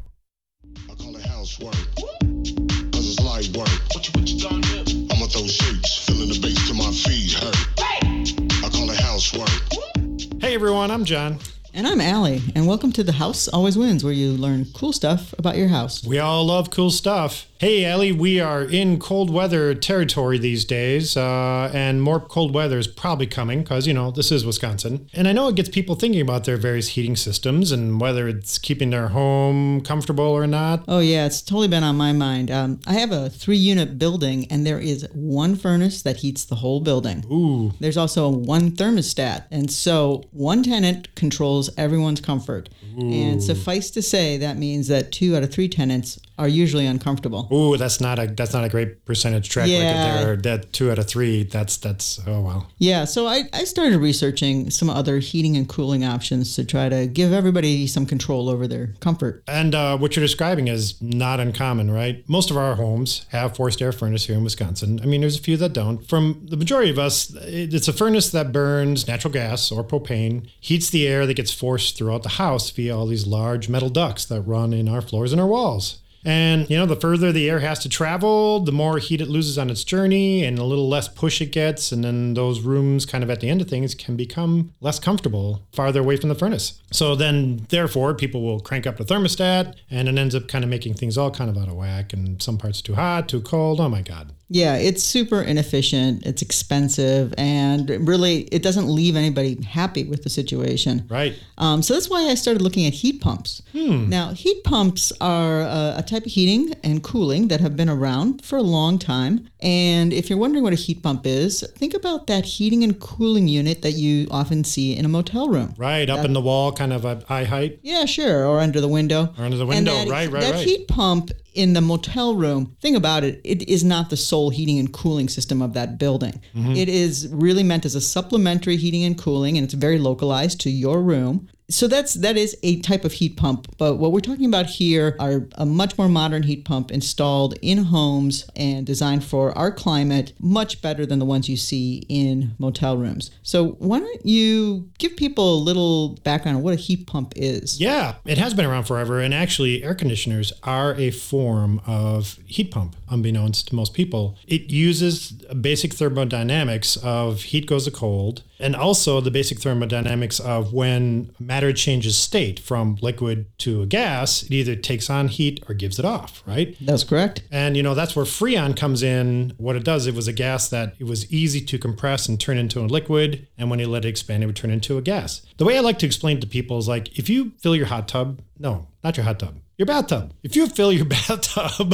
Everyone, 10.59 10.91
I'm 10.91 11.05
John. 11.05 11.37
And 11.73 11.87
I'm 11.87 12.01
Allie, 12.01 12.41
and 12.53 12.67
welcome 12.67 12.91
to 12.91 13.01
The 13.01 13.13
House 13.13 13.47
Always 13.47 13.77
Wins, 13.77 14.03
where 14.03 14.11
you 14.11 14.33
learn 14.33 14.65
cool 14.73 14.91
stuff 14.91 15.33
about 15.39 15.55
your 15.55 15.69
house. 15.69 16.03
We 16.03 16.19
all 16.19 16.47
love 16.47 16.69
cool 16.69 16.91
stuff. 16.91 17.48
Hey, 17.59 17.83
Ellie, 17.83 18.13
we 18.13 18.39
are 18.39 18.63
in 18.63 18.99
cold 18.99 19.29
weather 19.29 19.75
territory 19.75 20.37
these 20.37 20.63
days, 20.63 21.17
uh, 21.17 21.69
and 21.73 22.01
more 22.01 22.21
cold 22.21 22.53
weather 22.53 22.77
is 22.77 22.87
probably 22.87 23.27
coming 23.27 23.63
because, 23.63 23.85
you 23.85 23.93
know, 23.93 24.11
this 24.11 24.31
is 24.31 24.45
Wisconsin. 24.45 25.09
And 25.13 25.27
I 25.27 25.33
know 25.33 25.49
it 25.49 25.55
gets 25.55 25.67
people 25.67 25.95
thinking 25.95 26.21
about 26.21 26.45
their 26.45 26.55
various 26.55 26.87
heating 26.87 27.17
systems 27.17 27.73
and 27.73 27.99
whether 27.99 28.29
it's 28.29 28.57
keeping 28.59 28.91
their 28.91 29.09
home 29.09 29.81
comfortable 29.81 30.23
or 30.23 30.47
not. 30.47 30.85
Oh, 30.87 30.99
yeah, 30.99 31.25
it's 31.25 31.41
totally 31.41 31.67
been 31.67 31.83
on 31.83 31.97
my 31.97 32.13
mind. 32.13 32.49
Um, 32.49 32.79
I 32.87 32.93
have 32.93 33.11
a 33.11 33.29
three 33.29 33.57
unit 33.57 33.99
building, 33.99 34.47
and 34.49 34.65
there 34.65 34.79
is 34.79 35.05
one 35.11 35.57
furnace 35.57 36.01
that 36.03 36.15
heats 36.15 36.45
the 36.45 36.55
whole 36.55 36.79
building. 36.79 37.25
Ooh. 37.29 37.73
There's 37.81 37.97
also 37.97 38.29
one 38.29 38.71
thermostat, 38.71 39.47
and 39.51 39.69
so 39.69 40.23
one 40.31 40.63
tenant 40.63 41.13
controls 41.13 41.69
everyone's 41.75 42.21
comfort. 42.21 42.69
Ooh. 42.97 43.11
And 43.11 43.43
suffice 43.43 43.91
to 43.91 44.01
say, 44.01 44.37
that 44.37 44.55
means 44.55 44.87
that 44.87 45.11
two 45.11 45.35
out 45.35 45.43
of 45.43 45.51
three 45.51 45.67
tenants 45.67 46.19
are 46.39 46.47
usually 46.47 46.85
uncomfortable. 46.87 47.47
Ooh, 47.53 47.77
that's 47.77 47.99
not 48.01 48.17
a 48.17 48.27
that's 48.27 48.53
not 48.53 48.63
a 48.63 48.69
great 48.69 49.05
percentage 49.05 49.49
track 49.49 49.67
Yeah. 49.67 50.21
record 50.23 50.43
there. 50.43 50.57
That 50.57 50.73
two 50.73 50.89
out 50.89 50.97
of 50.97 51.07
three. 51.07 51.43
That's 51.43 51.77
that's 51.77 52.19
oh 52.25 52.41
wow. 52.41 52.65
Yeah, 52.79 53.05
so 53.05 53.27
I, 53.27 53.43
I 53.53 53.65
started 53.65 53.97
researching 53.99 54.69
some 54.71 54.89
other 54.89 55.19
heating 55.19 55.57
and 55.57 55.67
cooling 55.67 56.03
options 56.05 56.55
to 56.55 56.63
try 56.65 56.89
to 56.89 57.05
give 57.07 57.33
everybody 57.33 57.85
some 57.87 58.05
control 58.05 58.49
over 58.49 58.67
their 58.67 58.93
comfort. 59.01 59.43
And 59.47 59.75
uh, 59.75 59.97
what 59.97 60.15
you're 60.15 60.25
describing 60.25 60.67
is 60.69 60.99
not 61.01 61.39
uncommon, 61.39 61.91
right? 61.91 62.23
Most 62.29 62.49
of 62.51 62.57
our 62.57 62.75
homes 62.75 63.25
have 63.29 63.55
forced 63.55 63.81
air 63.81 63.91
furnace 63.91 64.25
here 64.25 64.35
in 64.37 64.43
Wisconsin. 64.43 64.99
I 65.03 65.05
mean, 65.05 65.21
there's 65.21 65.37
a 65.37 65.41
few 65.41 65.57
that 65.57 65.73
don't. 65.73 66.07
From 66.07 66.45
the 66.49 66.57
majority 66.57 66.89
of 66.89 66.97
us, 66.97 67.33
it's 67.41 67.87
a 67.87 67.93
furnace 67.93 68.29
that 68.31 68.51
burns 68.51 69.07
natural 69.07 69.33
gas 69.33 69.71
or 69.71 69.83
propane, 69.83 70.49
heats 70.59 70.89
the 70.89 71.05
air 71.07 71.25
that 71.27 71.33
gets 71.33 71.51
forced 71.51 71.97
throughout 71.97 72.23
the 72.23 72.29
house 72.29 72.69
via 72.71 72.95
all 72.95 73.05
these 73.07 73.27
large 73.27 73.67
metal 73.67 73.89
ducts 73.89 74.23
that 74.25 74.41
run 74.41 74.71
in 74.73 74.87
our 74.87 75.01
floors 75.01 75.31
and 75.33 75.41
our 75.41 75.47
walls. 75.47 75.99
And, 76.25 76.69
you 76.69 76.77
know, 76.77 76.85
the 76.85 76.95
further 76.95 77.31
the 77.31 77.49
air 77.49 77.59
has 77.59 77.79
to 77.79 77.89
travel, 77.89 78.59
the 78.59 78.71
more 78.71 78.97
heat 78.97 79.21
it 79.21 79.29
loses 79.29 79.57
on 79.57 79.69
its 79.69 79.83
journey 79.83 80.43
and 80.43 80.59
a 80.59 80.63
little 80.63 80.89
less 80.89 81.07
push 81.07 81.41
it 81.41 81.51
gets. 81.51 81.91
And 81.91 82.03
then 82.03 82.33
those 82.33 82.61
rooms, 82.61 83.05
kind 83.05 83.23
of 83.23 83.29
at 83.29 83.39
the 83.39 83.49
end 83.49 83.61
of 83.61 83.69
things, 83.69 83.95
can 83.95 84.15
become 84.15 84.73
less 84.81 84.99
comfortable 84.99 85.63
farther 85.71 86.01
away 86.01 86.17
from 86.17 86.29
the 86.29 86.35
furnace. 86.35 86.81
So 86.91 87.15
then, 87.15 87.65
therefore, 87.69 88.13
people 88.13 88.41
will 88.41 88.59
crank 88.59 88.85
up 88.85 88.97
the 88.97 89.05
thermostat 89.05 89.75
and 89.89 90.09
it 90.09 90.17
ends 90.17 90.35
up 90.35 90.47
kind 90.47 90.63
of 90.63 90.69
making 90.69 90.95
things 90.95 91.17
all 91.17 91.31
kind 91.31 91.49
of 91.49 91.57
out 91.57 91.67
of 91.67 91.75
whack 91.75 92.13
and 92.13 92.41
some 92.41 92.57
parts 92.57 92.81
too 92.81 92.95
hot, 92.95 93.29
too 93.29 93.41
cold. 93.41 93.79
Oh 93.79 93.89
my 93.89 94.01
God. 94.01 94.33
Yeah, 94.49 94.75
it's 94.75 95.03
super 95.03 95.41
inefficient, 95.41 96.25
it's 96.25 96.41
expensive, 96.41 97.33
and 97.37 97.89
really 98.07 98.41
it 98.45 98.63
doesn't 98.63 98.87
leave 98.87 99.15
anybody 99.15 99.61
happy 99.63 100.03
with 100.03 100.23
the 100.23 100.29
situation. 100.29 101.05
Right. 101.07 101.35
Um, 101.59 101.83
so 101.83 101.93
that's 101.93 102.09
why 102.09 102.23
I 102.23 102.35
started 102.35 102.61
looking 102.61 102.85
at 102.87 102.93
heat 102.93 103.21
pumps. 103.21 103.61
Hmm. 103.73 104.09
Now, 104.09 104.31
heat 104.31 104.63
pumps 104.63 105.13
are 105.21 105.61
uh, 105.61 105.97
a 105.97 106.03
type 106.03 106.25
of 106.25 106.31
heating 106.31 106.73
and 106.83 107.03
cooling 107.03 107.47
that 107.49 107.59
have 107.59 107.75
been 107.75 107.89
around 107.89 108.43
for 108.43 108.57
a 108.57 108.63
long 108.63 108.97
time. 108.97 109.47
And 109.61 110.11
if 110.13 110.29
you're 110.29 110.39
wondering 110.39 110.63
what 110.63 110.73
a 110.73 110.77
heat 110.77 111.03
pump 111.03 111.25
is, 111.25 111.61
think 111.77 111.93
about 111.93 112.27
that 112.27 112.45
heating 112.45 112.83
and 112.83 112.99
cooling 112.99 113.47
unit 113.47 113.81
that 113.83 113.91
you 113.91 114.27
often 114.31 114.63
see 114.63 114.95
in 114.95 115.05
a 115.05 115.09
motel 115.09 115.49
room. 115.49 115.75
Right. 115.77 116.09
Up 116.09 116.25
in 116.25 116.33
the 116.33 116.41
wall, 116.41 116.71
kind 116.71 116.93
of 116.93 117.05
a 117.05 117.23
high 117.27 117.43
height. 117.43 117.79
Yeah, 117.83 118.05
sure, 118.05 118.47
or 118.47 118.59
under 118.59 118.81
the 118.81 118.87
window. 118.87 119.33
Or 119.37 119.45
under 119.45 119.57
the 119.57 119.65
window. 119.65 119.91
that- 119.91 120.07
right, 120.07 120.31
right, 120.31 120.41
that 120.41 120.55
right. 120.55 120.67
heat 120.67 120.87
pump 120.87 121.31
in 121.53 121.73
the 121.73 121.81
motel 121.81 122.35
room, 122.35 122.75
thing 122.81 122.95
about 122.95 123.23
it, 123.23 123.41
it 123.43 123.67
is 123.69 123.83
not 123.83 124.09
the 124.09 124.17
sole 124.17 124.49
heating 124.49 124.79
and 124.79 124.91
cooling 124.93 125.29
system 125.29 125.61
of 125.61 125.73
that 125.73 125.97
building. 125.97 126.41
Mhm. 126.55 126.77
It 126.77 126.89
is 126.89 127.27
really 127.31 127.63
meant 127.63 127.85
as 127.85 127.95
a 127.95 128.01
supplementary 128.01 128.77
heating 128.77 129.03
and 129.03 129.17
cooling, 129.17 129.57
and 129.57 129.65
it's 129.65 129.73
very 129.73 129.99
localized 129.99 130.59
to 130.61 130.69
your 130.69 131.01
room. 131.01 131.47
So 131.69 131.87
that's 131.87 132.15
that 132.15 132.35
is 132.35 132.57
a 132.63 132.81
type 132.81 133.05
of 133.05 133.13
heat 133.13 133.37
pump. 133.37 133.67
But 133.77 133.95
what 133.95 134.11
we're 134.11 134.19
talking 134.19 134.45
about 134.45 134.65
here 134.65 135.15
are 135.19 135.47
a 135.55 135.65
much 135.65 135.97
more 135.97 136.09
modern 136.09 136.43
heat 136.43 136.65
pump 136.65 136.91
installed 136.91 137.57
in 137.61 137.85
homes 137.85 138.49
and 138.55 138.85
designed 138.85 139.23
for 139.23 139.55
our 139.57 139.71
climate, 139.71 140.33
much 140.39 140.81
better 140.81 141.05
than 141.05 141.19
the 141.19 141.25
ones 141.25 141.47
you 141.47 141.57
see 141.57 142.03
in 142.09 142.55
motel 142.57 142.97
rooms. 142.97 143.31
So 143.43 143.71
why 143.79 143.99
don't 143.99 144.25
you 144.25 144.89
give 144.97 145.15
people 145.15 145.55
a 145.55 145.61
little 145.61 146.15
background 146.23 146.57
on 146.57 146.63
what 146.63 146.73
a 146.73 146.77
heat 146.77 147.05
pump 147.05 147.33
is? 147.35 147.79
Yeah, 147.79 148.15
it 148.25 148.37
has 148.37 148.53
been 148.53 148.65
around 148.65 148.85
forever. 148.85 149.19
And 149.19 149.33
actually, 149.33 149.83
air 149.83 149.95
conditioners 149.95 150.51
are 150.63 150.95
a 150.95 151.11
form 151.11 151.81
of 151.85 152.39
heat 152.45 152.71
pump, 152.71 152.95
unbeknownst 153.09 153.67
to 153.67 153.75
most 153.75 153.93
people. 153.93 154.37
It 154.47 154.71
uses 154.71 155.31
basic 155.31 155.93
thermodynamics 155.93 156.97
of 156.97 157.43
heat 157.43 157.67
goes 157.67 157.85
to 157.85 157.91
cold, 157.91 158.43
and 158.59 158.75
also 158.75 159.21
the 159.21 159.31
basic 159.31 159.59
thermodynamics 159.59 160.39
of 160.39 160.73
when 160.73 161.31
matter 161.39 161.71
changes 161.73 162.17
state 162.17 162.59
from 162.59 162.97
liquid 163.01 163.45
to 163.59 163.81
a 163.81 163.85
gas, 163.85 164.43
it 164.43 164.51
either 164.51 164.75
takes 164.75 165.09
on 165.09 165.27
heat 165.29 165.63
or 165.67 165.73
gives 165.73 165.99
it 165.99 166.05
off, 166.05 166.43
right? 166.45 166.75
That's 166.81 167.03
correct. 167.03 167.43
And 167.51 167.77
you 167.77 167.83
know, 167.83 167.95
that's 167.95 168.15
where 168.15 168.25
Freon 168.25 168.75
comes 168.75 169.01
in. 169.01 169.53
What 169.57 169.75
it 169.75 169.83
does, 169.83 170.07
it 170.07 170.15
was 170.15 170.27
a 170.27 170.33
gas 170.33 170.69
that 170.69 170.95
it 170.99 171.05
was 171.05 171.31
easy 171.31 171.61
to 171.61 171.77
compress 171.77 172.27
and 172.27 172.39
turn 172.39 172.57
into 172.57 172.79
a 172.79 172.87
liquid. 172.87 173.47
And 173.57 173.69
when 173.69 173.79
you 173.79 173.87
let 173.87 174.05
it 174.05 174.09
expand, 174.09 174.43
it 174.43 174.47
would 174.47 174.55
turn 174.55 174.71
into 174.71 174.97
a 174.97 175.01
gas. 175.01 175.41
The 175.57 175.65
way 175.65 175.77
I 175.77 175.81
like 175.81 175.99
to 175.99 176.05
explain 176.05 176.37
it 176.37 176.41
to 176.41 176.47
people 176.47 176.77
is 176.77 176.87
like 176.87 177.17
if 177.17 177.29
you 177.29 177.53
fill 177.59 177.75
your 177.75 177.87
hot 177.87 178.07
tub, 178.07 178.41
no, 178.57 178.87
not 179.03 179.17
your 179.17 179.23
hot 179.23 179.39
tub, 179.39 179.55
your 179.77 179.85
bathtub. 179.85 180.33
If 180.43 180.55
you 180.55 180.67
fill 180.67 180.91
your 180.91 181.05
bathtub 181.27 181.93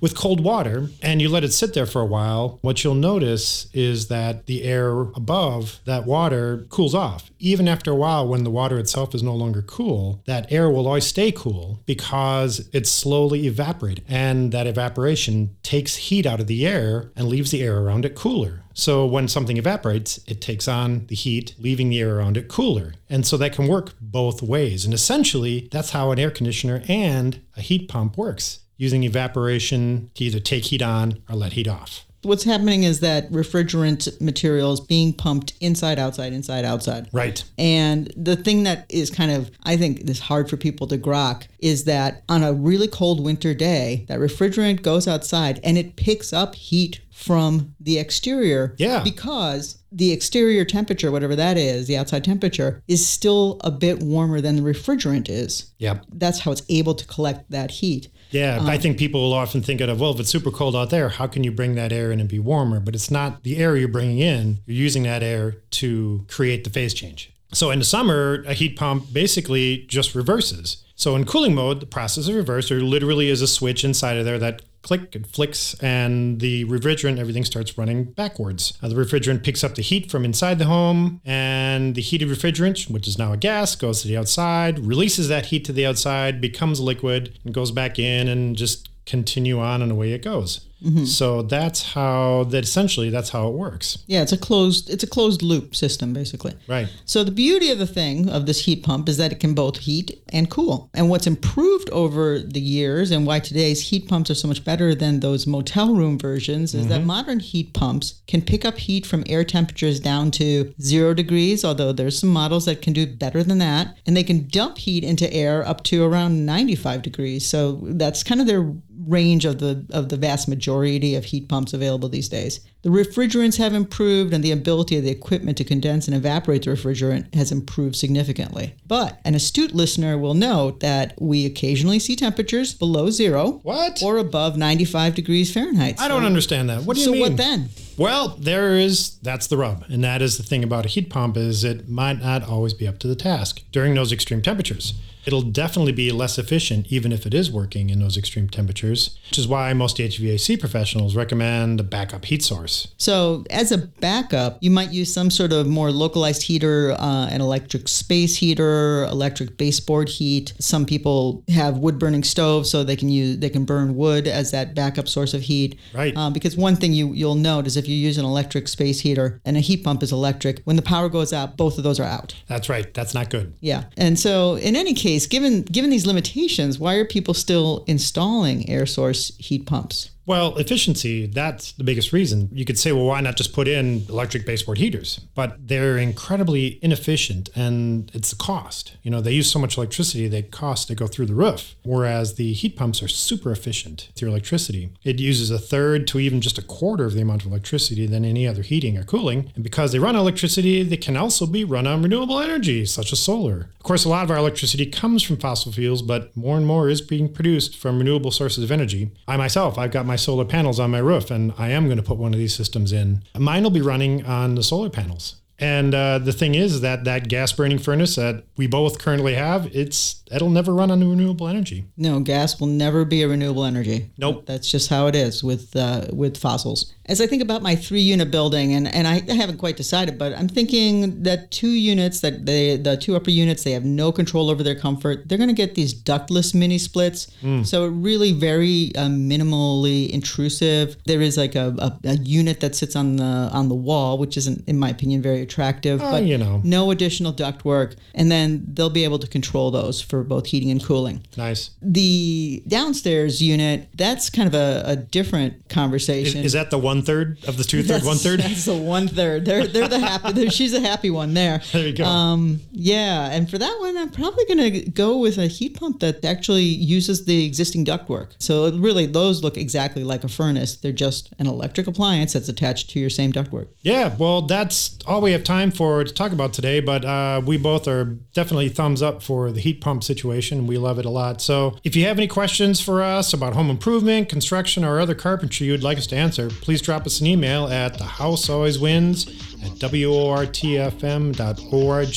with 0.00 0.16
cold 0.16 0.40
water 0.40 0.90
and 1.02 1.20
you 1.20 1.28
let 1.28 1.44
it 1.44 1.52
sit 1.52 1.74
there 1.74 1.86
for 1.86 2.00
a 2.00 2.06
while, 2.06 2.58
what 2.62 2.82
you'll 2.82 2.94
notice 2.94 3.68
is 3.72 4.08
that 4.08 4.46
the 4.46 4.64
air 4.64 5.00
above 5.00 5.80
that 5.84 6.06
water 6.06 6.66
cools 6.68 6.94
off. 6.94 7.30
Even 7.38 7.68
after 7.68 7.90
a 7.90 7.96
while, 7.96 8.26
when 8.26 8.44
the 8.44 8.50
water 8.50 8.78
itself 8.78 9.14
is 9.14 9.22
no 9.22 9.34
longer 9.34 9.62
cool, 9.62 10.22
that 10.26 10.50
air 10.50 10.70
will 10.70 10.86
always 10.86 11.06
stay 11.06 11.32
cool 11.32 11.80
because 11.86 12.68
it's 12.72 12.90
slowly 12.90 13.46
evaporating. 13.46 14.04
And 14.08 14.52
that 14.52 14.66
evaporation 14.66 15.56
takes 15.62 15.96
heat 15.96 16.26
out 16.26 16.40
of 16.40 16.46
the 16.46 16.66
air 16.66 17.12
and 17.16 17.28
leaves 17.28 17.50
the 17.50 17.62
air 17.62 17.78
around 17.78 18.04
it 18.04 18.14
cooler. 18.14 18.62
So 18.74 19.06
when 19.06 19.26
something 19.26 19.56
evaporates, 19.56 20.20
it 20.26 20.42
takes 20.42 20.68
on 20.68 21.06
the 21.06 21.14
heat, 21.14 21.54
leaving 21.58 21.88
the 21.88 22.00
air 22.00 22.18
around 22.18 22.36
it 22.36 22.48
cooler. 22.48 22.92
And 23.08 23.26
so 23.26 23.38
that 23.38 23.54
can 23.54 23.68
work 23.68 23.94
both 24.02 24.42
ways. 24.42 24.84
And 24.84 24.92
essentially, 24.92 25.68
that's 25.72 25.90
how 25.90 26.10
an 26.10 26.18
air 26.18 26.30
conditioner 26.30 26.82
and 26.86 27.40
a 27.56 27.62
heat 27.62 27.88
pump 27.88 28.18
works 28.18 28.60
using 28.76 29.04
evaporation 29.04 30.10
to 30.14 30.24
either 30.24 30.40
take 30.40 30.64
heat 30.64 30.82
on 30.82 31.22
or 31.28 31.36
let 31.36 31.54
heat 31.54 31.68
off. 31.68 32.06
What's 32.22 32.44
happening 32.44 32.82
is 32.82 33.00
that 33.00 33.30
refrigerant 33.30 34.20
material 34.20 34.72
is 34.72 34.80
being 34.80 35.12
pumped 35.12 35.52
inside, 35.60 35.98
outside, 35.98 36.32
inside, 36.32 36.64
outside. 36.64 37.08
Right. 37.12 37.44
And 37.56 38.12
the 38.16 38.34
thing 38.34 38.64
that 38.64 38.84
is 38.88 39.10
kind 39.10 39.30
of, 39.30 39.50
I 39.62 39.76
think, 39.76 40.00
is 40.10 40.18
hard 40.18 40.50
for 40.50 40.56
people 40.56 40.88
to 40.88 40.98
grok 40.98 41.46
is 41.60 41.84
that 41.84 42.24
on 42.28 42.42
a 42.42 42.52
really 42.52 42.88
cold 42.88 43.22
winter 43.24 43.54
day, 43.54 44.06
that 44.08 44.18
refrigerant 44.18 44.82
goes 44.82 45.06
outside 45.06 45.60
and 45.62 45.78
it 45.78 45.94
picks 45.94 46.32
up 46.32 46.56
heat 46.56 47.00
from 47.12 47.74
the 47.78 47.98
exterior. 47.98 48.74
Yeah. 48.76 49.04
Because 49.04 49.78
the 49.92 50.12
exterior 50.12 50.64
temperature, 50.64 51.12
whatever 51.12 51.36
that 51.36 51.56
is, 51.56 51.86
the 51.86 51.96
outside 51.96 52.24
temperature, 52.24 52.82
is 52.88 53.06
still 53.06 53.58
a 53.62 53.70
bit 53.70 54.02
warmer 54.02 54.40
than 54.40 54.56
the 54.56 54.62
refrigerant 54.62 55.28
is. 55.28 55.72
Yep. 55.78 56.06
That's 56.12 56.40
how 56.40 56.50
it's 56.50 56.62
able 56.68 56.94
to 56.94 57.06
collect 57.06 57.50
that 57.50 57.70
heat. 57.70 58.08
Yeah, 58.30 58.58
Um, 58.58 58.66
I 58.66 58.76
think 58.78 58.98
people 58.98 59.20
will 59.20 59.34
often 59.34 59.62
think 59.62 59.80
of, 59.80 60.00
well, 60.00 60.12
if 60.12 60.20
it's 60.20 60.30
super 60.30 60.50
cold 60.50 60.74
out 60.74 60.90
there, 60.90 61.08
how 61.10 61.26
can 61.26 61.44
you 61.44 61.52
bring 61.52 61.74
that 61.76 61.92
air 61.92 62.10
in 62.10 62.20
and 62.20 62.28
be 62.28 62.38
warmer? 62.38 62.80
But 62.80 62.94
it's 62.94 63.10
not 63.10 63.42
the 63.44 63.56
air 63.58 63.76
you're 63.76 63.88
bringing 63.88 64.18
in. 64.18 64.58
You're 64.66 64.76
using 64.76 65.04
that 65.04 65.22
air 65.22 65.56
to 65.72 66.24
create 66.28 66.64
the 66.64 66.70
phase 66.70 66.92
change. 66.92 67.32
So 67.52 67.70
in 67.70 67.78
the 67.78 67.84
summer, 67.84 68.44
a 68.46 68.54
heat 68.54 68.76
pump 68.76 69.12
basically 69.12 69.84
just 69.88 70.14
reverses. 70.14 70.84
So 70.96 71.14
in 71.14 71.24
cooling 71.24 71.54
mode, 71.54 71.80
the 71.80 71.86
process 71.86 72.24
is 72.24 72.32
reversed. 72.32 72.70
There 72.70 72.80
literally 72.80 73.28
is 73.28 73.42
a 73.42 73.46
switch 73.46 73.84
inside 73.84 74.16
of 74.16 74.24
there 74.24 74.38
that 74.38 74.62
click, 74.82 75.16
it 75.16 75.26
flicks, 75.26 75.74
and 75.80 76.40
the 76.40 76.64
refrigerant, 76.66 77.18
everything 77.18 77.44
starts 77.44 77.76
running 77.76 78.04
backwards. 78.04 78.78
Uh, 78.80 78.88
the 78.88 78.94
refrigerant 78.94 79.42
picks 79.42 79.64
up 79.64 79.74
the 79.74 79.82
heat 79.82 80.10
from 80.10 80.24
inside 80.24 80.58
the 80.58 80.64
home, 80.64 81.20
and 81.24 81.96
the 81.96 82.00
heated 82.00 82.28
refrigerant, 82.28 82.88
which 82.88 83.08
is 83.08 83.18
now 83.18 83.32
a 83.32 83.36
gas, 83.36 83.74
goes 83.74 84.02
to 84.02 84.08
the 84.08 84.16
outside, 84.16 84.78
releases 84.78 85.26
that 85.28 85.46
heat 85.46 85.64
to 85.64 85.72
the 85.72 85.84
outside, 85.84 86.40
becomes 86.40 86.78
liquid, 86.80 87.36
and 87.44 87.52
goes 87.52 87.72
back 87.72 87.98
in 87.98 88.28
and 88.28 88.56
just 88.56 88.88
continue 89.06 89.58
on 89.58 89.82
and 89.82 89.90
away 89.90 90.12
it 90.12 90.22
goes. 90.22 90.65
Mm-hmm. 90.82 91.04
So 91.04 91.42
that's 91.42 91.92
how 91.92 92.44
that 92.44 92.64
essentially 92.64 93.10
that's 93.10 93.30
how 93.30 93.48
it 93.48 93.54
works. 93.54 93.98
Yeah, 94.06 94.22
it's 94.22 94.32
a 94.32 94.38
closed 94.38 94.90
it's 94.90 95.02
a 95.02 95.06
closed 95.06 95.42
loop 95.42 95.74
system 95.74 96.12
basically. 96.12 96.54
Right. 96.68 96.88
So 97.04 97.24
the 97.24 97.30
beauty 97.30 97.70
of 97.70 97.78
the 97.78 97.86
thing 97.86 98.28
of 98.28 98.46
this 98.46 98.64
heat 98.64 98.82
pump 98.82 99.08
is 99.08 99.16
that 99.16 99.32
it 99.32 99.40
can 99.40 99.54
both 99.54 99.78
heat 99.78 100.22
and 100.32 100.50
cool. 100.50 100.90
And 100.92 101.08
what's 101.08 101.26
improved 101.26 101.88
over 101.90 102.38
the 102.38 102.60
years 102.60 103.10
and 103.10 103.26
why 103.26 103.40
today's 103.40 103.88
heat 103.88 104.08
pumps 104.08 104.30
are 104.30 104.34
so 104.34 104.48
much 104.48 104.64
better 104.64 104.94
than 104.94 105.20
those 105.20 105.46
motel 105.46 105.94
room 105.94 106.18
versions 106.18 106.74
is 106.74 106.88
that 106.88 106.98
mm-hmm. 106.98 107.06
modern 107.06 107.40
heat 107.40 107.72
pumps 107.72 108.22
can 108.26 108.42
pick 108.42 108.64
up 108.64 108.78
heat 108.78 109.06
from 109.06 109.24
air 109.26 109.44
temperatures 109.44 110.00
down 110.00 110.30
to 110.32 110.74
0 110.80 111.14
degrees, 111.14 111.64
although 111.64 111.92
there's 111.92 112.18
some 112.18 112.30
models 112.30 112.66
that 112.66 112.82
can 112.82 112.92
do 112.92 113.06
better 113.06 113.42
than 113.42 113.58
that, 113.58 113.96
and 114.06 114.16
they 114.16 114.24
can 114.24 114.46
dump 114.48 114.78
heat 114.78 115.04
into 115.04 115.32
air 115.32 115.66
up 115.66 115.82
to 115.84 116.04
around 116.04 116.44
95 116.44 117.02
degrees. 117.02 117.46
So 117.46 117.80
that's 117.82 118.22
kind 118.22 118.40
of 118.40 118.46
their 118.46 118.72
range 119.06 119.44
of 119.44 119.58
the 119.58 119.86
of 119.90 120.08
the 120.08 120.16
vast 120.16 120.48
majority 120.48 121.14
of 121.14 121.24
heat 121.26 121.48
pumps 121.48 121.72
available 121.72 122.08
these 122.08 122.28
days. 122.28 122.60
The 122.82 122.90
refrigerants 122.90 123.56
have 123.58 123.74
improved 123.74 124.32
and 124.32 124.42
the 124.44 124.52
ability 124.52 124.96
of 124.96 125.04
the 125.04 125.10
equipment 125.10 125.56
to 125.58 125.64
condense 125.64 126.06
and 126.06 126.16
evaporate 126.16 126.64
the 126.64 126.70
refrigerant 126.70 127.34
has 127.34 127.50
improved 127.50 127.96
significantly. 127.96 128.74
But 128.86 129.20
an 129.24 129.34
astute 129.34 129.74
listener 129.74 130.16
will 130.18 130.34
note 130.34 130.80
that 130.80 131.14
we 131.20 131.46
occasionally 131.46 131.98
see 131.98 132.14
temperatures 132.16 132.74
below 132.74 133.10
0 133.10 133.60
what 133.62 134.02
or 134.02 134.18
above 134.18 134.56
95 134.56 135.14
degrees 135.14 135.52
Fahrenheit. 135.52 136.00
I 136.00 136.08
don't 136.08 136.22
So- 136.22 136.26
understand 136.26 136.68
that. 136.70 136.84
What 136.84 136.94
do 136.94 137.00
you 137.00 137.06
so 137.06 137.12
mean? 137.12 137.20
what 137.22 137.36
then? 137.36 137.68
Well, 137.96 138.36
there 138.38 138.76
is 138.78 139.16
that's 139.22 139.46
the 139.46 139.56
rub. 139.56 139.84
And 139.88 140.04
that 140.04 140.20
is 140.22 140.36
the 140.36 140.42
thing 140.42 140.62
about 140.62 140.84
a 140.84 140.88
heat 140.88 141.08
pump 141.10 141.36
is 141.36 141.64
it 141.64 141.88
might 141.88 142.20
not 142.20 142.42
always 142.44 142.74
be 142.74 142.86
up 142.86 142.98
to 143.00 143.08
the 143.08 143.16
task 143.16 143.62
during 143.72 143.94
those 143.94 144.12
extreme 144.12 144.42
temperatures. 144.42 144.94
It'll 145.26 145.42
definitely 145.42 145.92
be 145.92 146.12
less 146.12 146.38
efficient 146.38 146.86
even 146.90 147.12
if 147.12 147.26
it 147.26 147.34
is 147.34 147.50
working 147.50 147.90
in 147.90 148.00
those 148.00 148.16
extreme 148.16 148.48
temperatures, 148.48 149.18
which 149.28 149.38
is 149.38 149.48
why 149.48 149.72
most 149.72 149.96
HVAC 149.96 150.58
professionals 150.60 151.16
recommend 151.16 151.80
a 151.80 151.82
backup 151.82 152.24
heat 152.24 152.42
source. 152.42 152.88
So, 152.96 153.44
as 153.50 153.72
a 153.72 153.78
backup, 153.78 154.58
you 154.60 154.70
might 154.70 154.92
use 154.92 155.12
some 155.12 155.30
sort 155.30 155.52
of 155.52 155.66
more 155.66 155.90
localized 155.90 156.42
heater, 156.42 156.92
uh, 156.92 157.26
an 157.26 157.40
electric 157.40 157.88
space 157.88 158.36
heater, 158.36 159.04
electric 159.04 159.56
baseboard 159.56 160.08
heat. 160.08 160.52
Some 160.60 160.86
people 160.86 161.42
have 161.48 161.78
wood 161.78 161.98
burning 161.98 162.22
stoves, 162.22 162.70
so 162.70 162.84
they 162.84 162.96
can 162.96 163.08
use 163.08 163.38
they 163.38 163.50
can 163.50 163.64
burn 163.64 163.96
wood 163.96 164.28
as 164.28 164.50
that 164.52 164.74
backup 164.74 165.08
source 165.08 165.34
of 165.34 165.42
heat. 165.42 165.78
Right. 165.92 166.16
Um, 166.16 166.32
because 166.32 166.56
one 166.56 166.76
thing 166.76 166.92
you 166.92 167.12
you'll 167.12 167.34
note 167.34 167.66
is 167.66 167.76
if 167.76 167.88
you 167.88 167.96
use 167.96 168.18
an 168.18 168.24
electric 168.24 168.68
space 168.68 169.00
heater 169.00 169.40
and 169.44 169.56
a 169.56 169.60
heat 169.60 169.82
pump 169.82 170.02
is 170.02 170.12
electric, 170.12 170.62
when 170.64 170.76
the 170.76 170.82
power 170.82 171.08
goes 171.08 171.32
out, 171.32 171.56
both 171.56 171.78
of 171.78 171.84
those 171.84 171.98
are 171.98 172.04
out. 172.04 172.34
That's 172.46 172.68
right. 172.68 172.92
That's 172.94 173.14
not 173.14 173.30
good. 173.30 173.54
Yeah. 173.60 173.84
And 173.96 174.18
so 174.18 174.56
in 174.56 174.76
any 174.76 174.94
case, 174.94 175.15
given 175.24 175.62
given 175.62 175.88
these 175.88 176.06
limitations, 176.06 176.78
why 176.78 176.96
are 176.96 177.04
people 177.04 177.32
still 177.32 177.84
installing 177.86 178.68
air 178.68 178.84
source 178.84 179.34
heat 179.38 179.64
pumps? 179.64 180.10
Well, 180.26 180.56
efficiency, 180.56 181.26
that's 181.26 181.72
the 181.72 181.84
biggest 181.84 182.12
reason. 182.12 182.48
You 182.52 182.64
could 182.64 182.78
say, 182.78 182.90
well, 182.90 183.06
why 183.06 183.20
not 183.20 183.36
just 183.36 183.52
put 183.52 183.68
in 183.68 184.04
electric 184.08 184.44
baseboard 184.44 184.78
heaters? 184.78 185.20
But 185.36 185.68
they're 185.68 185.96
incredibly 185.96 186.80
inefficient 186.82 187.48
and 187.54 188.10
it's 188.12 188.30
the 188.30 188.36
cost. 188.36 188.96
You 189.04 189.12
know, 189.12 189.20
they 189.20 189.32
use 189.32 189.50
so 189.50 189.60
much 189.60 189.76
electricity, 189.76 190.26
they 190.26 190.42
cost 190.42 190.88
to 190.88 190.96
go 190.96 191.06
through 191.06 191.26
the 191.26 191.34
roof. 191.34 191.76
Whereas 191.84 192.34
the 192.34 192.52
heat 192.52 192.76
pumps 192.76 193.02
are 193.04 193.08
super 193.08 193.52
efficient 193.52 194.08
through 194.16 194.30
electricity. 194.30 194.90
It 195.04 195.20
uses 195.20 195.52
a 195.52 195.60
third 195.60 196.08
to 196.08 196.18
even 196.18 196.40
just 196.40 196.58
a 196.58 196.62
quarter 196.62 197.04
of 197.04 197.14
the 197.14 197.22
amount 197.22 197.42
of 197.44 197.52
electricity 197.52 198.06
than 198.06 198.24
any 198.24 198.48
other 198.48 198.62
heating 198.62 198.98
or 198.98 199.04
cooling. 199.04 199.52
And 199.54 199.62
because 199.62 199.92
they 199.92 200.00
run 200.00 200.16
on 200.16 200.22
electricity, 200.22 200.82
they 200.82 200.96
can 200.96 201.16
also 201.16 201.46
be 201.46 201.62
run 201.62 201.86
on 201.86 202.02
renewable 202.02 202.40
energy, 202.40 202.84
such 202.84 203.12
as 203.12 203.20
solar. 203.20 203.70
Of 203.76 203.82
course, 203.84 204.04
a 204.04 204.08
lot 204.08 204.24
of 204.24 204.32
our 204.32 204.38
electricity 204.38 204.86
comes 204.86 205.22
from 205.22 205.36
fossil 205.36 205.70
fuels, 205.70 206.02
but 206.02 206.36
more 206.36 206.56
and 206.56 206.66
more 206.66 206.88
is 206.88 207.00
being 207.00 207.32
produced 207.32 207.76
from 207.76 207.98
renewable 207.98 208.32
sources 208.32 208.64
of 208.64 208.72
energy. 208.72 209.12
I 209.28 209.36
myself, 209.36 209.78
I've 209.78 209.92
got 209.92 210.06
my 210.16 210.18
solar 210.18 210.46
panels 210.46 210.80
on 210.80 210.90
my 210.90 210.98
roof, 210.98 211.30
and 211.30 211.52
I 211.58 211.68
am 211.68 211.84
going 211.84 211.98
to 211.98 212.02
put 212.02 212.16
one 212.16 212.32
of 212.32 212.38
these 212.38 212.54
systems 212.54 212.90
in. 212.90 213.22
Mine 213.38 213.62
will 213.62 213.70
be 213.70 213.82
running 213.82 214.24
on 214.24 214.54
the 214.54 214.62
solar 214.62 214.88
panels. 214.88 215.36
And 215.58 215.94
uh, 215.94 216.18
the 216.18 216.32
thing 216.32 216.54
is 216.54 216.80
that 216.80 217.04
that 217.04 217.28
gas 217.28 217.52
burning 217.52 217.78
furnace 217.78 218.16
that 218.16 218.44
we 218.56 218.66
both 218.66 218.98
currently 218.98 219.34
have, 219.34 219.66
it's 219.74 220.22
it'll 220.32 220.48
never 220.48 220.72
run 220.72 220.90
on 220.90 221.00
renewable 221.06 221.48
energy. 221.48 221.84
No, 221.98 222.20
gas 222.20 222.58
will 222.58 222.66
never 222.66 223.04
be 223.04 223.22
a 223.22 223.28
renewable 223.28 223.64
energy. 223.64 224.10
Nope. 224.16 224.46
That's 224.46 224.70
just 224.70 224.88
how 224.88 225.06
it 225.06 225.14
is 225.14 225.44
with 225.44 225.76
uh, 225.76 226.06
with 226.12 226.38
fossils. 226.38 226.94
As 227.08 227.20
I 227.20 227.26
think 227.26 227.42
about 227.42 227.62
my 227.62 227.76
three 227.76 228.00
unit 228.00 228.30
building, 228.30 228.74
and, 228.74 228.88
and 228.88 229.06
I 229.06 229.20
haven't 229.32 229.58
quite 229.58 229.76
decided, 229.76 230.18
but 230.18 230.32
I'm 230.32 230.48
thinking 230.48 231.22
that 231.22 231.50
two 231.50 231.70
units, 231.70 232.20
that 232.20 232.46
they 232.46 232.76
the 232.76 232.96
two 232.96 233.14
upper 233.16 233.30
units, 233.30 233.62
they 233.64 233.72
have 233.72 233.84
no 233.84 234.10
control 234.12 234.50
over 234.50 234.62
their 234.62 234.74
comfort. 234.74 235.28
They're 235.28 235.38
going 235.38 235.48
to 235.48 235.54
get 235.54 235.74
these 235.74 235.92
ductless 235.92 236.54
mini 236.54 236.78
splits, 236.78 237.28
so 237.64 237.86
really 237.86 238.32
very 238.32 238.92
uh, 238.96 239.06
minimally 239.06 240.10
intrusive. 240.10 240.96
There 241.06 241.20
is 241.20 241.36
like 241.36 241.54
a, 241.54 241.74
a, 241.78 241.98
a 242.08 242.16
unit 242.18 242.60
that 242.60 242.74
sits 242.74 242.96
on 242.96 243.16
the 243.16 243.24
on 243.52 243.68
the 243.68 243.74
wall, 243.74 244.18
which 244.18 244.36
isn't, 244.36 244.68
in 244.68 244.78
my 244.78 244.90
opinion, 244.90 245.22
very 245.22 245.42
attractive. 245.42 246.02
Oh, 246.02 246.10
but 246.10 246.24
you 246.24 246.38
know. 246.38 246.60
no 246.64 246.90
additional 246.90 247.32
ductwork, 247.32 247.96
and 248.14 248.30
then 248.30 248.64
they'll 248.74 248.90
be 248.90 249.04
able 249.04 249.18
to 249.20 249.28
control 249.28 249.70
those 249.70 250.00
for 250.00 250.24
both 250.24 250.46
heating 250.46 250.70
and 250.70 250.82
cooling. 250.84 251.22
Nice. 251.36 251.70
The 251.80 252.62
downstairs 252.66 253.40
unit, 253.40 253.88
that's 253.94 254.28
kind 254.30 254.48
of 254.48 254.54
a, 254.54 254.82
a 254.86 254.96
different 254.96 255.54
Is, 255.54 255.62
conversation. 255.68 256.44
is 256.44 256.52
that 256.52 256.70
the 256.70 256.78
one 256.78 256.95
third 257.02 257.38
of 257.46 257.56
the 257.56 257.64
two 257.64 257.82
third 257.82 258.02
one 258.04 258.16
third? 258.16 258.40
That's 258.40 258.64
the 258.64 258.76
one 258.76 259.08
third. 259.08 259.44
They're 259.44 259.66
they're 259.66 259.88
the 259.88 259.98
happy. 259.98 260.32
They're, 260.32 260.50
she's 260.50 260.74
a 260.74 260.80
happy 260.80 261.10
one 261.10 261.34
there. 261.34 261.62
There 261.76 261.88
you 261.88 261.92
go. 261.92 262.04
Um, 262.04 262.60
yeah, 262.72 263.30
and 263.30 263.50
for 263.50 263.58
that 263.58 263.76
one, 263.80 263.98
I'm 263.98 264.08
probably 264.08 264.46
going 264.46 264.72
to 264.72 264.90
go 264.90 265.18
with 265.18 265.36
a 265.36 265.46
heat 265.46 265.78
pump 265.78 266.00
that 266.00 266.24
actually 266.24 266.62
uses 266.62 267.26
the 267.26 267.44
existing 267.44 267.84
ductwork. 267.84 268.30
So 268.38 268.72
really, 268.72 269.04
those 269.04 269.42
look 269.42 269.58
exactly 269.58 270.04
like 270.04 270.24
a 270.24 270.28
furnace. 270.28 270.76
They're 270.76 270.92
just 270.92 271.34
an 271.38 271.46
electric 271.46 271.86
appliance 271.86 272.32
that's 272.32 272.48
attached 272.48 272.88
to 272.90 273.00
your 273.00 273.10
same 273.10 273.30
ductwork. 273.30 273.68
Yeah, 273.82 274.14
well, 274.16 274.42
that's 274.42 274.98
all 275.06 275.20
we 275.20 275.32
have 275.32 275.44
time 275.44 275.70
for 275.70 276.02
to 276.02 276.14
talk 276.14 276.32
about 276.32 276.54
today. 276.54 276.80
But 276.80 277.04
uh, 277.04 277.42
we 277.44 277.58
both 277.58 277.86
are 277.86 278.04
definitely 278.32 278.70
thumbs 278.70 279.02
up 279.02 279.22
for 279.22 279.52
the 279.52 279.60
heat 279.60 279.80
pump 279.80 280.02
situation. 280.02 280.66
We 280.66 280.78
love 280.78 280.98
it 280.98 281.04
a 281.04 281.10
lot. 281.10 281.42
So 281.42 281.76
if 281.84 281.94
you 281.94 282.06
have 282.06 282.16
any 282.16 282.28
questions 282.28 282.80
for 282.80 283.02
us 283.02 283.32
about 283.32 283.54
home 283.54 283.70
improvement, 283.70 284.28
construction, 284.28 284.84
or 284.84 284.98
other 285.00 285.14
carpentry 285.14 285.66
you'd 285.66 285.82
like 285.82 285.98
us 285.98 286.06
to 286.08 286.16
answer, 286.16 286.48
please 286.48 286.80
drop 286.86 287.04
us 287.04 287.20
an 287.20 287.26
email 287.26 287.66
at 287.66 287.98
the 287.98 288.04
house 288.04 288.48
always 288.48 288.78
wins 288.78 289.26
at 289.64 289.72
wortfm.org, 289.72 290.62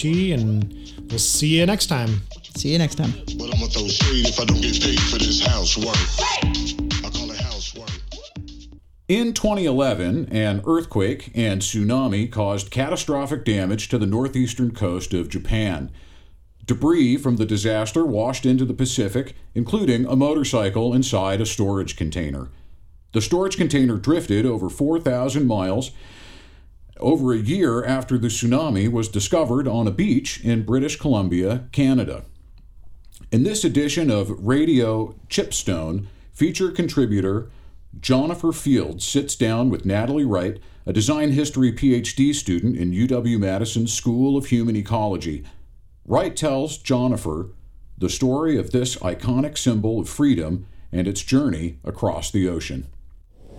and 0.06 1.10
we'll 1.10 1.18
see 1.18 1.60
you 1.60 1.66
next 1.66 1.88
time. 1.88 2.22
See 2.56 2.72
you 2.72 2.78
next 2.78 2.94
time. 2.96 3.12
But 3.40 3.56
I'ma 3.56 3.66
throw 3.66 3.88
shade 3.88 4.28
if 4.28 4.40
I 4.40 4.46
don't 4.46 4.62
get 4.62 4.80
paid 4.80 5.00
for 5.02 5.18
this 5.18 5.44
housework. 5.44 5.98
I 7.04 7.10
call 7.10 7.32
it 7.32 7.42
housework. 7.42 7.90
In 9.08 9.34
2011, 9.34 10.28
an 10.32 10.62
earthquake 10.68 11.32
and 11.34 11.64
tsunami 11.64 12.32
caused 12.32 12.70
catastrophic 12.70 13.44
damage 13.44 13.90
to 13.90 13.98
the 13.98 14.06
northeastern 14.06 14.70
coast 14.72 15.16
of 15.16 15.30
Japan. 15.30 15.90
Debris 16.68 17.18
from 17.18 17.38
the 17.38 17.46
disaster 17.48 18.06
washed 18.06 18.46
into 18.46 18.66
the 18.66 18.76
Pacific, 18.76 19.36
including 19.56 20.06
a 20.06 20.16
motorcycle 20.16 20.94
inside 20.94 21.42
a 21.42 21.48
storage 21.48 21.96
container. 21.96 22.50
The 23.12 23.22
storage 23.22 23.58
container 23.58 23.98
drifted 23.98 24.46
over 24.46 24.70
4,000 24.70 25.48
miles 25.48 25.92
over 27.00 27.34
a 27.34 27.38
year 27.38 27.84
after 27.84 28.18
the 28.18 28.28
tsunami 28.28 28.92
was 28.92 29.08
discovered 29.08 29.68
on 29.68 29.88
a 29.88 29.92
beach 29.92 30.44
in 30.44 30.66
British 30.66 30.98
Columbia, 30.98 31.68
Canada. 31.72 32.26
In 33.32 33.44
this 33.44 33.64
edition 33.64 34.12
of 34.12 34.46
Radio 34.46 35.16
Chipstone, 35.28 36.06
feature 36.34 36.72
contributor 36.72 37.50
Jennifer 38.00 38.52
Fields 38.52 39.08
sits 39.08 39.36
down 39.36 39.72
with 39.72 39.86
Natalie 39.86 40.26
Wright, 40.26 40.60
a 40.86 40.94
design 40.94 41.32
history 41.32 41.72
PhD 41.72 42.36
student 42.36 42.78
in 42.78 42.92
UW 42.92 43.40
Madison's 43.40 43.94
School 43.94 44.38
of 44.38 44.48
Human 44.48 44.76
Ecology. 44.76 45.44
Wright 46.06 46.36
tells 46.36 46.78
Jennifer 46.78 47.50
the 47.98 48.10
story 48.10 48.58
of 48.58 48.72
this 48.72 48.96
iconic 48.98 49.58
symbol 49.58 50.00
of 50.00 50.08
freedom 50.08 50.68
and 50.92 51.08
its 51.08 51.22
journey 51.22 51.80
across 51.84 52.30
the 52.30 52.48
ocean. 52.48 52.88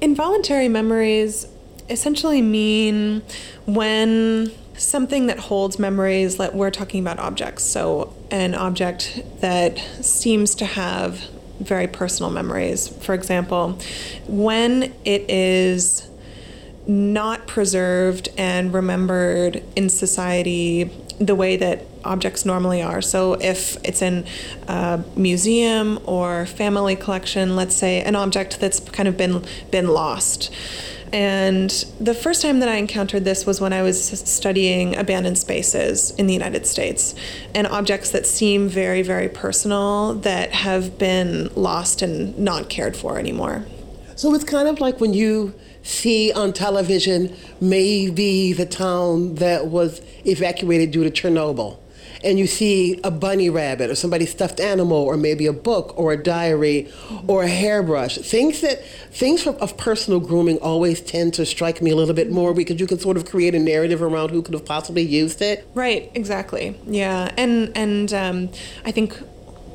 Involuntary 0.00 0.68
memories 0.68 1.46
essentially 1.88 2.40
mean 2.40 3.22
when 3.66 4.50
something 4.76 5.26
that 5.26 5.38
holds 5.38 5.78
memories, 5.78 6.38
like 6.38 6.54
we're 6.54 6.70
talking 6.70 7.00
about 7.00 7.18
objects, 7.18 7.64
so 7.64 8.14
an 8.30 8.54
object 8.54 9.22
that 9.40 9.78
seems 10.00 10.54
to 10.54 10.64
have 10.64 11.18
very 11.60 11.86
personal 11.86 12.30
memories. 12.30 12.88
For 12.88 13.14
example, 13.14 13.78
when 14.26 14.94
it 15.04 15.28
is 15.28 16.08
not 16.86 17.46
preserved 17.46 18.30
and 18.38 18.72
remembered 18.72 19.62
in 19.76 19.90
society 19.90 20.90
the 21.20 21.34
way 21.34 21.56
that 21.56 21.84
objects 22.04 22.44
normally 22.44 22.82
are. 22.82 23.02
So, 23.02 23.34
if 23.34 23.76
it's 23.84 24.02
in 24.02 24.24
a 24.68 25.02
museum 25.16 26.00
or 26.04 26.46
family 26.46 26.96
collection, 26.96 27.56
let's 27.56 27.74
say 27.74 28.02
an 28.02 28.16
object 28.16 28.60
that's 28.60 28.80
kind 28.80 29.08
of 29.08 29.16
been 29.16 29.44
been 29.70 29.88
lost. 29.88 30.50
And 31.12 31.70
the 32.00 32.14
first 32.14 32.40
time 32.40 32.60
that 32.60 32.68
I 32.68 32.76
encountered 32.76 33.24
this 33.24 33.44
was 33.44 33.60
when 33.60 33.72
I 33.72 33.82
was 33.82 34.00
studying 34.00 34.96
abandoned 34.96 35.38
spaces 35.38 36.12
in 36.12 36.26
the 36.28 36.32
United 36.32 36.66
States 36.66 37.14
and 37.54 37.66
objects 37.66 38.10
that 38.10 38.26
seem 38.26 38.68
very, 38.68 39.02
very 39.02 39.28
personal 39.28 40.14
that 40.14 40.52
have 40.52 40.98
been 40.98 41.50
lost 41.56 42.02
and 42.02 42.38
not 42.38 42.68
cared 42.68 42.96
for 42.96 43.18
anymore. 43.18 43.66
So 44.14 44.32
it's 44.34 44.44
kind 44.44 44.68
of 44.68 44.80
like 44.80 45.00
when 45.00 45.12
you 45.12 45.54
see 45.82 46.30
on 46.32 46.52
television 46.52 47.34
maybe 47.60 48.52
the 48.52 48.66
town 48.66 49.36
that 49.36 49.66
was 49.66 50.00
evacuated 50.26 50.90
due 50.90 51.02
to 51.02 51.10
Chernobyl. 51.10 51.78
And 52.22 52.38
you 52.38 52.46
see 52.46 53.00
a 53.02 53.10
bunny 53.10 53.48
rabbit 53.48 53.90
or 53.90 53.94
somebody's 53.94 54.30
stuffed 54.30 54.60
animal 54.60 54.98
or 54.98 55.16
maybe 55.16 55.46
a 55.46 55.52
book 55.52 55.98
or 55.98 56.12
a 56.12 56.22
diary 56.22 56.90
or 57.26 57.44
a 57.44 57.48
hairbrush. 57.48 58.18
Things 58.18 58.60
that 58.60 58.84
things 59.10 59.42
from, 59.42 59.56
of 59.56 59.76
personal 59.76 60.20
grooming 60.20 60.58
always 60.58 61.00
tend 61.00 61.34
to 61.34 61.46
strike 61.46 61.80
me 61.80 61.90
a 61.90 61.96
little 61.96 62.14
bit 62.14 62.30
more 62.30 62.54
because 62.54 62.78
you 62.78 62.86
can 62.86 62.98
sort 62.98 63.16
of 63.16 63.24
create 63.24 63.54
a 63.54 63.58
narrative 63.58 64.02
around 64.02 64.30
who 64.30 64.42
could 64.42 64.54
have 64.54 64.64
possibly 64.64 65.02
used 65.02 65.40
it. 65.40 65.66
Right, 65.74 66.10
exactly. 66.14 66.76
Yeah. 66.86 67.30
And 67.36 67.72
and 67.76 68.12
um, 68.12 68.50
I 68.84 68.92
think 68.92 69.16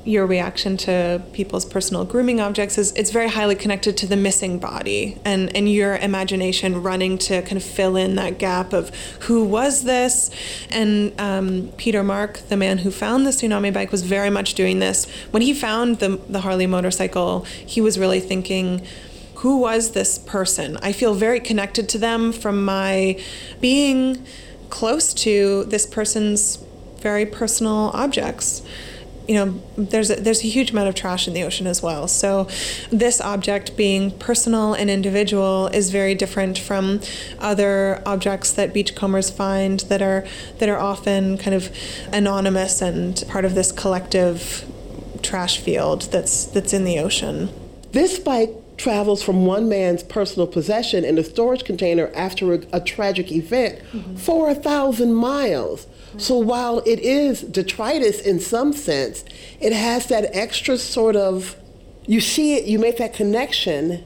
your 0.05 0.27
reaction 0.27 0.77
to 0.77 1.21
people's 1.33 1.65
personal 1.65 2.05
grooming 2.05 2.39
objects 2.39 2.77
is 2.77 2.91
it's 2.93 3.09
very 3.09 3.27
highly 3.27 3.55
connected 3.55 3.97
to 3.97 4.05
the 4.05 4.15
missing 4.15 4.59
body 4.59 5.17
and 5.25 5.53
and 5.55 5.67
your 5.71 5.97
imagination 5.97 6.83
running 6.83 7.17
to 7.17 7.41
kind 7.41 7.57
of 7.57 7.63
fill 7.63 7.95
in 7.95 8.15
that 8.15 8.37
gap 8.37 8.71
of 8.71 8.89
who 9.21 9.43
was 9.43 9.83
this? 9.83 10.29
And 10.69 11.19
um, 11.19 11.71
Peter 11.77 12.03
Mark 12.03 12.37
the 12.49 12.55
man 12.55 12.79
who 12.79 12.91
found 12.91 13.25
the 13.25 13.31
tsunami 13.31 13.73
bike 13.73 13.91
was 13.91 14.03
very 14.03 14.29
much 14.29 14.53
doing 14.53 14.77
this. 14.79 15.05
When 15.31 15.41
he 15.41 15.53
found 15.53 15.99
the 15.99 16.19
the 16.29 16.41
Harley 16.41 16.67
motorcycle 16.67 17.41
he 17.65 17.81
was 17.81 17.97
really 17.97 18.19
thinking 18.19 18.85
who 19.37 19.57
was 19.57 19.91
this 19.91 20.19
person? 20.19 20.77
I 20.81 20.91
feel 20.91 21.15
very 21.15 21.39
connected 21.39 21.89
to 21.89 21.97
them 21.97 22.31
from 22.31 22.63
my 22.63 23.19
being 23.59 24.25
close 24.69 25.13
to 25.13 25.65
this 25.65 25.85
person's 25.85 26.63
very 26.99 27.25
personal 27.25 27.91
objects 27.93 28.61
you 29.27 29.35
know 29.35 29.61
there's 29.77 30.09
a, 30.09 30.15
there's 30.15 30.43
a 30.43 30.47
huge 30.47 30.71
amount 30.71 30.89
of 30.89 30.95
trash 30.95 31.27
in 31.27 31.33
the 31.33 31.43
ocean 31.43 31.67
as 31.67 31.81
well. 31.81 32.07
So 32.07 32.47
this 32.91 33.19
object 33.21 33.75
being 33.75 34.11
personal 34.17 34.73
and 34.73 34.89
individual 34.89 35.67
is 35.67 35.89
very 35.89 36.15
different 36.15 36.57
from 36.57 37.01
other 37.39 38.01
objects 38.05 38.51
that 38.53 38.73
beachcombers 38.73 39.29
find 39.29 39.81
that 39.81 40.01
are 40.01 40.25
that 40.59 40.69
are 40.69 40.79
often 40.79 41.37
kind 41.37 41.55
of 41.55 41.75
anonymous 42.11 42.81
and 42.81 43.23
part 43.29 43.45
of 43.45 43.55
this 43.55 43.71
collective 43.71 44.65
trash 45.21 45.59
field 45.59 46.03
that's 46.11 46.45
that's 46.45 46.73
in 46.73 46.83
the 46.83 46.99
ocean. 46.99 47.49
This 47.91 48.19
bike 48.19 48.51
travels 48.77 49.23
from 49.23 49.45
one 49.45 49.69
man's 49.69 50.03
personal 50.03 50.47
possession 50.47 51.05
in 51.05 51.17
a 51.17 51.23
storage 51.23 51.63
container 51.63 52.11
after 52.13 52.53
a, 52.53 52.59
a 52.73 52.81
tragic 52.81 53.31
event 53.31 53.79
mm-hmm. 53.91 54.15
for 54.15 54.49
a 54.49 54.55
thousand 54.55 55.13
miles. 55.13 55.87
So 56.17 56.37
while 56.37 56.79
it 56.79 56.99
is 56.99 57.41
detritus 57.41 58.19
in 58.21 58.39
some 58.39 58.73
sense, 58.73 59.23
it 59.59 59.73
has 59.73 60.07
that 60.07 60.29
extra 60.35 60.77
sort 60.77 61.15
of, 61.15 61.55
you 62.05 62.21
see 62.21 62.55
it, 62.55 62.65
you 62.65 62.79
make 62.79 62.97
that 62.97 63.13
connection, 63.13 64.05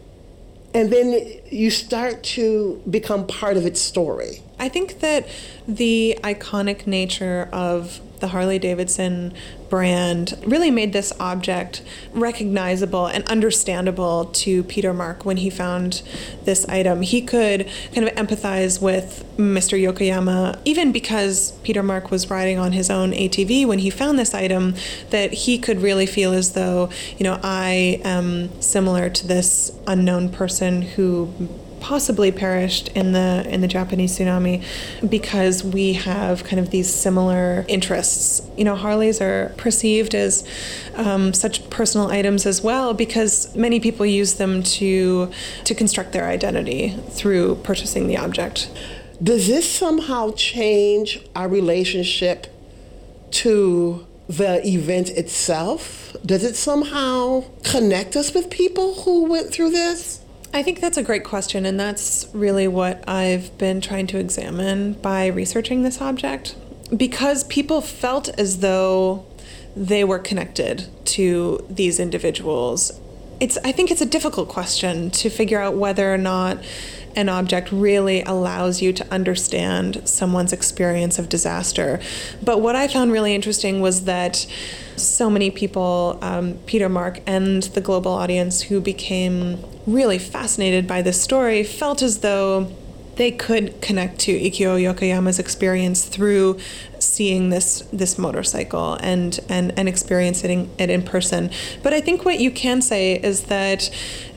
and 0.73 0.91
then 0.91 1.39
you 1.49 1.71
start 1.71 2.23
to 2.23 2.81
become 2.89 3.25
part 3.27 3.57
of 3.57 3.65
its 3.65 3.81
story. 3.81 4.41
I 4.59 4.69
think 4.69 4.99
that 4.99 5.27
the 5.67 6.19
iconic 6.23 6.85
nature 6.85 7.49
of 7.51 8.01
the 8.19 8.27
Harley 8.27 8.59
Davidson 8.59 9.33
brand 9.69 10.37
really 10.45 10.71
made 10.71 10.93
this 10.93 11.13
object 11.19 11.81
recognizable 12.13 13.05
and 13.05 13.23
understandable 13.25 14.25
to 14.25 14.63
Peter 14.63 14.93
Mark 14.93 15.25
when 15.25 15.37
he 15.37 15.49
found 15.49 16.01
this 16.43 16.67
item. 16.67 17.01
He 17.01 17.21
could 17.21 17.69
kind 17.93 18.07
of 18.07 18.13
empathize 18.15 18.81
with 18.81 19.23
Mr. 19.37 19.79
Yokoyama, 19.79 20.59
even 20.65 20.91
because 20.91 21.51
Peter 21.63 21.83
Mark 21.83 22.11
was 22.11 22.29
riding 22.29 22.57
on 22.57 22.71
his 22.71 22.89
own 22.89 23.11
ATV 23.11 23.65
when 23.65 23.79
he 23.79 23.89
found 23.89 24.17
this 24.17 24.33
item, 24.33 24.75
that 25.11 25.31
he 25.31 25.57
could 25.57 25.81
really 25.81 26.05
feel 26.05 26.33
as 26.33 26.53
though, 26.53 26.89
you 27.17 27.23
know, 27.23 27.39
I 27.43 28.01
am 28.03 28.61
similar 28.61 29.09
to 29.09 29.27
this 29.27 29.71
unknown 29.87 30.29
person 30.29 30.81
who 30.81 31.31
possibly 31.79 32.31
perished 32.31 32.89
in 32.89 33.11
the 33.11 33.45
in 33.47 33.61
the 33.61 33.67
Japanese 33.67 34.17
tsunami 34.17 34.63
because 35.07 35.63
we 35.63 35.93
have 35.93 36.43
kind 36.43 36.59
of 36.59 36.69
these 36.69 36.93
similar 36.93 37.65
interests. 37.67 38.41
You 38.57 38.63
know, 38.65 38.75
Harleys 38.75 39.21
are 39.21 39.53
perceived 39.57 40.15
as 40.15 40.47
um, 40.95 41.33
such 41.33 41.69
personal 41.69 42.07
items 42.07 42.45
as 42.45 42.61
well 42.61 42.93
because 42.93 43.55
many 43.55 43.79
people 43.79 44.05
use 44.05 44.35
them 44.35 44.63
to 44.63 45.31
to 45.65 45.75
construct 45.75 46.11
their 46.11 46.25
identity 46.25 46.95
through 47.09 47.55
purchasing 47.63 48.07
the 48.07 48.17
object. 48.17 48.69
Does 49.21 49.47
this 49.47 49.69
somehow 49.69 50.31
change 50.31 51.21
our 51.35 51.49
relationship 51.49 52.47
to 53.31 54.07
the 54.29 54.65
event 54.65 55.09
itself? 55.09 56.15
Does 56.25 56.43
it 56.43 56.55
somehow 56.55 57.43
connect 57.63 58.15
us 58.15 58.33
with 58.33 58.49
people 58.49 59.01
who 59.01 59.25
went 59.25 59.51
through 59.51 59.71
this? 59.71 60.21
I 60.53 60.63
think 60.63 60.81
that's 60.81 60.97
a 60.97 61.03
great 61.03 61.23
question, 61.23 61.65
and 61.65 61.79
that's 61.79 62.27
really 62.33 62.67
what 62.67 63.07
I've 63.07 63.55
been 63.57 63.81
trying 63.81 64.07
to 64.07 64.17
examine 64.17 64.93
by 64.93 65.27
researching 65.27 65.83
this 65.83 66.01
object. 66.01 66.55
Because 66.95 67.43
people 67.45 67.81
felt 67.81 68.29
as 68.29 68.59
though 68.59 69.25
they 69.75 70.03
were 70.03 70.19
connected 70.19 70.87
to 71.05 71.65
these 71.69 71.99
individuals. 71.99 72.99
It's 73.39 73.57
I 73.63 73.71
think 73.71 73.91
it's 73.91 74.01
a 74.01 74.05
difficult 74.05 74.49
question 74.49 75.11
to 75.11 75.29
figure 75.29 75.61
out 75.61 75.75
whether 75.75 76.11
or 76.13 76.17
not 76.17 76.57
an 77.15 77.29
object 77.29 77.71
really 77.71 78.21
allows 78.23 78.81
you 78.81 78.93
to 78.93 79.13
understand 79.13 80.07
someone's 80.07 80.53
experience 80.53 81.19
of 81.19 81.29
disaster. 81.29 81.99
But 82.43 82.61
what 82.61 82.75
I 82.75 82.87
found 82.87 83.11
really 83.11 83.33
interesting 83.33 83.81
was 83.81 84.05
that 84.05 84.45
so 84.95 85.29
many 85.29 85.49
people, 85.49 86.19
um, 86.21 86.55
Peter 86.65 86.89
Mark 86.89 87.21
and 87.25 87.63
the 87.63 87.81
global 87.81 88.11
audience 88.11 88.63
who 88.63 88.81
became 88.81 89.63
really 89.87 90.19
fascinated 90.19 90.87
by 90.87 91.01
this 91.01 91.21
story, 91.21 91.63
felt 91.63 92.01
as 92.01 92.19
though 92.19 92.71
they 93.15 93.31
could 93.31 93.81
connect 93.81 94.17
to 94.17 94.31
Ikuo 94.31 94.81
Yokoyama's 94.81 95.39
experience 95.39 96.05
through 96.05 96.57
seeing 96.99 97.49
this 97.49 97.81
this 97.91 98.17
motorcycle 98.17 98.93
and 99.01 99.41
and 99.49 99.77
and 99.77 99.89
experiencing 99.89 100.69
it 100.77 100.89
in 100.89 101.01
person. 101.01 101.51
But 101.83 101.93
I 101.93 101.99
think 101.99 102.23
what 102.23 102.39
you 102.39 102.49
can 102.49 102.81
say 102.81 103.15
is 103.15 103.43
that 103.43 103.89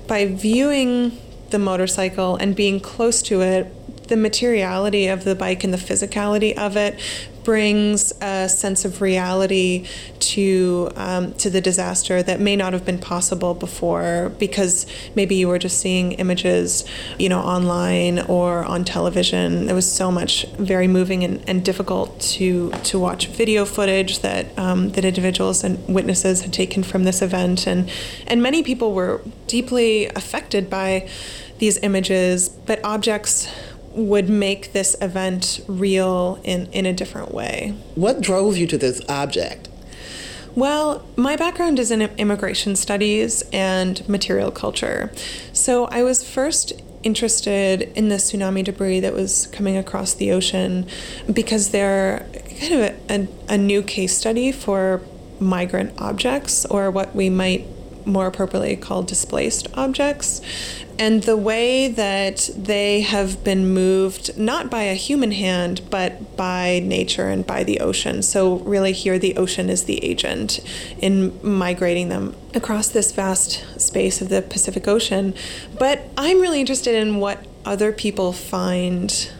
by 0.09 0.27
viewing 0.27 1.17
the 1.53 1.59
motorcycle 1.59 2.37
and 2.37 2.57
being 2.57 2.81
close 2.81 3.23
to 3.23 3.41
it, 3.43 4.09
the 4.09 4.17
materiality 4.17 5.07
of 5.07 5.25
the 5.25 5.35
bike 5.35 5.63
and 5.63 5.73
the 5.73 5.79
physicality 5.79 6.57
of 6.57 6.77
it 6.77 6.99
brings 7.45 8.13
a 8.21 8.49
sense 8.49 8.85
of 8.85 9.01
reality 9.01 9.87
to 10.21 10.91
um, 10.97 11.35
to 11.35 11.51
the 11.51 11.61
disaster 11.61 12.23
that 12.23 12.41
may 12.41 12.57
not 12.57 12.73
have 12.73 12.85
been 12.85 12.99
possible 12.99 13.55
before 13.55 14.33
because 14.39 14.87
maybe 15.15 15.35
you 15.35 15.49
were 15.49 15.59
just 15.59 15.79
seeing 15.79 16.13
images, 16.13 16.85
you 17.19 17.29
know, 17.29 17.41
online 17.41 18.21
or 18.21 18.65
on 18.65 18.85
television. 18.85 19.67
There 19.67 19.75
was 19.75 19.91
so 19.91 20.11
much 20.11 20.47
very 20.59 20.89
moving 20.89 21.25
and, 21.25 21.43
and 21.49 21.65
difficult 21.65 22.21
to 22.21 22.71
to 22.71 22.99
watch 22.99 23.27
video 23.29 23.65
footage 23.65 24.21
that 24.21 24.57
um, 24.59 24.91
that 24.91 25.05
individuals 25.05 25.65
and 25.65 25.87
witnesses 25.89 26.43
had 26.43 26.53
taken 26.53 26.83
from 26.83 27.05
this 27.05 27.23
event, 27.23 27.67
and 27.67 27.91
and 28.27 28.43
many 28.43 28.63
people 28.63 28.93
were 28.93 29.21
deeply 29.47 30.07
affected 30.07 30.71
by 30.71 31.09
these 31.59 31.79
images, 31.79 32.49
but 32.49 32.81
objects 32.85 33.49
would 33.95 34.29
make 34.29 34.73
this 34.73 34.97
event 35.01 35.61
real 35.67 36.41
in, 36.45 36.67
in 36.73 36.87
a 36.87 36.93
different 36.93 37.33
way. 37.33 37.75
What 37.95 38.21
drove 38.21 38.57
you 38.57 38.67
to 38.69 38.79
this 38.79 39.01
object? 39.09 39.69
Well, 40.55 41.07
my 41.17 41.37
background 41.37 41.79
is 41.79 41.91
in 41.91 42.03
immigration 42.03 42.77
studies 42.77 43.43
and 43.53 44.07
material 44.09 44.51
culture. 44.51 45.11
So 45.53 45.87
I 45.87 46.03
was 46.03 46.29
first 46.29 46.75
interested 47.03 47.83
in 47.97 48.09
the 48.09 48.17
tsunami 48.17 48.63
debris 48.63 49.01
that 49.01 49.13
was 49.13 49.47
coming 49.49 49.77
across 49.77 50.15
the 50.15 50.31
ocean 50.31 50.87
because 51.33 51.71
they're 51.71 52.27
kind 52.61 52.75
of 52.75 52.81
a, 52.81 52.95
a, 53.09 53.29
a 53.55 53.59
new 53.59 53.83
case 53.83 54.17
study 54.17 54.53
for 54.53 55.01
migrant 55.41 55.93
objects 55.99 56.65
or 56.67 56.91
what 56.91 57.15
we 57.15 57.29
might 57.29 57.67
more 58.07 58.27
appropriately 58.27 58.77
called 58.77 59.07
displaced 59.07 59.69
objects. 59.75 60.41
And 60.99 61.23
the 61.23 61.37
way 61.37 61.89
that 61.89 62.51
they 62.57 63.01
have 63.01 63.43
been 63.43 63.73
moved, 63.73 64.37
not 64.39 64.71
by 64.71 64.83
a 64.83 64.95
human 64.95 65.33
hand, 65.33 65.81
but 65.91 66.37
by 66.37 66.81
nature 66.85 67.29
and 67.29 67.47
by 67.47 67.65
the 67.65 67.81
ocean. 67.81 68.23
So, 68.23 68.57
really, 68.59 68.93
here 68.93 69.19
the 69.19 69.37
ocean 69.37 69.71
is 69.71 69.85
the 69.85 70.05
agent 70.05 70.61
in 70.99 71.39
migrating 71.43 72.09
them 72.09 72.37
across 72.55 72.89
this 72.89 73.11
vast 73.13 73.81
space 73.81 74.21
of 74.21 74.29
the 74.29 74.43
Pacific 74.43 74.87
Ocean. 74.87 75.35
But 75.79 76.03
I'm 76.17 76.41
really 76.41 76.61
interested 76.61 76.95
in 76.95 77.19
what 77.19 77.45
other 77.65 77.93
people 77.93 78.33
find. 78.33 79.31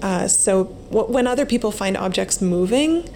Uh, 0.00 0.28
so, 0.28 0.64
when 0.64 1.26
other 1.26 1.44
people 1.44 1.72
find 1.72 1.96
objects 1.96 2.40
moving, 2.40 3.08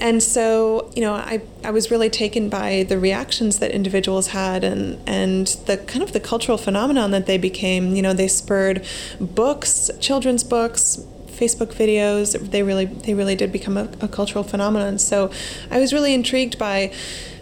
and 0.00 0.22
so 0.22 0.90
you 0.94 1.02
know 1.02 1.12
I, 1.14 1.42
I 1.64 1.70
was 1.70 1.90
really 1.90 2.10
taken 2.10 2.48
by 2.48 2.84
the 2.88 2.98
reactions 2.98 3.58
that 3.58 3.70
individuals 3.70 4.28
had 4.28 4.64
and 4.64 4.98
and 5.06 5.46
the 5.66 5.78
kind 5.78 6.02
of 6.02 6.12
the 6.12 6.20
cultural 6.20 6.58
phenomenon 6.58 7.10
that 7.10 7.26
they 7.26 7.38
became. 7.38 7.94
You 7.94 8.02
know 8.02 8.12
they 8.12 8.28
spurred 8.28 8.84
books 9.20 9.90
children's 10.00 10.44
books 10.44 11.04
facebook 11.26 11.74
videos. 11.74 12.50
They 12.50 12.62
really 12.62 12.86
they 12.86 13.14
really 13.14 13.34
did 13.34 13.52
become 13.52 13.76
a, 13.76 13.88
a 14.00 14.08
cultural 14.08 14.44
phenomenon. 14.44 14.98
So 14.98 15.30
i 15.70 15.78
was 15.78 15.92
really 15.92 16.14
intrigued 16.14 16.58
by 16.58 16.92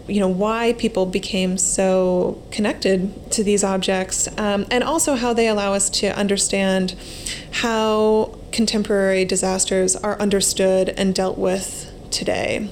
you 0.07 0.19
know 0.19 0.27
why 0.27 0.73
people 0.73 1.05
became 1.05 1.57
so 1.57 2.41
connected 2.51 3.31
to 3.31 3.43
these 3.43 3.63
objects, 3.63 4.27
um, 4.37 4.65
and 4.71 4.83
also 4.83 5.15
how 5.15 5.33
they 5.33 5.47
allow 5.47 5.73
us 5.73 5.89
to 5.89 6.07
understand 6.17 6.95
how 7.51 8.37
contemporary 8.51 9.23
disasters 9.25 9.95
are 9.95 10.19
understood 10.19 10.89
and 10.89 11.15
dealt 11.15 11.37
with 11.37 11.90
today. 12.11 12.69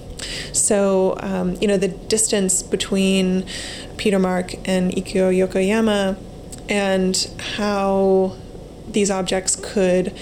So, 0.53 1.15
um, 1.19 1.55
you 1.61 1.67
know, 1.67 1.77
the 1.77 1.87
distance 1.87 2.61
between 2.61 3.45
Peter 3.97 4.19
Mark 4.19 4.53
and 4.67 4.91
Ikuo 4.91 5.33
Yokoyama 5.35 6.17
and 6.67 7.31
how 7.57 8.35
these 8.87 9.09
objects 9.09 9.55
could 9.55 10.13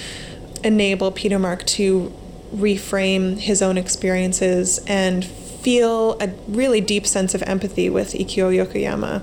enable 0.63 1.11
Peter 1.11 1.39
Mark 1.39 1.65
to 1.65 2.13
reframe 2.53 3.37
his 3.37 3.61
own 3.61 3.77
experiences 3.77 4.79
and 4.87 5.25
feel 5.25 6.17
a 6.21 6.29
really 6.47 6.79
deep 6.79 7.05
sense 7.05 7.35
of 7.35 7.43
empathy 7.43 7.89
with 7.89 8.13
Ikuo 8.13 8.55
Yokoyama. 8.55 9.21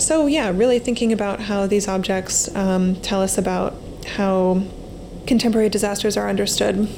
So, 0.00 0.26
yeah, 0.26 0.50
really 0.50 0.78
thinking 0.78 1.12
about 1.12 1.40
how 1.40 1.66
these 1.66 1.86
objects 1.86 2.54
um, 2.56 2.96
tell 2.96 3.22
us 3.22 3.38
about 3.38 3.74
how 4.16 4.62
contemporary 5.26 5.68
disasters 5.68 6.16
are 6.16 6.28
understood 6.28 6.88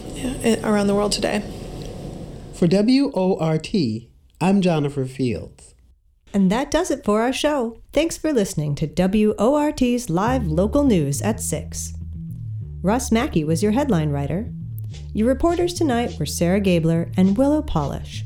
around 0.62 0.86
the 0.86 0.94
world 0.94 1.12
today. 1.12 1.42
For 2.58 2.66
WORT, 2.66 3.72
I'm 4.40 4.60
Jennifer 4.60 5.04
Fields. 5.04 5.76
And 6.34 6.50
that 6.50 6.72
does 6.72 6.90
it 6.90 7.04
for 7.04 7.22
our 7.22 7.32
show. 7.32 7.78
Thanks 7.92 8.18
for 8.18 8.32
listening 8.32 8.74
to 8.74 8.88
WORT's 8.88 10.10
live 10.10 10.44
local 10.48 10.82
news 10.82 11.22
at 11.22 11.40
6. 11.40 11.92
Russ 12.82 13.12
Mackey 13.12 13.44
was 13.44 13.62
your 13.62 13.70
headline 13.70 14.10
writer. 14.10 14.50
Your 15.14 15.28
reporters 15.28 15.72
tonight 15.72 16.18
were 16.18 16.26
Sarah 16.26 16.58
Gabler 16.58 17.12
and 17.16 17.38
Willow 17.38 17.62
Polish. 17.62 18.24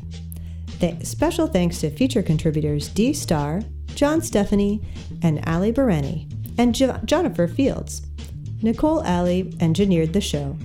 Th- 0.80 1.04
special 1.04 1.46
thanks 1.46 1.80
to 1.80 1.90
feature 1.90 2.22
contributors 2.22 2.88
Dee 2.88 3.12
Starr, 3.12 3.60
John 3.88 4.22
Stephanie, 4.22 4.80
and 5.20 5.46
Ali 5.46 5.74
Bereni, 5.74 6.26
and 6.56 6.74
jo- 6.74 6.98
Jennifer 7.04 7.46
Fields. 7.46 8.00
Nicole 8.62 9.04
Alley 9.04 9.52
engineered 9.60 10.14
the 10.14 10.22
show. 10.22 10.56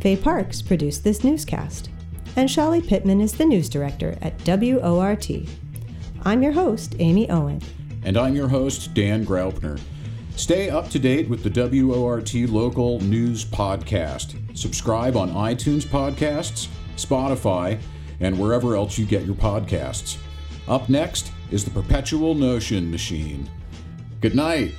Faye 0.00 0.16
Parks 0.16 0.62
produced 0.62 1.04
this 1.04 1.22
newscast. 1.22 1.90
And 2.36 2.48
Shali 2.48 2.86
Pittman 2.86 3.20
is 3.20 3.34
the 3.34 3.44
news 3.44 3.68
director 3.68 4.18
at 4.20 4.34
WORT. 4.44 5.30
I'm 6.24 6.42
your 6.42 6.52
host, 6.52 6.96
Amy 6.98 7.30
Owen. 7.30 7.60
And 8.04 8.16
I'm 8.16 8.34
your 8.34 8.48
host, 8.48 8.92
Dan 8.92 9.24
Graupner. 9.24 9.80
Stay 10.34 10.68
up 10.68 10.90
to 10.90 10.98
date 10.98 11.28
with 11.28 11.44
the 11.44 11.84
WORT 11.84 12.34
Local 12.34 13.00
News 13.00 13.44
Podcast. 13.44 14.36
Subscribe 14.58 15.16
on 15.16 15.30
iTunes 15.30 15.86
Podcasts, 15.86 16.66
Spotify, 16.96 17.78
and 18.18 18.36
wherever 18.36 18.74
else 18.74 18.98
you 18.98 19.06
get 19.06 19.24
your 19.24 19.36
podcasts. 19.36 20.16
Up 20.66 20.88
next 20.88 21.30
is 21.52 21.64
the 21.64 21.70
Perpetual 21.70 22.34
Notion 22.34 22.90
Machine. 22.90 23.48
Good 24.20 24.34
night. 24.34 24.72